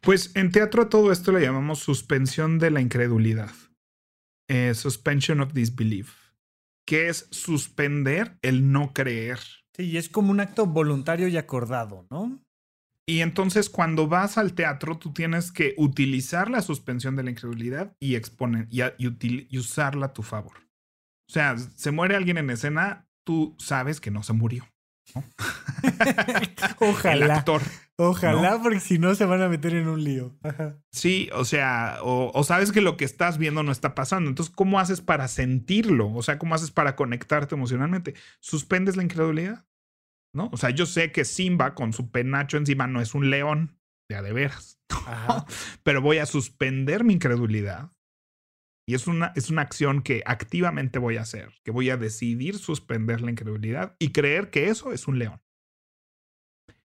Pues 0.02 0.36
en 0.36 0.52
teatro 0.52 0.90
todo 0.90 1.12
esto 1.12 1.32
le 1.32 1.42
llamamos 1.42 1.80
suspensión 1.80 2.58
de 2.58 2.72
la 2.72 2.82
incredulidad. 2.82 3.52
Eh, 4.50 4.74
suspension 4.74 5.40
of 5.42 5.54
disbelief, 5.54 6.34
que 6.86 7.08
es 7.08 7.28
suspender 7.30 8.38
el 8.42 8.72
no 8.72 8.94
creer. 8.94 9.40
Sí, 9.78 9.96
es 9.96 10.10
como 10.10 10.32
un 10.32 10.40
acto 10.40 10.66
voluntario 10.66 11.28
y 11.28 11.38
acordado, 11.38 12.08
¿no? 12.10 12.44
Y 13.08 13.22
entonces 13.22 13.70
cuando 13.70 14.08
vas 14.08 14.38
al 14.38 14.54
teatro, 14.54 14.98
tú 14.98 15.14
tienes 15.14 15.52
que 15.52 15.74
utilizar 15.78 16.50
la 16.50 16.62
suspensión 16.62 17.16
de 17.16 17.24
la 17.24 17.32
incredulidad 17.32 17.96
y, 18.00 18.16
exponer, 18.16 18.68
y, 18.70 19.58
usarla 19.58 20.08
a 20.08 20.14
tu 20.14 20.24
favor. 20.24 20.58
O 21.30 21.34
sea, 21.34 21.58
se 21.58 21.92
muere 21.92 22.16
alguien 22.16 22.38
en 22.38 22.50
escena, 22.50 23.08
tú 23.26 23.56
sabes 23.58 24.00
que 24.00 24.12
no 24.12 24.24
se 24.24 24.34
murió. 24.34 24.68
Ojalá. 26.80 27.26
El 27.26 27.32
actor. 27.32 27.62
Ojalá, 27.98 28.60
porque 28.62 28.80
si 28.80 28.98
no 28.98 29.14
se 29.14 29.26
van 29.26 29.42
a 29.42 29.50
meter 29.50 29.76
en 29.76 29.88
un 29.88 30.04
lío. 30.04 30.38
sí, 30.92 31.30
o 31.34 31.46
sea, 31.46 31.98
o, 32.02 32.32
o, 32.34 32.44
sabes 32.44 32.72
que 32.72 32.82
lo 32.82 32.98
que 32.98 33.06
estás 33.06 33.38
viendo 33.38 33.62
no 33.64 33.72
está 33.72 33.94
pasando. 33.94 34.30
Entonces, 34.30 34.54
¿cómo 34.56 34.80
haces 34.80 35.02
para 35.02 35.28
sentirlo? 35.28 36.12
O 36.14 36.22
sea, 36.22 36.40
¿cómo 36.40 36.56
haces 36.56 36.72
para 36.72 36.96
conectarte 36.96 37.56
emocionalmente? 37.56 38.16
¿Suspendes 38.40 38.96
la 38.96 39.04
incredulidad? 39.04 39.66
¿No? 40.34 40.50
O 40.52 40.58
sea, 40.58 40.70
yo 40.70 40.86
sé 40.86 41.12
que 41.12 41.26
Simba 41.26 41.76
con 41.76 41.94
su 41.94 42.12
penacho 42.12 42.58
encima 42.58 42.88
no 42.88 43.02
es 43.02 43.14
un 43.14 43.30
león, 43.30 43.80
ya 44.10 44.22
de 44.22 44.34
veras, 44.34 44.80
pero 45.84 46.02
voy 46.02 46.18
a 46.18 46.26
suspender 46.26 47.04
mi 47.04 47.14
incredulidad. 47.14 47.92
Y 48.88 48.96
es 48.96 49.08
una, 49.08 49.32
es 49.36 49.50
una 49.50 49.62
acción 49.62 50.02
que 50.02 50.24
activamente 50.26 51.00
voy 51.00 51.18
a 51.18 51.22
hacer, 51.22 51.54
que 51.64 51.72
voy 51.72 51.90
a 51.90 51.98
decidir 51.98 52.58
suspender 52.58 53.22
la 53.22 53.32
incredulidad 53.32 53.96
y 54.00 54.12
creer 54.12 54.50
que 54.50 54.70
eso 54.70 54.92
es 54.92 55.08
un 55.08 55.20
león. 55.20 55.42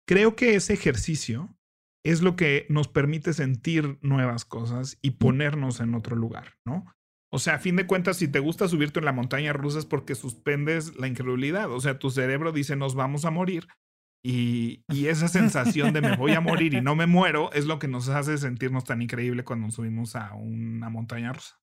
Creo 0.08 0.36
que 0.36 0.56
ese 0.56 0.74
ejercicio 0.74 1.56
es 2.04 2.22
lo 2.22 2.36
que 2.36 2.68
nos 2.70 2.88
permite 2.88 3.34
sentir 3.34 3.98
nuevas 4.02 4.46
cosas 4.46 4.98
y 5.02 5.12
ponernos 5.12 5.80
en 5.80 5.96
otro 5.96 6.16
lugar, 6.16 6.56
¿no? 6.66 6.95
O 7.36 7.40
sea, 7.40 7.56
a 7.56 7.60
fin 7.60 7.76
de 7.76 7.86
cuentas, 7.86 8.16
si 8.16 8.30
te 8.30 8.40
gusta 8.40 8.70
subirte 8.70 9.00
en 9.00 9.06
la 9.06 9.12
montaña 9.12 9.52
rusa 9.52 9.80
es 9.80 9.86
porque 9.86 10.16
suspendes 10.16 10.96
la 10.96 11.08
incredulidad. 11.08 11.70
O 11.70 11.82
sea, 11.82 12.00
tu 12.00 12.10
cerebro 12.10 12.54
dice 12.54 12.78
nos 12.78 12.96
vamos 12.96 13.26
a 13.26 13.30
morir. 13.30 13.68
Y, 14.24 14.86
esa 14.88 15.28
sensación 15.28 15.92
de 15.92 16.00
me 16.00 16.16
voy 16.16 16.32
a 16.32 16.40
morir 16.40 16.74
y 16.74 16.80
no 16.80 16.96
me 16.96 17.08
muero 17.08 17.52
es 17.52 17.66
lo 17.66 17.78
que 17.78 17.90
nos 17.90 18.08
hace 18.08 18.38
sentirnos 18.38 18.86
tan 18.86 19.02
increíble 19.02 19.44
cuando 19.44 19.70
subimos 19.70 20.16
a 20.16 20.34
una 20.34 20.90
montaña 20.90 21.34
rusa. 21.34 21.60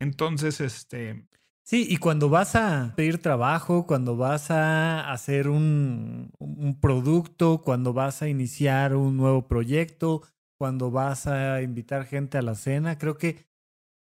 Entonces, 0.00 0.62
este. 0.62 1.28
Sí, 1.62 1.86
y 1.88 1.98
cuando 1.98 2.30
vas 2.30 2.56
a 2.56 2.94
pedir 2.96 3.18
trabajo, 3.18 3.86
cuando 3.86 4.16
vas 4.16 4.50
a 4.50 5.12
hacer 5.12 5.46
un, 5.48 6.32
un, 6.38 6.80
producto, 6.80 7.60
cuando 7.60 7.92
vas 7.92 8.22
a 8.22 8.28
iniciar 8.28 8.96
un 8.96 9.18
nuevo 9.18 9.46
proyecto, 9.46 10.22
cuando 10.56 10.90
vas 10.90 11.26
a 11.26 11.60
invitar 11.60 12.06
gente 12.06 12.38
a 12.38 12.42
la 12.42 12.54
cena, 12.54 12.96
creo 12.96 13.18
que, 13.18 13.51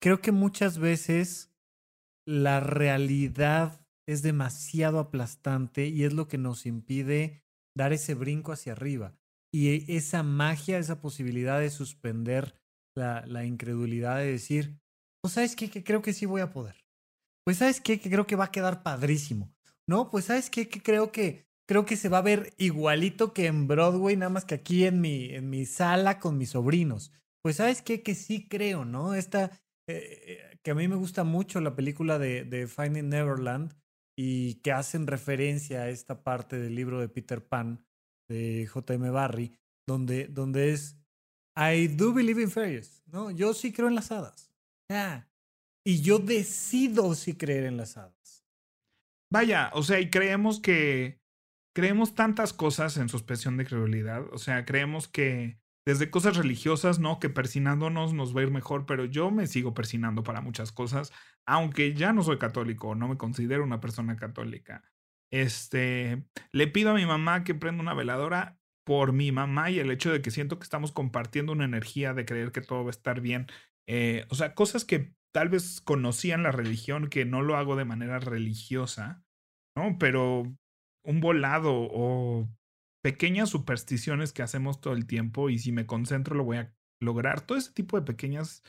creo 0.00 0.20
que 0.20 0.32
muchas 0.32 0.78
veces 0.78 1.52
la 2.26 2.60
realidad 2.60 3.86
es 4.06 4.22
demasiado 4.22 4.98
aplastante 4.98 5.86
y 5.88 6.04
es 6.04 6.12
lo 6.12 6.28
que 6.28 6.38
nos 6.38 6.66
impide 6.66 7.44
dar 7.76 7.92
ese 7.92 8.14
brinco 8.14 8.52
hacia 8.52 8.72
arriba. 8.72 9.16
Y 9.52 9.92
esa 9.94 10.22
magia, 10.22 10.78
esa 10.78 11.00
posibilidad 11.00 11.60
de 11.60 11.70
suspender 11.70 12.54
la, 12.96 13.24
la 13.26 13.44
incredulidad 13.44 14.18
de 14.18 14.26
decir, 14.32 14.80
pues 15.22 15.34
sabes 15.34 15.56
qué, 15.56 15.70
que 15.70 15.84
creo 15.84 16.02
que 16.02 16.12
sí 16.12 16.26
voy 16.26 16.40
a 16.40 16.52
poder 16.52 16.80
pues 17.44 17.58
sabes 17.58 17.80
qué, 17.80 17.98
que 18.00 18.10
creo 18.10 18.26
que 18.26 18.36
va 18.36 18.44
a 18.44 18.52
quedar 18.52 18.82
padrísimo. 18.82 19.52
No, 19.86 20.10
pues 20.10 20.26
sabes 20.26 20.50
qué, 20.50 20.68
que 20.68 20.82
creo 20.82 21.10
que 21.10 21.46
creo 21.66 21.84
que 21.84 21.96
se 21.96 22.08
va 22.08 22.18
a 22.18 22.22
ver 22.22 22.52
igualito 22.58 23.32
que 23.32 23.46
en 23.46 23.66
Broadway, 23.66 24.16
nada 24.16 24.30
más 24.30 24.44
que 24.44 24.54
aquí 24.54 24.84
en 24.86 25.00
mi, 25.00 25.34
en 25.34 25.50
mi 25.50 25.66
sala 25.66 26.18
con 26.18 26.38
mis 26.38 26.50
sobrinos. 26.50 27.12
Pues 27.42 27.56
sabes 27.56 27.82
qué, 27.82 28.02
que 28.02 28.14
sí 28.14 28.48
creo, 28.48 28.84
¿no? 28.84 29.14
Esta, 29.14 29.50
eh, 29.98 30.58
que 30.62 30.70
a 30.70 30.74
mí 30.74 30.88
me 30.88 30.96
gusta 30.96 31.24
mucho 31.24 31.60
la 31.60 31.74
película 31.74 32.18
de, 32.18 32.66
Finding 32.66 33.08
Neverland 33.08 33.74
y 34.16 34.54
que 34.56 34.72
hacen 34.72 35.06
referencia 35.06 35.82
a 35.82 35.88
esta 35.88 36.22
parte 36.22 36.58
del 36.58 36.74
libro 36.74 37.00
de 37.00 37.08
Peter 37.08 37.46
Pan 37.46 37.84
de 38.28 38.66
J.M. 38.66 39.10
Barry, 39.10 39.56
donde, 39.86 40.26
donde 40.28 40.72
es 40.72 40.96
I 41.56 41.88
do 41.88 42.12
believe 42.12 42.42
in 42.42 42.50
fairies, 42.50 43.02
¿no? 43.06 43.30
Yo 43.30 43.54
sí 43.54 43.72
creo 43.72 43.88
en 43.88 43.94
las 43.94 44.12
hadas. 44.12 44.52
Y 45.84 46.02
yo 46.02 46.18
decido 46.18 47.14
si 47.14 47.34
creer 47.34 47.64
en 47.64 47.76
las 47.76 47.96
hadas. 47.96 48.44
Vaya, 49.32 49.70
o 49.74 49.82
sea, 49.82 50.00
y 50.00 50.10
creemos 50.10 50.60
que 50.60 51.20
creemos 51.74 52.14
tantas 52.14 52.52
cosas 52.52 52.96
en 52.96 53.08
suspensión 53.08 53.56
de 53.56 53.64
credulidad, 53.64 54.24
o 54.32 54.38
sea, 54.38 54.64
creemos 54.64 55.06
que 55.06 55.59
desde 55.86 56.10
cosas 56.10 56.36
religiosas, 56.36 56.98
¿no? 56.98 57.18
Que 57.18 57.30
persinándonos 57.30 58.12
nos 58.12 58.36
va 58.36 58.40
a 58.40 58.44
ir 58.44 58.50
mejor, 58.50 58.86
pero 58.86 59.04
yo 59.04 59.30
me 59.30 59.46
sigo 59.46 59.74
persinando 59.74 60.22
para 60.22 60.40
muchas 60.40 60.72
cosas, 60.72 61.12
aunque 61.46 61.94
ya 61.94 62.12
no 62.12 62.22
soy 62.22 62.38
católico, 62.38 62.94
no 62.94 63.08
me 63.08 63.16
considero 63.16 63.64
una 63.64 63.80
persona 63.80 64.16
católica. 64.16 64.84
Este, 65.32 66.24
le 66.52 66.66
pido 66.66 66.90
a 66.90 66.94
mi 66.94 67.06
mamá 67.06 67.44
que 67.44 67.54
prenda 67.54 67.82
una 67.82 67.94
veladora 67.94 68.58
por 68.84 69.12
mi 69.12 69.30
mamá 69.30 69.70
y 69.70 69.78
el 69.78 69.90
hecho 69.90 70.12
de 70.12 70.22
que 70.22 70.30
siento 70.30 70.58
que 70.58 70.64
estamos 70.64 70.92
compartiendo 70.92 71.52
una 71.52 71.64
energía 71.64 72.12
de 72.14 72.24
creer 72.24 72.50
que 72.50 72.60
todo 72.60 72.82
va 72.82 72.90
a 72.90 72.90
estar 72.90 73.20
bien. 73.20 73.46
Eh, 73.86 74.26
o 74.30 74.34
sea, 74.34 74.54
cosas 74.54 74.84
que 74.84 75.14
tal 75.32 75.48
vez 75.48 75.80
conocían 75.80 76.42
la 76.42 76.52
religión, 76.52 77.08
que 77.08 77.24
no 77.24 77.42
lo 77.42 77.56
hago 77.56 77.76
de 77.76 77.84
manera 77.84 78.18
religiosa, 78.18 79.22
¿no? 79.76 79.96
Pero 79.98 80.42
un 81.04 81.20
volado 81.20 81.72
o 81.72 82.48
pequeñas 83.02 83.50
supersticiones 83.50 84.32
que 84.32 84.42
hacemos 84.42 84.80
todo 84.80 84.94
el 84.94 85.06
tiempo 85.06 85.50
y 85.50 85.58
si 85.58 85.72
me 85.72 85.86
concentro 85.86 86.36
lo 86.36 86.44
voy 86.44 86.58
a 86.58 86.74
lograr. 87.00 87.40
Todo 87.40 87.58
ese 87.58 87.72
tipo 87.72 87.98
de 87.98 88.06
pequeñas 88.06 88.62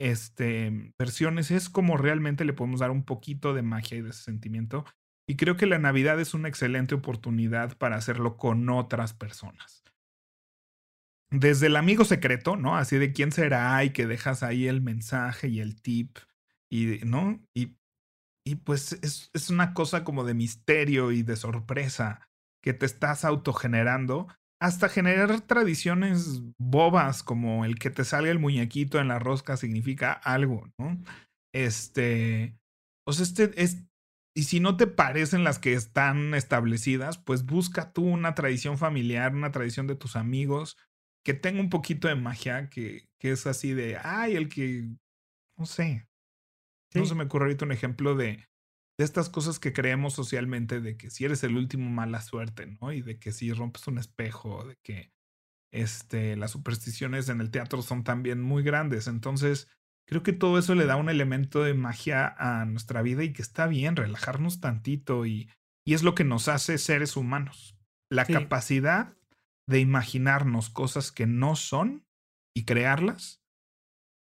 este, 0.00 0.92
versiones 0.98 1.50
es 1.50 1.68
como 1.68 1.96
realmente 1.96 2.44
le 2.44 2.52
podemos 2.52 2.80
dar 2.80 2.90
un 2.90 3.04
poquito 3.04 3.54
de 3.54 3.62
magia 3.62 3.98
y 3.98 4.02
de 4.02 4.12
sentimiento. 4.12 4.84
Y 5.28 5.36
creo 5.36 5.56
que 5.56 5.66
la 5.66 5.78
Navidad 5.78 6.18
es 6.20 6.34
una 6.34 6.48
excelente 6.48 6.94
oportunidad 6.94 7.76
para 7.76 7.96
hacerlo 7.96 8.36
con 8.36 8.68
otras 8.70 9.12
personas 9.12 9.84
desde 11.30 11.66
el 11.66 11.76
amigo 11.76 12.04
secreto, 12.04 12.56
¿no? 12.56 12.76
Así 12.76 12.96
de 12.96 13.12
quién 13.12 13.32
será 13.32 13.82
y 13.84 13.90
que 13.90 14.06
dejas 14.06 14.42
ahí 14.42 14.66
el 14.66 14.80
mensaje 14.80 15.48
y 15.48 15.60
el 15.60 15.80
tip, 15.80 16.18
y, 16.70 17.00
¿no? 17.04 17.42
Y, 17.54 17.76
y 18.46 18.56
pues 18.56 18.94
es, 19.02 19.30
es 19.34 19.50
una 19.50 19.74
cosa 19.74 20.04
como 20.04 20.24
de 20.24 20.34
misterio 20.34 21.12
y 21.12 21.22
de 21.22 21.36
sorpresa 21.36 22.27
que 22.62 22.72
te 22.72 22.86
estás 22.86 23.24
autogenerando 23.24 24.28
hasta 24.60 24.88
generar 24.88 25.40
tradiciones 25.42 26.42
bobas 26.58 27.22
como 27.22 27.64
el 27.64 27.78
que 27.78 27.90
te 27.90 28.04
salga 28.04 28.30
el 28.30 28.40
muñequito 28.40 28.98
en 28.98 29.08
la 29.08 29.18
rosca 29.18 29.56
significa 29.56 30.12
algo, 30.12 30.68
¿no? 30.78 30.98
Este, 31.54 32.58
o 33.06 33.12
sea, 33.12 33.24
este 33.24 33.62
es, 33.62 33.84
y 34.36 34.44
si 34.44 34.60
no 34.60 34.76
te 34.76 34.86
parecen 34.86 35.44
las 35.44 35.58
que 35.58 35.74
están 35.74 36.34
establecidas, 36.34 37.18
pues 37.18 37.44
busca 37.44 37.92
tú 37.92 38.04
una 38.04 38.34
tradición 38.34 38.78
familiar, 38.78 39.34
una 39.34 39.52
tradición 39.52 39.86
de 39.86 39.96
tus 39.96 40.16
amigos, 40.16 40.76
que 41.24 41.34
tenga 41.34 41.60
un 41.60 41.70
poquito 41.70 42.08
de 42.08 42.16
magia, 42.16 42.68
que, 42.68 43.04
que 43.20 43.30
es 43.30 43.46
así 43.46 43.74
de, 43.74 43.96
ay, 43.96 44.34
el 44.34 44.48
que, 44.48 44.88
no 45.56 45.66
sé, 45.66 46.08
no 46.94 47.04
se 47.04 47.14
me 47.14 47.24
ocurre 47.24 47.46
ahorita 47.46 47.64
un 47.64 47.72
ejemplo 47.72 48.14
de, 48.14 48.48
de 48.98 49.04
estas 49.04 49.30
cosas 49.30 49.60
que 49.60 49.72
creemos 49.72 50.12
socialmente, 50.12 50.80
de 50.80 50.96
que 50.96 51.08
si 51.10 51.24
eres 51.24 51.44
el 51.44 51.56
último, 51.56 51.88
mala 51.88 52.20
suerte, 52.20 52.66
¿no? 52.66 52.92
Y 52.92 53.00
de 53.00 53.18
que 53.18 53.30
si 53.30 53.52
rompes 53.52 53.86
un 53.86 53.98
espejo, 53.98 54.66
de 54.66 54.76
que 54.82 55.12
este, 55.72 56.36
las 56.36 56.50
supersticiones 56.50 57.28
en 57.28 57.40
el 57.40 57.50
teatro 57.50 57.80
son 57.82 58.02
también 58.02 58.42
muy 58.42 58.64
grandes. 58.64 59.06
Entonces, 59.06 59.68
creo 60.06 60.24
que 60.24 60.32
todo 60.32 60.58
eso 60.58 60.74
le 60.74 60.86
da 60.86 60.96
un 60.96 61.08
elemento 61.08 61.62
de 61.62 61.74
magia 61.74 62.34
a 62.38 62.64
nuestra 62.64 63.00
vida 63.02 63.22
y 63.22 63.32
que 63.32 63.42
está 63.42 63.68
bien 63.68 63.94
relajarnos 63.94 64.60
tantito 64.60 65.26
y, 65.26 65.48
y 65.86 65.94
es 65.94 66.02
lo 66.02 66.16
que 66.16 66.24
nos 66.24 66.48
hace 66.48 66.76
seres 66.76 67.16
humanos. 67.16 67.76
La 68.10 68.24
capacidad 68.24 69.16
de 69.68 69.78
imaginarnos 69.78 70.70
cosas 70.70 71.12
que 71.12 71.26
no 71.26 71.54
son 71.54 72.06
y 72.56 72.64
crearlas 72.64 73.44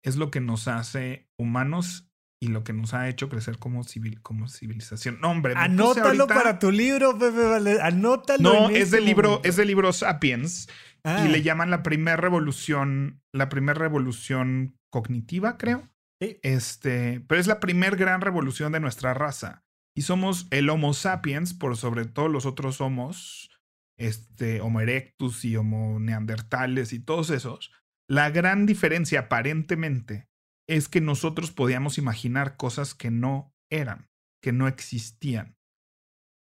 es 0.04 0.18
lo 0.18 0.32
que 0.32 0.42
nos 0.42 0.68
hace 0.68 1.30
humanos 1.38 2.12
y 2.46 2.48
lo 2.48 2.64
que 2.64 2.74
nos 2.74 2.94
ha 2.94 3.10
hecho 3.10 3.28
crecer 3.28 3.58
como, 3.58 3.84
civil, 3.84 4.22
como 4.22 4.48
civilización. 4.48 5.20
No, 5.20 5.32
hombre, 5.32 5.54
anótalo 5.58 6.28
para 6.28 6.60
tu 6.60 6.72
libro, 6.72 7.18
Pepe. 7.18 7.82
Anótalo. 7.82 8.42
No, 8.42 8.70
es 8.70 8.92
del 8.92 9.06
libro, 9.06 9.42
es 9.44 9.56
del 9.56 9.68
libro 9.68 9.92
Sapiens 9.92 10.68
y 11.04 11.28
le 11.28 11.38
ah. 11.38 11.42
llaman 11.42 11.72
la 11.72 11.82
primera 11.82 12.18
revolución, 12.18 13.22
la 13.34 13.50
primera 13.50 13.80
revolución 13.80 14.78
cognitiva, 14.92 15.58
creo. 15.58 15.90
Este, 16.20 17.22
pero 17.28 17.42
es 17.42 17.48
la 17.48 17.60
primera 17.60 17.96
gran 17.96 18.22
revolución 18.22 18.72
de 18.72 18.80
nuestra 18.80 19.14
raza. 19.14 19.64
Y 19.96 20.04
somos 20.04 20.48
el 20.52 20.70
Homo 20.70 20.94
sapiens 20.94 21.54
por 21.54 21.78
sobre 21.78 22.06
todos 22.06 22.30
los 22.30 22.46
otros 22.46 22.80
homos 22.80 23.50
este, 23.98 24.62
Homo 24.62 24.82
erectus 24.82 25.46
y 25.46 25.56
Homo 25.56 26.00
neandertales 26.00 26.94
y 26.94 27.00
todos 27.00 27.30
esos, 27.30 27.72
la 28.08 28.30
gran 28.30 28.66
diferencia 28.66 29.22
aparentemente 29.22 30.28
es 30.68 30.88
que 30.88 31.02
nosotros 31.02 31.52
podíamos 31.52 31.98
imaginar 31.98 32.58
cosas 32.58 32.94
que 32.96 33.12
no 33.12 33.54
eran, 33.72 34.10
que 34.42 34.52
no 34.52 34.68
existían. 34.68 35.58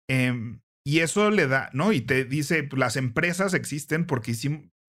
Em, 0.09 0.61
y 0.85 0.99
eso 0.99 1.29
le 1.31 1.47
da, 1.47 1.69
¿no? 1.73 1.91
Y 1.91 2.01
te 2.01 2.25
dice, 2.25 2.63
pues, 2.63 2.79
las 2.79 2.95
empresas 2.95 3.53
existen 3.53 4.05
porque 4.05 4.33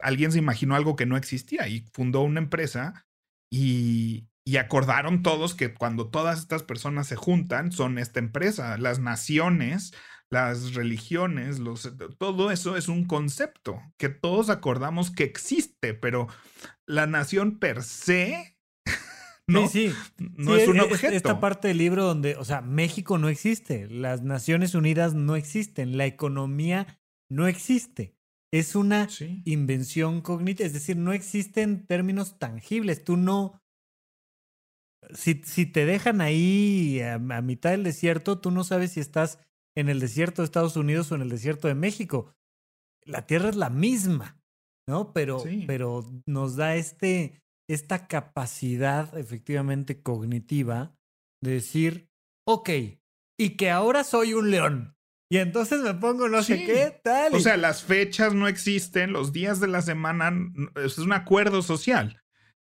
alguien 0.00 0.32
se 0.32 0.38
imaginó 0.38 0.76
algo 0.76 0.96
que 0.96 1.06
no 1.06 1.16
existía 1.16 1.68
y 1.68 1.80
fundó 1.92 2.22
una 2.22 2.40
empresa 2.40 3.06
y, 3.52 4.28
y 4.46 4.56
acordaron 4.58 5.22
todos 5.22 5.54
que 5.54 5.74
cuando 5.74 6.08
todas 6.08 6.38
estas 6.38 6.62
personas 6.62 7.08
se 7.08 7.16
juntan 7.16 7.72
son 7.72 7.98
esta 7.98 8.20
empresa. 8.20 8.78
Las 8.78 9.00
naciones 9.00 9.92
las 10.30 10.74
religiones, 10.74 11.58
los, 11.58 11.90
todo 12.18 12.50
eso 12.50 12.76
es 12.76 12.88
un 12.88 13.06
concepto 13.06 13.80
que 13.96 14.08
todos 14.08 14.50
acordamos 14.50 15.10
que 15.10 15.24
existe, 15.24 15.94
pero 15.94 16.28
la 16.86 17.06
nación 17.06 17.58
per 17.58 17.82
se 17.82 18.57
no, 19.48 19.68
sí, 19.68 19.92
no 20.18 20.56
es 20.56 20.68
un 20.68 20.78
objeto. 20.80 21.14
Esta 21.14 21.40
parte 21.40 21.68
del 21.68 21.78
libro 21.78 22.04
donde, 22.04 22.36
o 22.36 22.44
sea, 22.44 22.60
México 22.60 23.18
no 23.18 23.28
existe, 23.28 23.88
las 23.88 24.22
Naciones 24.22 24.74
Unidas 24.74 25.14
no 25.14 25.36
existen, 25.36 25.96
la 25.96 26.06
economía 26.06 27.00
no 27.30 27.46
existe. 27.46 28.14
Es 28.50 28.74
una 28.74 29.08
invención 29.44 30.20
cognitiva, 30.20 30.66
es 30.66 30.72
decir, 30.72 30.96
no 30.96 31.12
existen 31.12 31.86
términos 31.86 32.38
tangibles. 32.38 33.04
Tú 33.04 33.16
no. 33.16 33.60
Si, 35.14 35.42
si 35.44 35.66
te 35.66 35.84
dejan 35.86 36.20
ahí 36.20 37.00
a 37.00 37.18
mitad 37.18 37.70
del 37.70 37.84
desierto, 37.84 38.40
tú 38.40 38.50
no 38.50 38.64
sabes 38.64 38.92
si 38.92 39.00
estás 39.00 39.38
en 39.74 39.88
el 39.88 40.00
desierto 40.00 40.42
de 40.42 40.46
Estados 40.46 40.76
Unidos 40.76 41.10
o 41.10 41.14
en 41.14 41.22
el 41.22 41.28
desierto 41.28 41.68
de 41.68 41.74
México. 41.74 42.34
La 43.04 43.26
Tierra 43.26 43.48
es 43.48 43.56
la 43.56 43.70
misma, 43.70 44.42
¿no? 44.86 45.12
Pero, 45.12 45.42
pero 45.66 46.04
nos 46.26 46.56
da 46.56 46.76
este, 46.76 47.42
esta 47.68 48.06
capacidad 48.06 49.16
efectivamente 49.16 50.02
cognitiva 50.02 50.96
de 51.42 51.52
decir, 51.52 52.10
ok, 52.46 52.70
y 53.38 53.50
que 53.56 53.70
ahora 53.70 54.04
soy 54.04 54.34
un 54.34 54.50
león. 54.50 54.96
Y 55.30 55.36
entonces 55.36 55.80
me 55.82 55.92
pongo 55.94 56.28
no 56.28 56.42
sé 56.42 56.64
qué, 56.64 57.00
tal. 57.04 57.34
O 57.34 57.40
sea, 57.40 57.58
las 57.58 57.82
fechas 57.82 58.34
no 58.34 58.48
existen, 58.48 59.12
los 59.12 59.32
días 59.32 59.60
de 59.60 59.68
la 59.68 59.82
semana 59.82 60.32
es 60.76 60.96
un 60.98 61.12
acuerdo 61.12 61.60
social. 61.60 62.22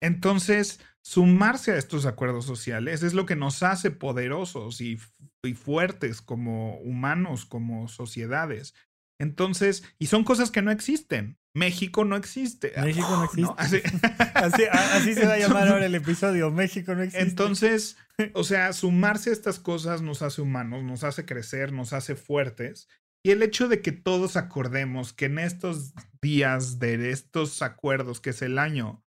Entonces, 0.02 0.80
sumarse 1.04 1.72
a 1.72 1.78
estos 1.78 2.06
acuerdos 2.08 2.45
sociales 2.45 3.04
es 3.04 3.14
lo 3.14 3.28
que 3.28 3.36
nos 3.36 3.62
hace 3.62 3.91
poderosos 3.91 4.82
y 4.82 5.00
y 5.48 5.54
fuertes 5.54 6.22
como 6.22 6.78
humanos, 6.80 7.45
como 7.45 7.88
sociedades. 7.88 8.74
Entonces, 9.20 9.84
y 9.98 10.08
son 10.08 10.24
cosas 10.24 10.52
que 10.52 10.62
no 10.62 10.72
existen. 10.72 11.38
México 11.58 12.05
no 12.05 12.16
existe. 12.16 12.72
México 12.82 13.10
no 13.10 13.24
existe. 13.64 13.84
Así, 14.36 14.64
así, 14.72 15.16
se 15.16 15.26
va 15.26 15.34
a 15.34 15.39
llamar 15.39 15.68
ahora 15.68 15.88
el 15.88 15.95
episodio. 15.95 16.51
México 16.51 16.93
no 16.93 17.01
existe. 17.01 17.28
Entonces, 17.28 17.97
o 18.34 18.43
sea, 18.43 18.72
sumarse 18.72 19.32
a 19.32 19.34
estas 19.34 19.58
cosas 19.60 20.03
nos 20.03 20.22
hace 20.22 20.41
humanos, 20.41 20.84
nos 20.84 21.03
hace 21.03 21.26
crecer, 21.26 21.74
nos 21.74 21.91
hace 21.91 22.16
fuertes. 22.16 22.88
Y 23.26 23.32
el 23.32 23.41
hecho 23.41 23.68
de 23.68 23.82
que 23.82 23.91
todos 23.91 24.38
acordemos 24.38 25.12
que 25.12 25.26
en 25.26 25.39
estos 25.39 25.93
días 26.22 26.78
de 26.78 27.10
estos 27.10 27.64
acuerdos, 27.64 28.22
que 28.22 28.30
es 28.30 28.43
el 28.43 28.60
año, 28.60 29.03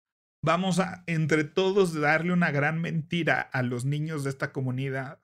vamos 0.42 0.78
a 0.78 1.02
entre 1.08 1.42
todos 1.42 1.92
darle 1.92 2.32
una 2.32 2.52
gran 2.52 2.80
mentira 2.80 3.40
a 3.40 3.62
los 3.62 3.84
niños 3.84 4.22
de 4.22 4.30
esta 4.30 4.52
comunidad, 4.52 5.20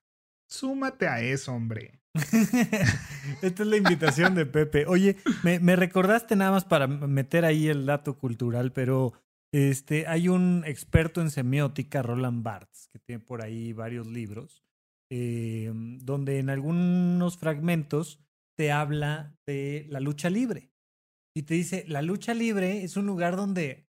súmate 0.48 1.06
a 1.06 1.20
eso, 1.20 1.52
hombre. 1.52 2.01
Esta 3.42 3.62
es 3.62 3.68
la 3.68 3.76
invitación 3.76 4.34
de 4.34 4.44
Pepe. 4.44 4.84
Oye, 4.86 5.16
me, 5.42 5.76
recordaste 5.76 6.36
nada 6.36 6.50
más 6.50 6.64
para 6.64 6.86
meter 6.86 7.44
ahí 7.44 7.68
el 7.68 7.86
dato 7.86 8.18
cultural, 8.18 8.72
pero 8.72 9.14
este, 9.52 10.06
hay 10.06 10.28
un 10.28 10.62
experto 10.66 11.22
en 11.22 11.30
semiótica, 11.30 12.02
Roland 12.02 12.42
Barthes, 12.42 12.88
que 12.92 12.98
tiene 12.98 13.24
por 13.24 13.42
ahí 13.42 13.72
varios 13.72 14.06
libros, 14.06 14.62
eh, 15.10 15.72
donde 15.74 16.38
en 16.38 16.50
algunos 16.50 17.38
fragmentos 17.38 18.20
te 18.58 18.70
habla 18.72 19.34
de 19.46 19.86
la 19.88 20.00
lucha 20.00 20.28
libre. 20.28 20.70
Y 21.34 21.44
te 21.44 21.54
dice, 21.54 21.84
la 21.88 22.02
lucha 22.02 22.34
libre 22.34 22.84
es 22.84 22.98
un 22.98 23.06
lugar 23.06 23.36
donde 23.36 23.86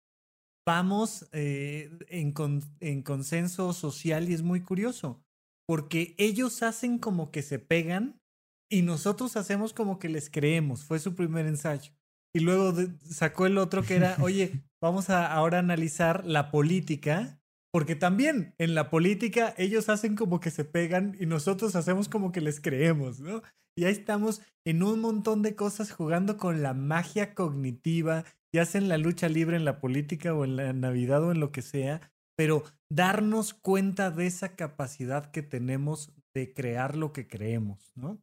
vamos 0.67 1.27
eh, 1.33 1.91
en, 2.09 2.35
en 2.81 3.03
consenso 3.03 3.73
social 3.73 4.29
y 4.29 4.35
es 4.35 4.43
muy 4.43 4.61
curioso 4.61 5.25
porque 5.71 6.17
ellos 6.19 6.65
hacen 6.65 6.99
como 6.99 7.31
que 7.31 7.43
se 7.43 7.61
pegan 7.61 8.21
y 8.69 8.83
nosotros 8.83 9.37
hacemos 9.37 9.73
como 9.73 10.01
que 10.01 10.09
les 10.09 10.29
creemos. 10.29 10.83
Fue 10.83 10.99
su 10.99 11.15
primer 11.15 11.47
ensayo. 11.47 11.93
Y 12.35 12.41
luego 12.41 12.75
sacó 13.09 13.47
el 13.47 13.57
otro 13.57 13.85
que 13.85 13.95
era, 13.95 14.17
oye, 14.21 14.65
vamos 14.83 15.11
a 15.11 15.33
ahora 15.33 15.61
analizar 15.61 16.27
la 16.27 16.51
política, 16.51 17.41
porque 17.73 17.95
también 17.95 18.53
en 18.59 18.75
la 18.75 18.91
política 18.91 19.55
ellos 19.59 19.89
hacen 19.89 20.17
como 20.17 20.41
que 20.41 20.51
se 20.51 20.65
pegan 20.65 21.17
y 21.21 21.27
nosotros 21.27 21.77
hacemos 21.77 22.09
como 22.09 22.33
que 22.33 22.41
les 22.41 22.61
creemos, 22.61 23.21
¿no? 23.21 23.41
Y 23.79 23.85
ahí 23.85 23.93
estamos 23.93 24.43
en 24.65 24.83
un 24.83 24.99
montón 24.99 25.41
de 25.43 25.55
cosas 25.55 25.93
jugando 25.93 26.37
con 26.37 26.63
la 26.65 26.75
magia 26.75 27.33
cognitiva, 27.33 28.25
ya 28.53 28.65
sea 28.65 28.81
en 28.81 28.89
la 28.89 28.99
lucha 28.99 29.29
libre, 29.29 29.57
en 29.57 29.65
la 29.65 29.79
política 29.79 30.35
o 30.35 30.45
en 30.45 30.57
la 30.57 30.73
Navidad 30.73 31.23
o 31.23 31.31
en 31.31 31.39
lo 31.39 31.53
que 31.53 31.63
sea, 31.63 32.11
pero 32.41 32.65
darnos 32.91 33.53
cuenta 33.53 34.11
de 34.11 34.27
esa 34.27 34.57
capacidad 34.57 35.31
que 35.31 35.43
tenemos 35.43 36.11
de 36.35 36.55
crear 36.55 36.97
lo 36.97 37.13
que 37.13 37.29
creemos, 37.29 37.93
¿no? 37.97 38.19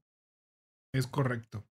Es 0.91 1.05
correcto. 1.05 1.67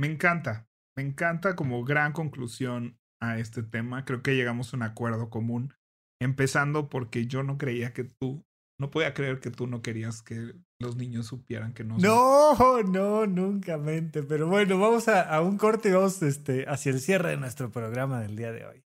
Me 0.00 0.06
encanta, 0.06 0.70
me 0.96 1.02
encanta 1.02 1.54
como 1.54 1.84
gran 1.84 2.14
conclusión 2.14 2.98
a 3.20 3.38
este 3.38 3.62
tema. 3.62 4.06
Creo 4.06 4.22
que 4.22 4.36
llegamos 4.36 4.72
a 4.72 4.78
un 4.78 4.84
acuerdo 4.84 5.28
común, 5.28 5.74
empezando 6.18 6.88
porque 6.88 7.26
yo 7.26 7.42
no 7.42 7.58
creía 7.58 7.92
que 7.92 8.04
tú, 8.04 8.42
no 8.80 8.90
podía 8.90 9.12
creer 9.12 9.40
que 9.40 9.50
tú 9.50 9.66
no 9.66 9.82
querías 9.82 10.22
que 10.22 10.54
los 10.80 10.96
niños 10.96 11.26
supieran 11.26 11.74
que 11.74 11.84
no. 11.84 11.98
No, 11.98 12.82
no, 12.84 13.26
nunca 13.26 13.76
mente. 13.76 14.22
Pero 14.22 14.48
bueno, 14.48 14.78
vamos 14.78 15.08
a, 15.08 15.20
a 15.20 15.42
un 15.42 15.58
corte 15.58 15.90
y 15.90 15.92
vamos 15.92 16.22
este, 16.22 16.64
hacia 16.70 16.92
el 16.92 17.00
cierre 17.00 17.32
de 17.32 17.36
nuestro 17.36 17.70
programa 17.70 18.22
del 18.22 18.34
día 18.34 18.50
de 18.50 18.64
hoy. 18.64 18.82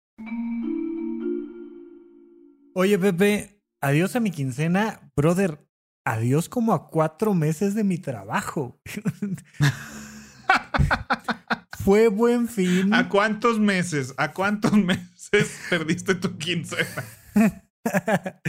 Oye, 2.82 2.98
Pepe, 2.98 3.62
adiós 3.82 4.16
a 4.16 4.22
mi 4.22 4.32
quincena. 4.32 5.02
Brother, 5.14 5.60
adiós 6.06 6.48
como 6.48 6.72
a 6.72 6.88
cuatro 6.88 7.34
meses 7.34 7.76
de 7.76 7.84
mi 7.84 7.98
trabajo. 7.98 8.80
Fue 11.84 12.08
buen 12.08 12.48
fin. 12.48 12.94
¿A 12.94 13.10
cuántos 13.10 13.60
meses? 13.60 14.14
¿A 14.16 14.32
cuántos 14.32 14.72
meses 14.82 15.60
perdiste 15.70 16.16
tu 16.16 16.38
quincena? 16.38 17.04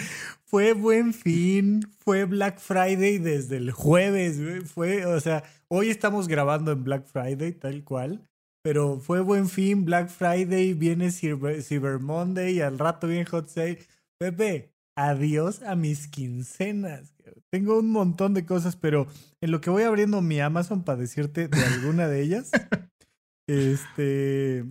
fue 0.44 0.74
buen 0.74 1.12
fin, 1.12 1.80
fue 1.98 2.24
Black 2.24 2.60
Friday 2.60 3.18
desde 3.18 3.56
el 3.56 3.72
jueves, 3.72 4.38
fue, 4.72 5.06
o 5.06 5.18
sea, 5.18 5.42
hoy 5.66 5.90
estamos 5.90 6.28
grabando 6.28 6.70
en 6.70 6.84
Black 6.84 7.06
Friday, 7.06 7.50
tal 7.50 7.82
cual, 7.82 8.22
pero 8.62 9.00
fue 9.00 9.22
buen 9.22 9.48
fin, 9.48 9.84
Black 9.84 10.08
Friday, 10.08 10.74
viene 10.74 11.10
Cyber, 11.10 11.60
Cyber 11.64 11.98
Monday 11.98 12.58
y 12.58 12.60
al 12.60 12.78
rato 12.78 13.08
viene 13.08 13.24
Hot 13.24 13.48
Sale. 13.48 13.80
Pepe, 14.20 14.74
adiós 14.98 15.62
a 15.62 15.74
mis 15.76 16.06
quincenas. 16.06 17.14
Tengo 17.50 17.78
un 17.78 17.90
montón 17.90 18.34
de 18.34 18.44
cosas, 18.44 18.76
pero 18.76 19.06
en 19.40 19.50
lo 19.50 19.62
que 19.62 19.70
voy 19.70 19.82
abriendo 19.84 20.20
mi 20.20 20.40
Amazon 20.40 20.84
para 20.84 20.98
decirte 20.98 21.48
de 21.48 21.64
alguna 21.64 22.06
de 22.06 22.20
ellas, 22.20 22.50
este, 23.48 24.66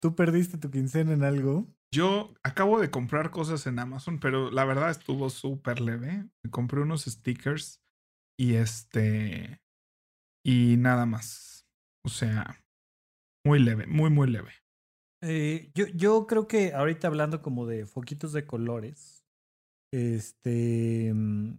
¿tú 0.00 0.14
perdiste 0.14 0.56
tu 0.56 0.70
quincena 0.70 1.12
en 1.12 1.22
algo? 1.22 1.68
Yo 1.92 2.32
acabo 2.42 2.80
de 2.80 2.90
comprar 2.90 3.30
cosas 3.30 3.66
en 3.66 3.78
Amazon, 3.78 4.20
pero 4.20 4.50
la 4.50 4.64
verdad 4.64 4.88
estuvo 4.88 5.28
súper 5.28 5.80
leve. 5.80 6.24
Me 6.42 6.50
compré 6.50 6.80
unos 6.80 7.04
stickers 7.04 7.82
y 8.38 8.54
este, 8.54 9.60
y 10.42 10.76
nada 10.78 11.04
más. 11.04 11.66
O 12.06 12.08
sea, 12.08 12.64
muy 13.44 13.58
leve, 13.58 13.86
muy, 13.86 14.08
muy 14.08 14.30
leve. 14.30 14.52
Eh, 15.22 15.70
yo, 15.74 15.86
yo 15.88 16.26
creo 16.26 16.46
que 16.46 16.72
ahorita 16.72 17.08
hablando 17.08 17.42
como 17.42 17.66
de 17.66 17.86
foquitos 17.86 18.32
de 18.32 18.46
colores, 18.46 19.24
este, 19.92 21.12
mm, 21.14 21.58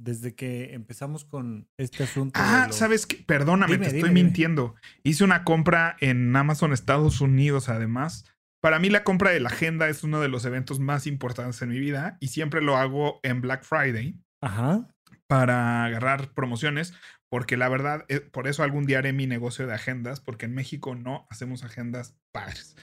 desde 0.00 0.34
que 0.34 0.74
empezamos 0.74 1.24
con 1.24 1.68
este 1.78 2.04
asunto. 2.04 2.38
Ah, 2.42 2.68
¿sabes 2.70 3.06
qué? 3.06 3.16
Perdóname, 3.16 3.78
te 3.78 3.96
estoy 3.96 4.10
mintiendo. 4.10 4.74
Hice 5.02 5.24
una 5.24 5.44
compra 5.44 5.96
en 6.00 6.34
Amazon 6.34 6.72
Estados 6.72 7.20
Unidos, 7.20 7.68
además. 7.68 8.24
Para 8.60 8.78
mí 8.78 8.90
la 8.90 9.04
compra 9.04 9.30
de 9.30 9.40
la 9.40 9.50
agenda 9.50 9.88
es 9.88 10.02
uno 10.02 10.20
de 10.20 10.28
los 10.28 10.44
eventos 10.44 10.80
más 10.80 11.06
importantes 11.06 11.62
en 11.62 11.68
mi 11.68 11.78
vida 11.78 12.16
y 12.20 12.28
siempre 12.28 12.60
lo 12.60 12.76
hago 12.76 13.20
en 13.22 13.40
Black 13.40 13.64
Friday. 13.64 14.20
Ajá. 14.40 14.88
Para 15.28 15.84
agarrar 15.84 16.32
promociones, 16.32 16.94
porque 17.30 17.56
la 17.56 17.68
verdad, 17.68 18.06
eh, 18.08 18.20
por 18.20 18.48
eso 18.48 18.62
algún 18.62 18.86
día 18.86 18.98
haré 18.98 19.12
mi 19.12 19.26
negocio 19.26 19.66
de 19.66 19.74
agendas, 19.74 20.20
porque 20.20 20.46
en 20.46 20.54
México 20.54 20.94
no 20.94 21.26
hacemos 21.30 21.64
agendas 21.64 22.16
padres. 22.32 22.76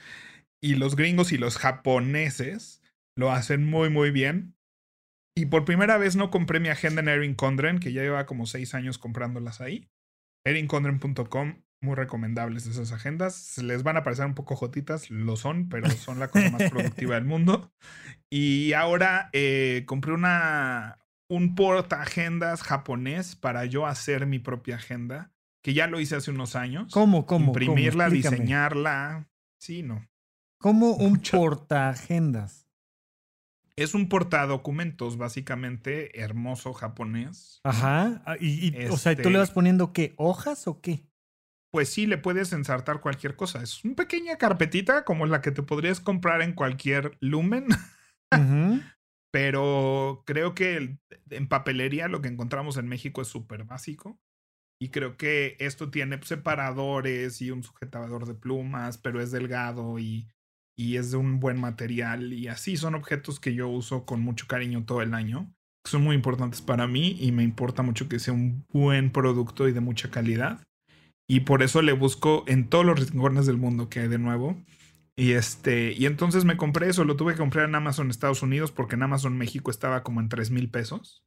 Y 0.62 0.76
los 0.76 0.96
gringos 0.96 1.32
y 1.32 1.38
los 1.38 1.58
japoneses 1.58 2.82
lo 3.16 3.32
hacen 3.32 3.64
muy, 3.64 3.90
muy 3.90 4.10
bien. 4.10 4.54
Y 5.36 5.46
por 5.46 5.64
primera 5.64 5.98
vez 5.98 6.16
no 6.16 6.30
compré 6.30 6.60
mi 6.60 6.68
agenda 6.68 7.02
en 7.02 7.08
Erin 7.08 7.34
Condren, 7.34 7.78
que 7.78 7.92
ya 7.92 8.02
lleva 8.02 8.26
como 8.26 8.46
seis 8.46 8.74
años 8.74 8.98
comprándolas 8.98 9.60
ahí. 9.60 9.90
erincondren.com, 10.46 11.62
muy 11.82 11.94
recomendables 11.94 12.66
esas 12.66 12.92
agendas. 12.92 13.58
Les 13.58 13.82
van 13.82 13.96
a 13.96 14.02
parecer 14.02 14.24
un 14.24 14.34
poco 14.34 14.56
jotitas, 14.56 15.10
lo 15.10 15.36
son, 15.36 15.68
pero 15.68 15.90
son 15.90 16.20
la 16.20 16.28
cosa 16.28 16.50
más 16.50 16.70
productiva 16.70 17.16
del 17.16 17.24
mundo. 17.26 17.72
Y 18.30 18.72
ahora 18.72 19.28
eh, 19.32 19.84
compré 19.86 20.12
una, 20.12 20.98
un 21.28 21.54
porta 21.54 22.02
agendas 22.02 22.62
japonés 22.62 23.36
para 23.36 23.64
yo 23.64 23.86
hacer 23.86 24.26
mi 24.26 24.38
propia 24.38 24.76
agenda, 24.76 25.32
que 25.62 25.74
ya 25.74 25.86
lo 25.86 26.00
hice 26.00 26.16
hace 26.16 26.30
unos 26.30 26.56
años. 26.56 26.92
¿Cómo? 26.92 27.26
¿Cómo? 27.26 27.46
Imprimirla, 27.46 28.08
diseñarla. 28.08 29.28
Sí, 29.58 29.82
no. 29.82 30.06
¿Cómo 30.58 30.92
un 30.96 31.18
porta 31.18 31.88
agendas? 31.88 32.66
Es 33.76 33.94
un 33.94 34.08
porta 34.08 34.46
documentos, 34.46 35.18
básicamente, 35.18 36.18
hermoso 36.20 36.72
japonés. 36.72 37.60
Ajá. 37.62 38.22
Ah, 38.24 38.36
y, 38.40 38.74
o 38.86 38.96
sea, 38.96 39.14
¿tú 39.14 39.28
le 39.28 39.38
vas 39.38 39.48
este 39.48 39.54
poniendo 39.54 39.92
qué? 39.92 40.14
¿Hojas 40.16 40.66
o 40.66 40.80
qué? 40.80 41.04
Pues 41.70 41.90
sí, 41.90 42.06
le 42.06 42.16
puedes 42.16 42.54
ensartar 42.54 43.02
cualquier 43.02 43.36
cosa. 43.36 43.62
Es 43.62 43.84
una 43.84 43.96
pequeña 43.96 44.38
carpetita 44.38 45.04
como 45.04 45.26
la 45.26 45.42
que 45.42 45.50
te 45.50 45.62
podrías 45.62 46.00
comprar 46.00 46.40
en 46.40 46.54
cualquier 46.54 47.18
lumen. 47.20 47.66
Pero 49.36 50.22
creo 50.24 50.54
que 50.54 50.96
en 51.28 51.46
papelería 51.46 52.08
lo 52.08 52.22
que 52.22 52.28
encontramos 52.28 52.78
en 52.78 52.88
México 52.88 53.20
es 53.20 53.28
súper 53.28 53.64
básico. 53.64 54.18
Y 54.80 54.88
creo 54.88 55.18
que 55.18 55.58
esto 55.58 55.90
tiene 55.90 56.18
separadores 56.22 57.42
y 57.42 57.50
un 57.50 57.62
sujetador 57.62 58.24
de 58.24 58.32
plumas, 58.32 58.96
pero 58.96 59.20
es 59.20 59.32
delgado 59.32 59.98
y, 59.98 60.26
y 60.74 60.96
es 60.96 61.10
de 61.10 61.18
un 61.18 61.38
buen 61.38 61.60
material. 61.60 62.32
Y 62.32 62.48
así 62.48 62.78
son 62.78 62.94
objetos 62.94 63.38
que 63.38 63.52
yo 63.52 63.68
uso 63.68 64.06
con 64.06 64.22
mucho 64.22 64.46
cariño 64.46 64.86
todo 64.86 65.02
el 65.02 65.12
año. 65.12 65.52
Son 65.84 66.02
muy 66.02 66.16
importantes 66.16 66.62
para 66.62 66.86
mí 66.86 67.18
y 67.20 67.30
me 67.30 67.42
importa 67.42 67.82
mucho 67.82 68.08
que 68.08 68.18
sea 68.18 68.32
un 68.32 68.64
buen 68.70 69.12
producto 69.12 69.68
y 69.68 69.72
de 69.72 69.80
mucha 69.80 70.10
calidad. 70.10 70.62
Y 71.28 71.40
por 71.40 71.62
eso 71.62 71.82
le 71.82 71.92
busco 71.92 72.44
en 72.46 72.70
todos 72.70 72.86
los 72.86 72.98
rincones 72.98 73.44
del 73.44 73.58
mundo 73.58 73.90
que 73.90 74.00
hay 74.00 74.08
de 74.08 74.18
nuevo. 74.18 74.56
Y 75.18 75.32
este, 75.32 75.92
y 75.92 76.04
entonces 76.04 76.44
me 76.44 76.58
compré 76.58 76.90
eso, 76.90 77.04
lo 77.04 77.16
tuve 77.16 77.32
que 77.32 77.38
comprar 77.38 77.66
en 77.66 77.74
Amazon 77.74 78.10
Estados 78.10 78.42
Unidos 78.42 78.70
porque 78.70 78.96
en 78.96 79.02
Amazon 79.02 79.36
México 79.36 79.70
estaba 79.70 80.02
como 80.02 80.20
en 80.20 80.28
3 80.28 80.50
mil 80.50 80.70
pesos. 80.70 81.22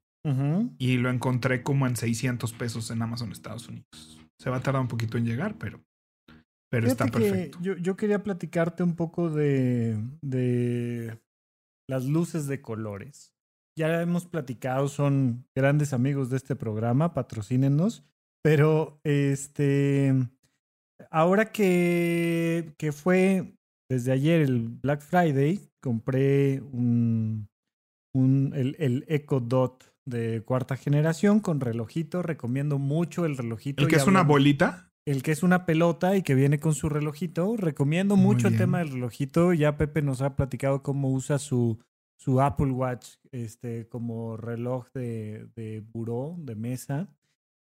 Y 0.77 0.97
lo 0.97 1.09
encontré 1.09 1.63
como 1.63 1.87
en 1.87 1.95
600 1.95 2.51
pesos 2.53 2.91
en 2.91 3.01
Amazon 3.01 3.31
Estados 3.31 3.67
Unidos. 3.67 4.19
Se 4.37 4.49
va 4.49 4.57
a 4.57 4.61
tardar 4.61 4.81
un 4.81 4.87
poquito 4.89 5.17
en 5.17 5.25
llegar, 5.25 5.57
pero, 5.57 5.81
pero 6.69 6.87
está 6.87 7.07
perfecto. 7.07 7.57
Yo, 7.61 7.77
yo, 7.77 7.95
quería 7.95 8.21
platicarte 8.21 8.83
un 8.83 8.95
poco 8.95 9.29
de, 9.29 9.97
de 10.21 11.17
las 11.87 12.05
luces 12.05 12.47
de 12.47 12.61
colores. 12.61 13.33
Ya 13.77 14.01
hemos 14.01 14.25
platicado, 14.25 14.89
son 14.89 15.47
grandes 15.55 15.93
amigos 15.93 16.29
de 16.29 16.37
este 16.37 16.55
programa, 16.55 17.13
patrocínenos. 17.13 18.03
Pero 18.43 18.99
este, 19.03 20.13
ahora 21.09 21.51
que, 21.51 22.73
que 22.77 22.91
fue 22.91 23.57
desde 23.89 24.11
ayer, 24.11 24.41
el 24.41 24.69
Black 24.69 25.01
Friday, 25.01 25.59
compré 25.81 26.61
un, 26.61 27.49
un 28.13 28.53
el, 28.55 28.75
el 28.79 29.05
Echo 29.07 29.39
Dot 29.39 29.93
de 30.05 30.41
cuarta 30.43 30.77
generación 30.77 31.39
con 31.39 31.59
relojito. 31.59 32.21
Recomiendo 32.21 32.77
mucho 32.77 33.25
el 33.25 33.37
relojito. 33.37 33.83
¿El 33.83 33.89
que 33.89 33.95
es 33.95 34.07
una 34.07 34.23
bolita? 34.23 34.89
el 35.05 35.23
que 35.23 35.31
es 35.31 35.41
una 35.41 35.65
pelota 35.65 36.15
y 36.15 36.21
que 36.21 36.35
viene 36.35 36.59
con 36.59 36.75
su 36.75 36.87
relojito. 36.87 37.57
Recomiendo 37.57 38.15
Muy 38.15 38.35
mucho 38.35 38.47
el 38.47 38.57
tema 38.57 38.79
del 38.79 38.91
relojito. 38.91 39.53
Ya 39.53 39.75
Pepe 39.75 40.03
nos 40.03 40.21
ha 40.21 40.35
platicado 40.35 40.83
cómo 40.83 41.09
usa 41.11 41.39
su, 41.39 41.79
su 42.19 42.41
Apple 42.41 42.71
Watch 42.71 43.15
este, 43.31 43.87
como 43.87 44.37
reloj 44.37 44.87
de, 44.93 45.47
de 45.55 45.79
buró, 45.79 46.35
de 46.37 46.55
mesa. 46.55 47.09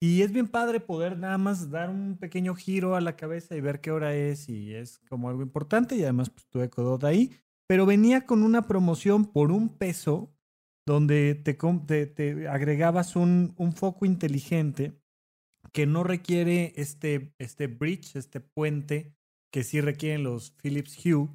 Y 0.01 0.21
es 0.21 0.31
bien 0.31 0.47
padre 0.47 0.79
poder 0.79 1.17
nada 1.17 1.37
más 1.37 1.69
dar 1.71 1.89
un 1.89 2.17
pequeño 2.17 2.53
giro 2.55 2.95
a 2.95 3.01
la 3.01 3.15
cabeza 3.15 3.55
y 3.55 3.61
ver 3.61 3.81
qué 3.81 3.91
hora 3.91 4.13
es 4.13 4.49
y 4.49 4.73
es 4.73 4.99
como 5.09 5.29
algo 5.29 5.41
importante 5.41 5.95
y 5.95 6.03
además 6.03 6.29
pues 6.29 6.45
tu 6.47 6.61
Echo 6.61 6.83
Dot 6.83 7.03
ahí. 7.03 7.31
Pero 7.67 7.85
venía 7.85 8.25
con 8.25 8.43
una 8.43 8.67
promoción 8.67 9.25
por 9.25 9.51
un 9.51 9.69
peso 9.69 10.31
donde 10.85 11.33
te, 11.33 11.55
te- 11.87 12.05
te 12.05 12.47
agregabas 12.47 13.15
un, 13.15 13.53
un 13.57 13.73
foco 13.73 14.05
inteligente 14.05 14.99
que 15.73 15.87
no 15.87 16.03
requiere 16.03 16.73
este, 16.75 17.33
este 17.39 17.67
bridge, 17.67 18.15
este 18.15 18.39
puente 18.39 19.15
que 19.51 19.63
sí 19.63 19.81
requieren 19.81 20.23
los 20.23 20.51
Philips 20.51 20.97
Hue 21.03 21.29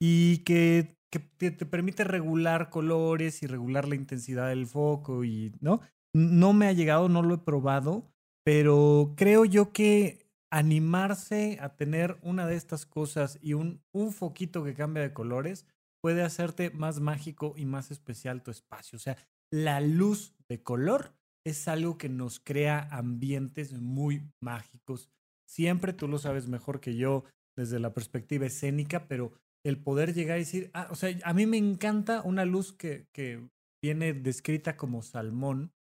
y 0.00 0.38
que, 0.38 0.96
que 1.10 1.18
te, 1.18 1.50
te 1.50 1.66
permite 1.66 2.04
regular 2.04 2.70
colores 2.70 3.42
y 3.42 3.46
regular 3.46 3.88
la 3.88 3.96
intensidad 3.96 4.48
del 4.48 4.66
foco 4.66 5.24
y 5.24 5.52
no 5.60 5.80
no 6.14 6.52
me 6.52 6.66
ha 6.66 6.72
llegado, 6.72 7.08
no 7.08 7.22
lo 7.22 7.34
he 7.34 7.38
probado, 7.38 8.10
pero 8.44 9.14
creo 9.16 9.44
yo 9.44 9.72
que 9.72 10.26
animarse 10.50 11.58
a 11.60 11.76
tener 11.76 12.18
una 12.22 12.46
de 12.46 12.56
estas 12.56 12.84
cosas 12.84 13.38
y 13.40 13.54
un, 13.54 13.82
un 13.92 14.12
foquito 14.12 14.64
que 14.64 14.74
cambia 14.74 15.02
de 15.02 15.14
colores 15.14 15.66
puede 16.02 16.22
hacerte 16.22 16.70
más 16.70 17.00
mágico 17.00 17.54
y 17.56 17.64
más 17.64 17.90
especial 17.90 18.42
tu 18.42 18.50
espacio. 18.50 18.96
O 18.96 19.00
sea, 19.00 19.16
la 19.50 19.80
luz 19.80 20.34
de 20.48 20.62
color 20.62 21.14
es 21.46 21.68
algo 21.68 21.96
que 21.96 22.08
nos 22.08 22.40
crea 22.40 22.88
ambientes 22.90 23.72
muy 23.72 24.22
mágicos. 24.40 25.08
Siempre 25.48 25.92
tú 25.92 26.08
lo 26.08 26.18
sabes 26.18 26.48
mejor 26.48 26.80
que 26.80 26.96
yo 26.96 27.24
desde 27.56 27.78
la 27.78 27.94
perspectiva 27.94 28.46
escénica, 28.46 29.06
pero 29.08 29.32
el 29.64 29.78
poder 29.78 30.14
llegar 30.14 30.38
y 30.38 30.40
decir, 30.40 30.70
ah, 30.74 30.88
o 30.90 30.94
sea, 30.94 31.16
a 31.24 31.34
mí 31.34 31.46
me 31.46 31.56
encanta 31.56 32.22
una 32.22 32.44
luz 32.44 32.72
que, 32.72 33.06
que 33.12 33.48
viene 33.82 34.12
descrita 34.12 34.76
como 34.76 35.02
salmón, 35.02 35.72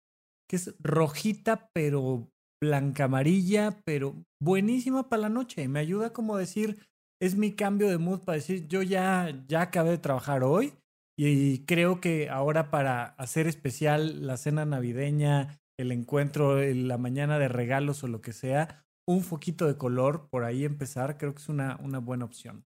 que 0.51 0.57
es 0.57 0.75
rojita, 0.79 1.69
pero 1.73 2.29
blanca 2.61 3.05
amarilla, 3.05 3.79
pero 3.85 4.21
buenísima 4.43 5.07
para 5.07 5.21
la 5.21 5.29
noche. 5.29 5.65
Me 5.69 5.79
ayuda 5.79 6.11
como 6.11 6.35
decir, 6.35 6.85
es 7.21 7.37
mi 7.37 7.53
cambio 7.53 7.87
de 7.87 7.97
mood 7.97 8.19
para 8.25 8.35
decir, 8.35 8.67
yo 8.67 8.81
ya, 8.81 9.45
ya 9.47 9.61
acabé 9.61 9.91
de 9.91 9.97
trabajar 9.97 10.43
hoy 10.43 10.73
y 11.17 11.59
creo 11.59 12.01
que 12.01 12.29
ahora 12.29 12.69
para 12.69 13.05
hacer 13.17 13.47
especial 13.47 14.27
la 14.27 14.35
cena 14.35 14.65
navideña, 14.65 15.57
el 15.79 15.93
encuentro, 15.93 16.61
la 16.61 16.97
mañana 16.97 17.39
de 17.39 17.47
regalos 17.47 18.03
o 18.03 18.09
lo 18.09 18.19
que 18.19 18.33
sea, 18.33 18.83
un 19.07 19.23
foquito 19.23 19.67
de 19.67 19.77
color 19.77 20.27
por 20.29 20.43
ahí 20.43 20.65
empezar, 20.65 21.17
creo 21.17 21.33
que 21.33 21.41
es 21.41 21.47
una, 21.47 21.77
una 21.81 21.99
buena 21.99 22.25
opción. 22.25 22.65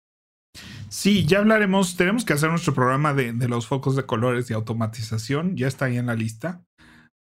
Sí, 0.90 1.24
ya 1.24 1.38
hablaremos. 1.38 1.96
Tenemos 1.96 2.26
que 2.26 2.34
hacer 2.34 2.50
nuestro 2.50 2.74
programa 2.74 3.14
de, 3.14 3.32
de 3.32 3.48
los 3.48 3.66
focos 3.66 3.96
de 3.96 4.04
colores 4.04 4.50
y 4.50 4.52
automatización. 4.52 5.56
Ya 5.56 5.66
está 5.66 5.86
ahí 5.86 5.96
en 5.96 6.06
la 6.06 6.14
lista 6.14 6.66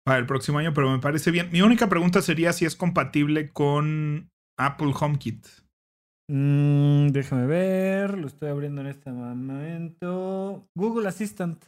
para 0.09 0.21
el 0.21 0.25
próximo 0.25 0.57
año, 0.57 0.73
pero 0.73 0.89
me 0.89 0.97
parece 0.97 1.29
bien. 1.29 1.51
Mi 1.51 1.61
única 1.61 1.87
pregunta 1.87 2.23
sería 2.23 2.51
si 2.51 2.65
es 2.65 2.75
compatible 2.75 3.49
con 3.49 4.27
Apple 4.59 4.91
HomeKit. 4.99 5.45
Mm, 6.31 7.09
déjame 7.09 7.45
ver, 7.45 8.17
lo 8.17 8.25
estoy 8.25 8.49
abriendo 8.49 8.81
en 8.81 8.87
este 8.87 9.11
momento. 9.11 10.67
Google 10.75 11.07
Assistant, 11.07 11.63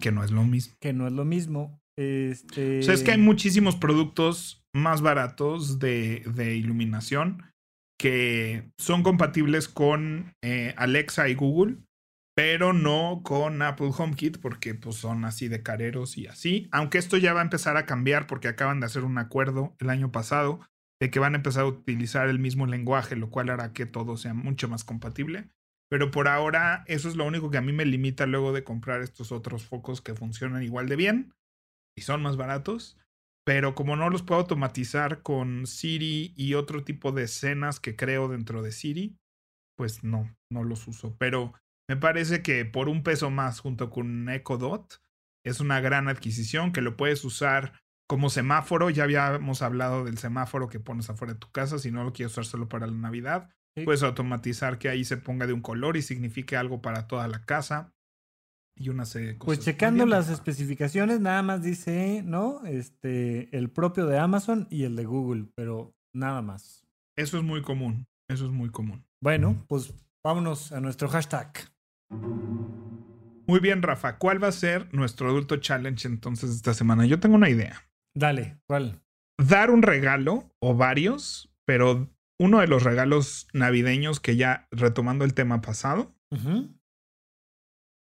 Que 0.00 0.10
no 0.10 0.24
es 0.24 0.30
lo 0.30 0.42
mismo. 0.44 0.74
que 0.80 0.94
no 0.94 1.06
es 1.06 1.12
lo 1.12 1.26
mismo. 1.26 1.78
Este... 1.98 2.78
O 2.78 2.82
sea, 2.82 2.94
es 2.94 3.02
que 3.02 3.10
hay 3.10 3.18
muchísimos 3.18 3.76
productos 3.76 4.62
más 4.74 5.02
baratos 5.02 5.78
de, 5.78 6.20
de 6.34 6.56
iluminación 6.56 7.42
que 8.00 8.70
son 8.80 9.02
compatibles 9.02 9.68
con 9.68 10.32
eh, 10.42 10.72
Alexa 10.78 11.28
y 11.28 11.34
Google, 11.34 11.76
pero 12.36 12.74
no 12.74 13.22
con 13.24 13.62
Apple 13.62 13.92
HomeKit 13.96 14.38
porque 14.38 14.74
pues, 14.74 14.96
son 14.96 15.24
así 15.24 15.48
de 15.48 15.62
careros 15.62 16.18
y 16.18 16.26
así. 16.26 16.68
Aunque 16.70 16.98
esto 16.98 17.16
ya 17.16 17.32
va 17.32 17.40
a 17.40 17.44
empezar 17.44 17.78
a 17.78 17.86
cambiar 17.86 18.26
porque 18.26 18.48
acaban 18.48 18.78
de 18.78 18.86
hacer 18.86 19.04
un 19.04 19.16
acuerdo 19.16 19.74
el 19.80 19.88
año 19.88 20.12
pasado 20.12 20.60
de 21.00 21.10
que 21.10 21.18
van 21.18 21.32
a 21.32 21.38
empezar 21.38 21.62
a 21.62 21.68
utilizar 21.68 22.28
el 22.28 22.38
mismo 22.38 22.66
lenguaje, 22.66 23.16
lo 23.16 23.30
cual 23.30 23.48
hará 23.48 23.72
que 23.72 23.86
todo 23.86 24.18
sea 24.18 24.34
mucho 24.34 24.68
más 24.68 24.84
compatible. 24.84 25.48
Pero 25.88 26.10
por 26.10 26.28
ahora 26.28 26.84
eso 26.88 27.08
es 27.08 27.16
lo 27.16 27.24
único 27.24 27.50
que 27.50 27.56
a 27.56 27.62
mí 27.62 27.72
me 27.72 27.86
limita 27.86 28.26
luego 28.26 28.52
de 28.52 28.64
comprar 28.64 29.00
estos 29.00 29.32
otros 29.32 29.64
focos 29.64 30.02
que 30.02 30.14
funcionan 30.14 30.62
igual 30.62 30.88
de 30.88 30.96
bien 30.96 31.32
y 31.96 32.02
son 32.02 32.22
más 32.22 32.36
baratos. 32.36 32.98
Pero 33.46 33.74
como 33.74 33.96
no 33.96 34.10
los 34.10 34.22
puedo 34.22 34.42
automatizar 34.42 35.22
con 35.22 35.66
Siri 35.66 36.34
y 36.36 36.52
otro 36.52 36.84
tipo 36.84 37.12
de 37.12 37.22
escenas 37.22 37.80
que 37.80 37.96
creo 37.96 38.28
dentro 38.28 38.60
de 38.60 38.72
Siri, 38.72 39.16
pues 39.76 40.04
no, 40.04 40.36
no 40.50 40.64
los 40.64 40.86
uso. 40.88 41.14
Pero 41.18 41.54
me 41.88 41.96
parece 41.96 42.42
que 42.42 42.64
por 42.64 42.88
un 42.88 43.02
peso 43.02 43.30
más 43.30 43.60
junto 43.60 43.90
con 43.90 44.28
Echo 44.28 44.58
Dot 44.58 45.00
es 45.44 45.60
una 45.60 45.80
gran 45.80 46.08
adquisición 46.08 46.72
que 46.72 46.80
lo 46.80 46.96
puedes 46.96 47.24
usar 47.24 47.72
como 48.08 48.30
semáforo. 48.30 48.90
Ya 48.90 49.04
habíamos 49.04 49.62
hablado 49.62 50.04
del 50.04 50.18
semáforo 50.18 50.68
que 50.68 50.80
pones 50.80 51.08
afuera 51.10 51.34
de 51.34 51.38
tu 51.40 51.50
casa. 51.52 51.78
Si 51.78 51.90
no 51.92 52.02
lo 52.04 52.12
quieres 52.12 52.32
usar 52.32 52.44
solo 52.46 52.68
para 52.68 52.86
la 52.86 52.92
Navidad, 52.96 53.50
Sí. 53.76 53.84
puedes 53.84 54.02
automatizar 54.02 54.78
que 54.78 54.88
ahí 54.88 55.04
se 55.04 55.18
ponga 55.18 55.46
de 55.46 55.52
un 55.52 55.60
color 55.60 55.98
y 55.98 56.02
signifique 56.02 56.56
algo 56.56 56.80
para 56.80 57.06
toda 57.06 57.28
la 57.28 57.44
casa. 57.44 57.92
Y 58.78 58.88
una 58.88 59.04
serie 59.04 59.28
de 59.28 59.38
cosas. 59.38 59.56
Pues 59.56 59.64
checando 59.66 60.04
bien, 60.04 60.10
las 60.18 60.28
especificaciones, 60.30 61.20
nada 61.20 61.42
más 61.42 61.62
dice, 61.62 62.22
¿no? 62.24 62.64
Este, 62.64 63.54
el 63.56 63.70
propio 63.70 64.06
de 64.06 64.18
Amazon 64.18 64.66
y 64.70 64.84
el 64.84 64.96
de 64.96 65.04
Google, 65.04 65.46
pero 65.54 65.94
nada 66.14 66.40
más. 66.42 66.86
Eso 67.16 67.36
es 67.38 67.42
muy 67.44 67.60
común. 67.62 68.06
Eso 68.30 68.46
es 68.46 68.50
muy 68.50 68.70
común. 68.70 69.04
Bueno, 69.22 69.64
pues 69.68 69.92
vámonos 70.24 70.72
a 70.72 70.80
nuestro 70.80 71.08
hashtag. 71.08 71.52
Muy 72.10 73.60
bien, 73.60 73.82
Rafa. 73.82 74.18
¿Cuál 74.18 74.42
va 74.42 74.48
a 74.48 74.52
ser 74.52 74.92
nuestro 74.92 75.28
adulto 75.28 75.56
challenge 75.56 76.08
entonces 76.08 76.50
esta 76.50 76.74
semana? 76.74 77.06
Yo 77.06 77.20
tengo 77.20 77.36
una 77.36 77.48
idea. 77.48 77.88
Dale, 78.14 78.58
¿cuál? 78.66 79.02
Dar 79.38 79.70
un 79.70 79.82
regalo 79.82 80.52
o 80.58 80.74
varios, 80.74 81.52
pero 81.64 82.10
uno 82.38 82.60
de 82.60 82.66
los 82.66 82.82
regalos 82.82 83.48
navideños 83.52 84.20
que 84.20 84.36
ya 84.36 84.66
retomando 84.70 85.24
el 85.24 85.34
tema 85.34 85.60
pasado, 85.60 86.14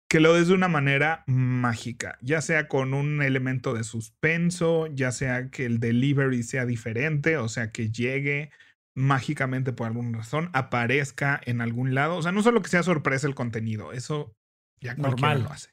que 0.09 0.20
lo 0.20 0.34
des 0.34 0.48
de 0.48 0.55
una 0.55 0.68
manera 0.68 1.24
mágica, 1.26 2.18
ya 2.20 2.40
sea 2.40 2.68
con 2.68 2.94
un 2.94 3.22
elemento 3.22 3.74
de 3.74 3.84
suspenso, 3.84 4.88
ya 4.88 5.12
sea 5.12 5.51
que 5.51 5.64
el 5.64 5.78
delivery 5.78 6.42
sea 6.42 6.66
diferente, 6.66 7.36
o 7.36 7.48
sea, 7.48 7.70
que 7.70 7.90
llegue 7.90 8.51
mágicamente 8.97 9.72
por 9.72 9.86
alguna 9.86 10.18
razón, 10.18 10.51
aparezca 10.53 11.41
en 11.45 11.61
algún 11.61 11.95
lado, 11.95 12.16
o 12.16 12.22
sea, 12.22 12.32
no 12.32 12.43
solo 12.43 12.62
que 12.62 12.68
sea 12.68 12.82
sorpresa 12.82 13.26
el 13.26 13.34
contenido, 13.34 13.93
eso 13.93 14.32
ya 14.80 14.95
Normal. 14.95 15.45
lo 15.45 15.51
hace. 15.51 15.70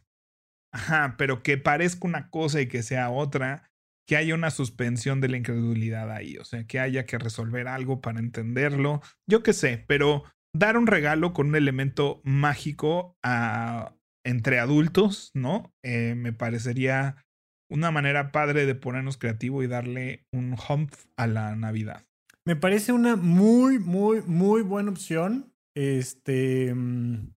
Ajá, 0.73 1.15
pero 1.17 1.43
que 1.43 1.57
parezca 1.57 2.07
una 2.07 2.29
cosa 2.29 2.61
y 2.61 2.67
que 2.67 2.83
sea 2.83 3.09
otra, 3.09 3.71
que 4.07 4.17
haya 4.17 4.35
una 4.35 4.51
suspensión 4.51 5.21
de 5.21 5.29
la 5.29 5.37
incredulidad 5.37 6.11
ahí, 6.11 6.37
o 6.37 6.45
sea, 6.45 6.65
que 6.65 6.79
haya 6.79 7.05
que 7.05 7.17
resolver 7.17 7.67
algo 7.67 8.01
para 8.01 8.19
entenderlo, 8.19 9.01
yo 9.29 9.43
qué 9.43 9.53
sé, 9.53 9.83
pero 9.87 10.23
dar 10.55 10.77
un 10.77 10.87
regalo 10.87 11.33
con 11.33 11.47
un 11.47 11.55
elemento 11.55 12.21
mágico 12.23 13.17
a, 13.23 13.95
entre 14.25 14.59
adultos, 14.59 15.31
¿no? 15.33 15.73
Eh, 15.83 16.15
me 16.15 16.33
parecería 16.33 17.15
una 17.69 17.91
manera 17.91 18.31
padre 18.31 18.65
de 18.65 18.75
ponernos 18.75 19.17
creativo 19.17 19.61
y 19.61 19.67
darle 19.67 20.25
un 20.31 20.53
humph 20.53 21.05
a 21.17 21.27
la 21.27 21.55
Navidad. 21.55 22.05
Me 22.47 22.55
parece 22.55 22.93
una 22.93 23.17
muy, 23.17 23.77
muy, 23.77 24.21
muy 24.21 24.61
buena 24.61 24.89
opción. 24.89 25.53
Este. 25.75 26.73
mm, 26.73 27.33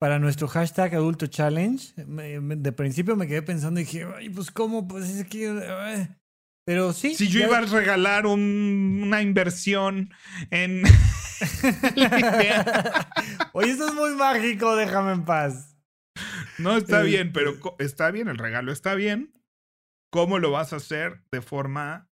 Para 0.00 0.18
nuestro 0.18 0.48
hashtag 0.48 0.96
Adulto 0.96 1.28
Challenge. 1.28 1.94
De 1.96 2.72
principio 2.72 3.14
me 3.14 3.28
quedé 3.28 3.42
pensando 3.42 3.78
y 3.78 3.84
dije, 3.84 4.04
ay, 4.16 4.30
pues 4.30 4.50
cómo, 4.50 4.88
pues 4.88 5.08
es 5.08 5.24
que. 5.28 5.48
ay". 5.48 6.08
Pero 6.66 6.92
sí. 6.92 7.14
Si 7.14 7.28
yo 7.28 7.38
ya- 7.40 7.46
iba 7.46 7.58
a 7.58 7.62
regalar 7.62 8.26
un- 8.26 9.02
una 9.04 9.22
inversión 9.22 10.10
en... 10.50 10.82
Oye, 13.52 13.70
esto 13.70 13.86
es 13.88 13.94
muy 13.94 14.14
mágico, 14.14 14.74
déjame 14.76 15.12
en 15.12 15.24
paz. 15.24 15.76
No 16.58 16.76
está 16.76 17.02
bien, 17.02 17.28
Este- 17.28 17.40
pero 17.40 17.76
está 17.78 18.10
bien, 18.10 18.26
el 18.28 18.38
regalo 18.38 18.72
está 18.72 18.94
bien. 18.96 19.32
¿Cómo 20.12 20.38
lo 20.40 20.50
vas 20.50 20.72
a 20.72 20.76
hacer 20.76 21.22
de 21.32 21.40
forma 21.42 22.08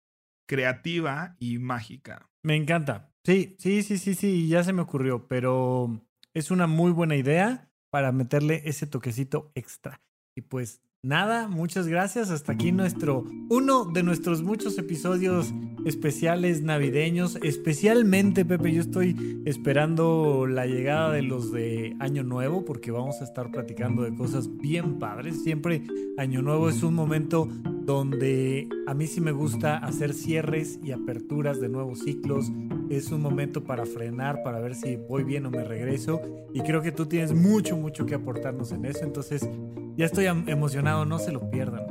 creativa 0.48 1.36
y 1.40 1.60
mágica? 1.60 2.28
Me 2.42 2.56
encanta. 2.56 3.12
Sí, 3.24 3.56
sí, 3.60 3.84
sí, 3.84 3.98
sí, 3.98 4.16
sí, 4.16 4.48
ya 4.48 4.64
se 4.64 4.74
me 4.74 4.82
ocurrió, 4.82 5.28
pero 5.28 6.02
es 6.34 6.50
una 6.50 6.66
muy 6.66 6.92
buena 6.92 7.16
idea 7.16 7.70
para 7.90 8.12
meterle 8.12 8.62
ese 8.66 8.88
toquecito 8.88 9.52
extra. 9.54 10.02
Y 10.36 10.42
pues 10.42 10.82
nada, 11.04 11.48
muchas 11.48 11.88
gracias. 11.88 12.30
Hasta 12.30 12.54
aquí 12.54 12.72
nuestro, 12.72 13.26
uno 13.50 13.86
de 13.86 14.04
nuestros 14.04 14.44
muchos 14.44 14.78
episodios 14.78 15.54
especiales 15.86 16.62
navideños. 16.62 17.38
Especialmente, 17.44 18.46
Pepe, 18.46 18.72
yo 18.72 18.82
estoy 18.82 19.42
esperando 19.46 20.46
la 20.48 20.66
llegada 20.66 21.12
de 21.12 21.24
los 21.24 21.52
de 21.52 21.96
Año 22.00 22.24
Nuevo 22.24 22.66
porque 22.66 22.92
vamos 22.92 23.22
a 23.22 23.24
estar 23.24 23.52
platicando 23.52 24.04
de 24.04 24.16
cosas 24.16 24.56
bien 24.58 25.00
padres. 25.00 25.44
Siempre 25.44 25.84
Año 26.18 26.42
Nuevo 26.42 26.70
es 26.70 26.84
un 26.84 26.94
momento 26.94 27.50
donde 27.88 28.68
a 28.86 28.94
mí 28.94 29.08
sí 29.08 29.22
me 29.22 29.32
gusta 29.32 29.78
hacer 29.78 30.14
cierres 30.14 30.78
y 30.84 30.92
aperturas 30.92 31.62
de 31.62 31.70
nuevos 31.70 32.00
ciclos. 32.00 32.52
Es 32.90 33.14
un 33.14 33.22
momento 33.22 33.64
para 33.64 33.86
frenar, 33.86 34.44
para 34.44 34.60
ver 34.60 34.76
si 34.76 34.98
voy 34.98 35.24
bien 35.24 35.46
o 35.46 35.52
me 35.52 35.64
regreso. 35.64 36.22
Y 36.54 36.60
creo 36.60 36.82
que 36.82 36.92
tú 36.92 37.06
tienes 37.06 37.34
mucho, 37.34 37.78
mucho 37.78 38.06
que 38.06 38.14
aportarnos 38.14 38.74
en 38.74 38.84
eso. 38.84 39.06
Entonces, 39.06 39.50
ya 39.96 40.06
estoy 40.06 40.26
emocionado, 40.26 41.06
no 41.06 41.18
se 41.18 41.32
lo 41.32 41.50
pierdan. 41.50 41.88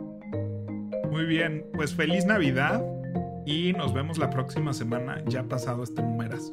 Muy 1.10 1.24
bien, 1.24 1.64
pues 1.72 1.94
feliz 1.94 2.26
Navidad 2.26 2.84
y 3.46 3.72
nos 3.72 3.94
vemos 3.94 4.18
la 4.18 4.28
próxima 4.28 4.74
semana, 4.74 5.24
ya 5.26 5.44
pasado 5.44 5.82
este 5.82 6.02
números. 6.02 6.52